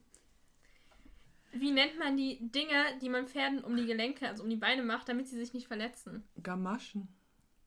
Wie 1.53 1.71
nennt 1.71 1.99
man 1.99 2.15
die 2.15 2.39
Dinge, 2.49 2.97
die 3.01 3.09
man 3.09 3.27
Pferden 3.27 3.61
um 3.63 3.75
die 3.75 3.85
Gelenke, 3.85 4.27
also 4.27 4.43
um 4.43 4.49
die 4.49 4.55
Beine 4.55 4.83
macht, 4.83 5.09
damit 5.09 5.27
sie 5.27 5.37
sich 5.37 5.53
nicht 5.53 5.67
verletzen? 5.67 6.23
Gamaschen. 6.41 7.09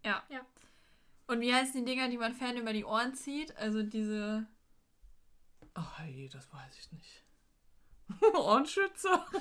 Ja. 0.02 0.22
Ja. 0.30 0.40
Und 1.26 1.40
wie 1.40 1.52
heißen 1.54 1.74
die 1.84 1.90
Dinger, 1.90 2.08
die 2.08 2.16
man 2.18 2.34
Pferden 2.34 2.60
über 2.62 2.72
die 2.72 2.84
Ohren 2.84 3.14
zieht? 3.14 3.54
Also 3.58 3.82
diese. 3.82 4.46
Ach 5.74 6.02
je, 6.04 6.28
das 6.28 6.50
weiß 6.52 6.78
ich 6.78 6.92
nicht. 6.92 7.22
Ohrenschützer. 8.34 9.26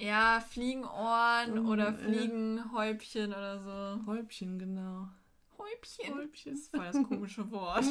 Ja, 0.00 0.38
Fliegenohren 0.40 1.60
Mhm, 1.64 1.68
oder 1.68 1.86
ja. 1.90 1.92
Fliegenhäubchen 1.92 3.32
oder 3.32 3.58
so. 3.98 4.06
Häubchen, 4.06 4.56
genau. 4.56 5.08
Häubchen? 5.58 6.14
Häubchen. 6.14 6.52
Das 6.52 6.60
ist 6.60 6.70
voll 6.70 6.84
das 6.84 7.02
komische 7.08 7.50
Wort. 7.50 7.84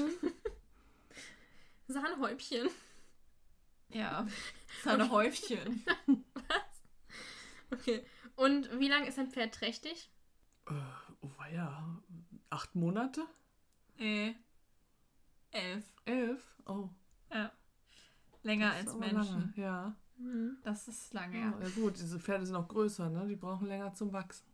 Sahnehäubchen. 1.87 2.69
ja. 3.89 4.27
Seine 4.83 5.09
Häufchen. 5.09 5.83
Okay. 7.69 8.01
Und 8.37 8.69
wie 8.79 8.87
lange 8.87 9.07
ist 9.07 9.19
ein 9.19 9.29
Pferd 9.29 9.53
trächtig? 9.53 10.09
Äh, 10.69 10.73
oh 11.21 11.29
ja, 11.53 12.01
acht 12.49 12.75
Monate? 12.75 13.25
Äh. 13.97 14.33
Elf. 15.51 15.85
Elf? 16.05 16.55
Oh. 16.65 16.87
Ja. 17.29 17.51
Länger 18.43 18.71
als 18.71 18.95
Menschen. 18.95 19.41
Lange. 19.41 19.53
Ja. 19.57 19.95
Mhm. 20.17 20.57
Das 20.63 20.87
ist 20.87 21.13
lange, 21.13 21.37
ja. 21.37 21.59
ja 21.61 21.69
gut, 21.75 21.99
diese 21.99 22.19
Pferde 22.19 22.45
sind 22.45 22.55
auch 22.55 22.67
größer, 22.67 23.09
ne? 23.09 23.27
Die 23.27 23.35
brauchen 23.35 23.67
länger 23.67 23.93
zum 23.93 24.13
Wachsen. 24.13 24.46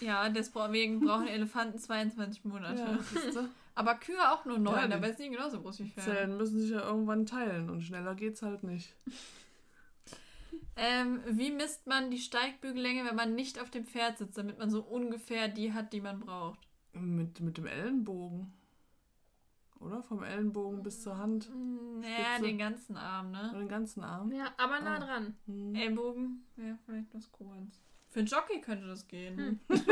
Ja, 0.00 0.28
deswegen 0.28 1.00
brauchen 1.00 1.26
Elefanten 1.28 1.78
22 1.78 2.44
Monate. 2.44 2.80
Ja? 3.34 3.44
Aber 3.74 3.94
Kühe 3.94 4.30
auch 4.32 4.44
nur 4.44 4.58
neun, 4.58 4.74
Ja, 4.76 4.86
die- 4.86 4.94
aber 4.94 5.08
ist 5.08 5.18
nicht 5.18 5.32
genauso 5.32 5.60
groß 5.60 5.80
wie 5.80 5.88
Pferde. 5.90 6.10
Zellen 6.10 6.36
müssen 6.36 6.60
sich 6.60 6.70
ja 6.70 6.82
irgendwann 6.82 7.24
teilen 7.26 7.70
und 7.70 7.82
schneller 7.82 8.14
geht's 8.14 8.42
halt 8.42 8.62
nicht. 8.64 8.94
Ähm, 10.74 11.20
wie 11.26 11.50
misst 11.50 11.86
man 11.86 12.10
die 12.10 12.18
Steigbügellänge, 12.18 13.04
wenn 13.04 13.14
man 13.16 13.34
nicht 13.34 13.60
auf 13.60 13.68
dem 13.70 13.84
Pferd 13.86 14.16
sitzt, 14.16 14.38
damit 14.38 14.58
man 14.58 14.70
so 14.70 14.80
ungefähr 14.82 15.48
die 15.48 15.74
hat, 15.74 15.92
die 15.92 16.00
man 16.00 16.18
braucht? 16.20 16.58
Mit, 16.94 17.40
mit 17.40 17.58
dem 17.58 17.66
Ellenbogen. 17.66 18.50
Oder? 19.80 20.02
Vom 20.02 20.22
Ellenbogen 20.22 20.82
bis 20.82 21.02
zur 21.02 21.18
Hand. 21.18 21.50
Naja, 22.00 22.24
Spitze. 22.36 22.42
den 22.48 22.58
ganzen 22.58 22.96
Arm, 22.96 23.30
Oder 23.30 23.52
ne? 23.52 23.58
den 23.58 23.68
ganzen 23.68 24.02
Arm. 24.02 24.32
Ja, 24.32 24.46
aber 24.56 24.80
nah 24.80 24.96
Ah. 24.96 24.98
dran. 25.00 25.36
Hm. 25.46 25.74
Ellbogen, 25.74 26.46
ja, 26.56 26.78
vielleicht 26.86 27.12
was 27.14 27.30
Grobens. 27.32 27.78
Für 28.12 28.18
einen 28.18 28.28
Jockey 28.28 28.60
könnte 28.60 28.86
das 28.86 29.08
gehen. 29.08 29.58
Hm. 29.68 29.80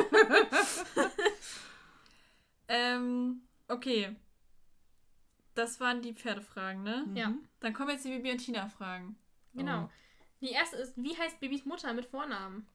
ähm, 2.68 3.40
okay. 3.66 4.14
Das 5.54 5.80
waren 5.80 6.02
die 6.02 6.12
Pferdefragen, 6.12 6.82
ne? 6.82 7.06
Mhm. 7.08 7.16
Ja. 7.16 7.34
Dann 7.60 7.72
kommen 7.72 7.90
jetzt 7.90 8.04
die 8.04 8.10
Bibi 8.10 8.32
und 8.32 8.38
Tina-Fragen. 8.38 9.16
Genau. 9.54 9.84
Oh. 9.84 9.90
Die 10.42 10.50
erste 10.50 10.76
ist, 10.76 10.92
wie 10.96 11.16
heißt 11.16 11.40
Babys 11.40 11.64
Mutter 11.64 11.94
mit 11.94 12.04
Vornamen? 12.04 12.66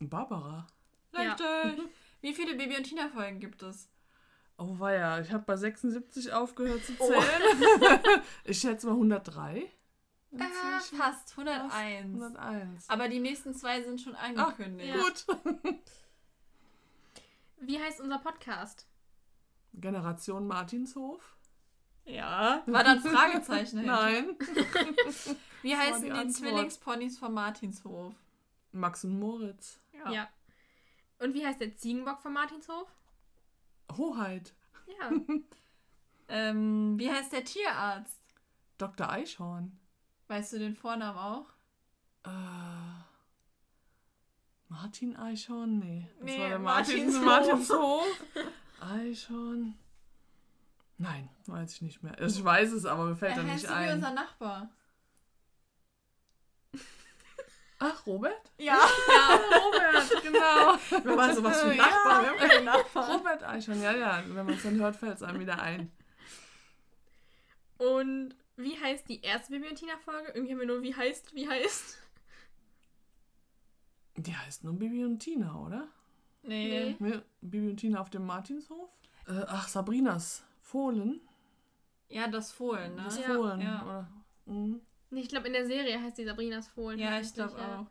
Barbara. 0.00 0.66
Ja. 1.14 1.32
Richtig. 1.32 1.88
Wie 2.22 2.34
viele 2.34 2.54
Bibi 2.54 2.76
und 2.76 2.84
Tina-Folgen 2.84 3.40
gibt 3.40 3.62
es? 3.62 3.88
Oh 4.58 4.78
weia, 4.78 5.20
ich 5.22 5.32
habe 5.32 5.44
bei 5.44 5.56
76 5.56 6.30
aufgehört 6.34 6.84
zu 6.84 6.92
Oh. 6.98 7.06
zählen. 7.06 8.22
ich 8.44 8.58
schätze 8.58 8.86
mal 8.86 8.92
103. 8.92 9.70
Ah, 10.38 10.80
fast. 10.96 11.36
101. 11.36 12.14
101. 12.14 12.88
Aber 12.88 13.08
die 13.08 13.18
nächsten 13.18 13.54
zwei 13.54 13.82
sind 13.82 14.00
schon 14.00 14.14
angekündigt. 14.14 14.94
Ja. 14.94 15.02
Gut. 15.02 15.26
Wie 17.60 17.78
heißt 17.78 18.00
unser 18.00 18.18
Podcast? 18.18 18.86
Generation 19.74 20.46
Martinshof? 20.46 21.36
Ja. 22.04 22.62
War 22.66 22.84
da 22.84 22.92
ein 22.92 23.00
Fragezeichen? 23.00 23.84
Nein. 23.84 24.36
Wie 25.62 25.76
heißen 25.76 26.02
die 26.02 26.10
die. 26.10 26.28
Zwillingsponys 26.28 27.18
von 27.18 27.34
Martinshof? 27.34 28.14
Max 28.72 29.04
und 29.04 29.18
Moritz. 29.18 29.80
Ja. 30.10 30.28
Und 31.18 31.34
wie 31.34 31.44
heißt 31.44 31.60
der 31.60 31.76
Ziegenbock 31.76 32.20
von 32.20 32.32
Martinshof? 32.32 32.88
Hoheit. 33.96 34.54
Ja. 34.98 35.10
Ähm, 36.32 36.96
wie 36.96 37.10
heißt 37.10 37.32
der 37.32 37.44
Tierarzt? 37.44 38.22
Dr. 38.78 39.10
Eichhorn. 39.10 39.79
Weißt 40.30 40.52
du 40.52 40.60
den 40.60 40.76
Vornamen 40.76 41.18
auch? 41.18 41.46
Äh, 42.24 42.30
Martin 44.68 45.16
Eichhorn? 45.16 45.80
Nee. 45.80 46.06
Das 46.20 46.24
Nee, 46.24 46.38
war 46.40 46.48
der 46.50 46.58
Martinshof. 46.60 47.24
Martinshof. 47.24 48.06
Eichhorn. 48.80 49.74
Nein, 50.98 51.28
weiß 51.46 51.74
ich 51.74 51.82
nicht 51.82 52.02
mehr. 52.04 52.16
Ich 52.20 52.44
weiß 52.44 52.70
es, 52.70 52.86
aber 52.86 53.06
mir 53.06 53.16
fällt 53.16 53.32
er 53.32 53.38
er 53.38 53.42
nicht 53.42 53.54
heißt 53.54 53.62
so 53.64 53.70
wie 53.70 53.74
ein. 53.74 53.94
unser 53.96 54.12
Nachbar. 54.12 54.68
Ach, 57.80 58.06
Robert? 58.06 58.52
Ja. 58.58 58.74
Robert, 58.78 60.22
genau. 60.22 61.04
Wir 61.04 61.16
waren 61.16 61.34
sowas 61.34 61.64
wie 61.64 61.76
Ja. 61.76 61.86
Nachbarn. 61.86 62.22
Wir 62.22 62.30
haben 62.30 62.38
keine 62.38 62.64
Nachbarn. 62.64 63.10
Robert 63.16 63.42
Eichhorn, 63.42 63.82
ja, 63.82 63.92
ja. 63.96 64.22
Wenn 64.28 64.46
man 64.46 64.54
es 64.54 64.62
dann 64.62 64.78
hört, 64.78 64.94
fällt 64.94 65.16
es 65.16 65.22
einem 65.24 65.40
wieder 65.40 65.60
ein. 65.60 65.90
Und 67.78 68.36
wie 68.62 68.78
heißt 68.78 69.08
die 69.08 69.20
erste 69.22 69.52
Bibi 69.52 69.68
und 69.68 69.76
Tina-Folge? 69.76 70.32
Irgendwie 70.34 70.52
haben 70.52 70.60
wir 70.60 70.66
nur 70.66 70.82
wie 70.82 70.94
heißt, 70.94 71.34
wie 71.34 71.48
heißt. 71.48 71.98
Die 74.16 74.36
heißt 74.36 74.64
nur 74.64 74.74
Bibi 74.74 75.04
und 75.04 75.18
Tina, 75.18 75.58
oder? 75.60 75.88
Nee. 76.42 76.96
Nee, 76.98 77.20
Bibi 77.40 77.70
und 77.70 77.76
Tina 77.76 78.00
auf 78.00 78.10
dem 78.10 78.26
Martinshof? 78.26 78.90
Äh, 79.26 79.44
ach, 79.46 79.68
Sabrinas 79.68 80.44
Fohlen. 80.60 81.20
Ja, 82.08 82.28
das 82.28 82.52
Fohlen, 82.52 82.96
ne? 82.96 83.04
Das 83.04 83.18
Ja. 83.18 83.34
Fohlen. 83.34 83.60
Ja. 83.60 83.82
Oder? 83.82 84.10
Mhm. 84.46 84.80
Nee, 85.10 85.20
ich 85.20 85.28
glaube, 85.28 85.46
in 85.46 85.52
der 85.52 85.66
Serie 85.66 86.00
heißt 86.00 86.18
die 86.18 86.24
Sabrinas 86.24 86.68
Fohlen. 86.68 86.98
Ja, 86.98 87.20
ich 87.20 87.32
glaube 87.34 87.56
auch. 87.56 87.86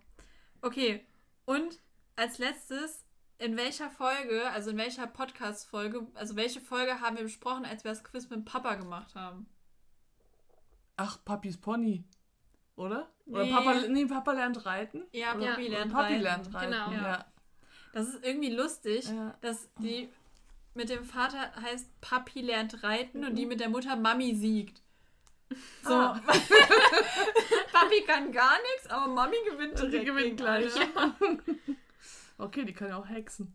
Okay, 0.62 1.06
und 1.46 1.80
als 2.16 2.38
letztes, 2.38 3.06
in 3.38 3.56
welcher 3.56 3.90
Folge, 3.90 4.50
also 4.52 4.72
in 4.72 4.78
welcher 4.78 5.08
Podcast-Folge, 5.08 6.08
also 6.14 6.36
welche 6.36 6.60
Folge 6.62 7.00
haben 7.00 7.16
wir 7.18 7.24
besprochen, 7.24 7.66
als 7.66 7.84
wir 7.84 7.92
das 7.92 8.04
Quiz 8.04 8.30
mit 8.30 8.46
Papa 8.46 8.76
gemacht 8.76 9.16
haben? 9.16 9.48
Ach, 11.00 11.18
Papis 11.24 11.58
Pony. 11.58 12.04
Oder? 12.76 13.10
Oder 13.26 13.44
Nee. 13.46 13.52
Papa, 13.52 13.74
nee, 13.88 14.06
Papa 14.06 14.32
lernt 14.34 14.66
reiten? 14.66 15.04
Ja, 15.12 15.36
Oder- 15.36 15.48
Papi 15.52 15.68
lernt 15.68 15.92
Papi 15.94 16.04
reiten. 16.14 16.22
lernt 16.24 16.54
reiten. 16.54 16.72
Genau. 16.72 16.92
Ja. 16.92 17.26
Das 17.94 18.08
ist 18.08 18.24
irgendwie 18.26 18.52
lustig, 18.52 19.08
Ja. 19.10 19.36
dass 19.42 19.70
die 19.80 20.10
mit 20.76 20.90
dem 20.90 21.04
Vater 21.04 21.52
heißt 21.62 21.88
Papi 22.02 22.42
lernt 22.42 22.84
reiten 22.84 23.26
und 23.26 23.36
die 23.36 23.46
mit 23.46 23.60
der 23.60 23.70
Mutter 23.70 23.96
Mami 23.96 24.36
siegt. 24.36 24.82
So. 25.84 25.94
Ah. 25.94 26.22
Papi 27.72 28.02
kann 28.06 28.32
gar 28.32 28.58
nichts, 28.74 28.88
aber 28.90 29.08
Mami 29.12 29.36
gewinnt 29.50 29.82
die 29.94 30.06
gewinnt 30.06 30.38
gleich. 30.38 30.72
Okay, 32.38 32.64
die 32.64 32.72
kann 32.74 32.88
ja 32.88 32.98
auch 32.98 33.10
hexen. 33.10 33.54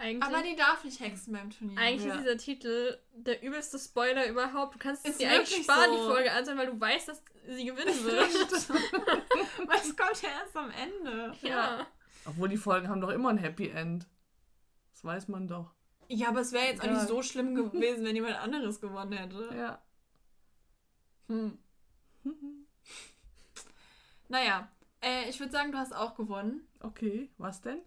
Eigentlich, 0.00 0.22
Aber 0.24 0.42
die 0.42 0.56
darf 0.56 0.82
nicht 0.84 0.98
hexen 1.00 1.32
beim 1.32 1.50
Turnier. 1.50 1.78
eigentlich 1.78 2.06
Ja. 2.06 2.14
ist 2.14 2.20
dieser 2.22 2.36
Titel 2.36 2.98
der 3.14 3.42
übelste 3.42 3.78
Spoiler 3.78 4.26
überhaupt. 4.28 4.74
Du 4.74 4.78
kannst 4.78 5.06
es 5.06 5.18
dir 5.18 5.30
eigentlich 5.30 5.62
sparen, 5.62 5.90
so. 5.90 5.96
die 5.96 6.12
Folge 6.12 6.32
ansehen, 6.32 6.58
weil 6.58 6.66
du 6.66 6.80
weißt, 6.80 7.08
dass 7.08 7.22
sie 7.46 7.64
gewinnen 7.64 7.94
wird. 8.04 8.32
Was 9.68 9.96
kommt 9.96 10.22
ja 10.22 10.28
erst 10.42 10.56
am 10.56 10.70
Ende? 10.70 11.34
ja. 11.42 11.86
Obwohl 12.26 12.48
die 12.48 12.56
Folgen 12.56 12.88
haben 12.88 13.00
doch 13.00 13.10
immer 13.10 13.28
ein 13.30 13.38
Happy 13.38 13.68
End. 13.68 14.06
Das 14.92 15.04
weiß 15.04 15.28
man 15.28 15.46
doch. 15.46 15.72
Ja, 16.08 16.28
aber 16.28 16.40
es 16.40 16.52
wäre 16.52 16.66
jetzt 16.66 16.80
auch 16.82 16.86
nicht 16.86 16.96
Ja. 17.02 17.06
so 17.06 17.22
schlimm 17.22 17.54
gewesen, 17.54 18.04
wenn 18.04 18.14
jemand 18.16 18.36
anderes 18.36 18.80
gewonnen 18.80 19.12
hätte. 19.12 19.50
Ja. 19.56 19.80
Hm. 21.28 21.58
Naja, 24.28 24.68
äh, 25.02 25.28
ich 25.28 25.38
würde 25.38 25.52
sagen, 25.52 25.72
du 25.72 25.78
hast 25.78 25.94
auch 25.94 26.14
gewonnen. 26.14 26.66
Okay, 26.80 27.30
was 27.38 27.60
denn? 27.60 27.80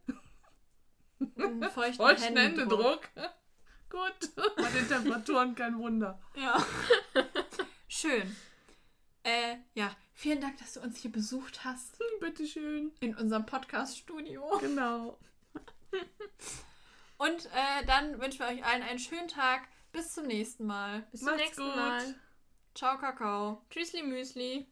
Feuchten 1.74 1.96
Feuchten 1.96 2.38
Händedruck. 2.38 3.10
Händedruck. 3.16 3.34
Gut. 3.90 4.36
Bei 4.58 4.70
den 4.70 4.88
Temperaturen 4.88 5.56
kein 5.56 5.78
Wunder. 5.78 6.22
Ja. 6.36 6.64
Schön. 7.88 8.36
Äh, 9.24 9.56
ja, 9.74 9.96
vielen 10.14 10.42
Dank, 10.42 10.58
dass 10.58 10.74
du 10.74 10.82
uns 10.82 10.98
hier 11.00 11.12
besucht 11.12 11.64
hast 11.64 11.98
Hm, 11.98 12.20
Bitteschön. 12.20 12.92
in 13.00 13.16
unserem 13.16 13.46
Podcast-Studio. 13.46 14.58
Genau. 14.60 15.18
Und 17.18 17.46
äh, 17.48 17.86
dann 17.86 18.20
wünschen 18.20 18.40
wir 18.40 18.48
euch 18.48 18.64
allen 18.66 18.84
einen 18.84 19.00
schönen 19.00 19.28
Tag. 19.28 19.68
Bis 19.92 20.14
zum 20.14 20.28
nächsten 20.28 20.66
Mal. 20.66 21.02
Bis 21.12 21.22
zum 21.22 21.30
Macht's 21.30 21.42
nächsten 21.44 21.64
gut. 21.64 21.76
Mal. 21.76 22.16
Ciao, 22.76 22.98
Kakao. 22.98 23.66
Tschüssli 23.70 24.04
Müsli. 24.04 24.68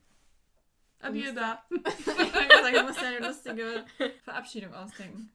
Adieu 1.00 1.34
da. 1.34 1.64
Ich 1.70 2.06
würde 2.06 2.62
sagen, 2.62 2.76
du 2.76 2.84
musst 2.84 3.02
ja 3.02 3.08
eine 3.08 3.28
lustige 3.28 3.86
Verabschiedung 4.24 4.74
ausdenken. 4.74 5.32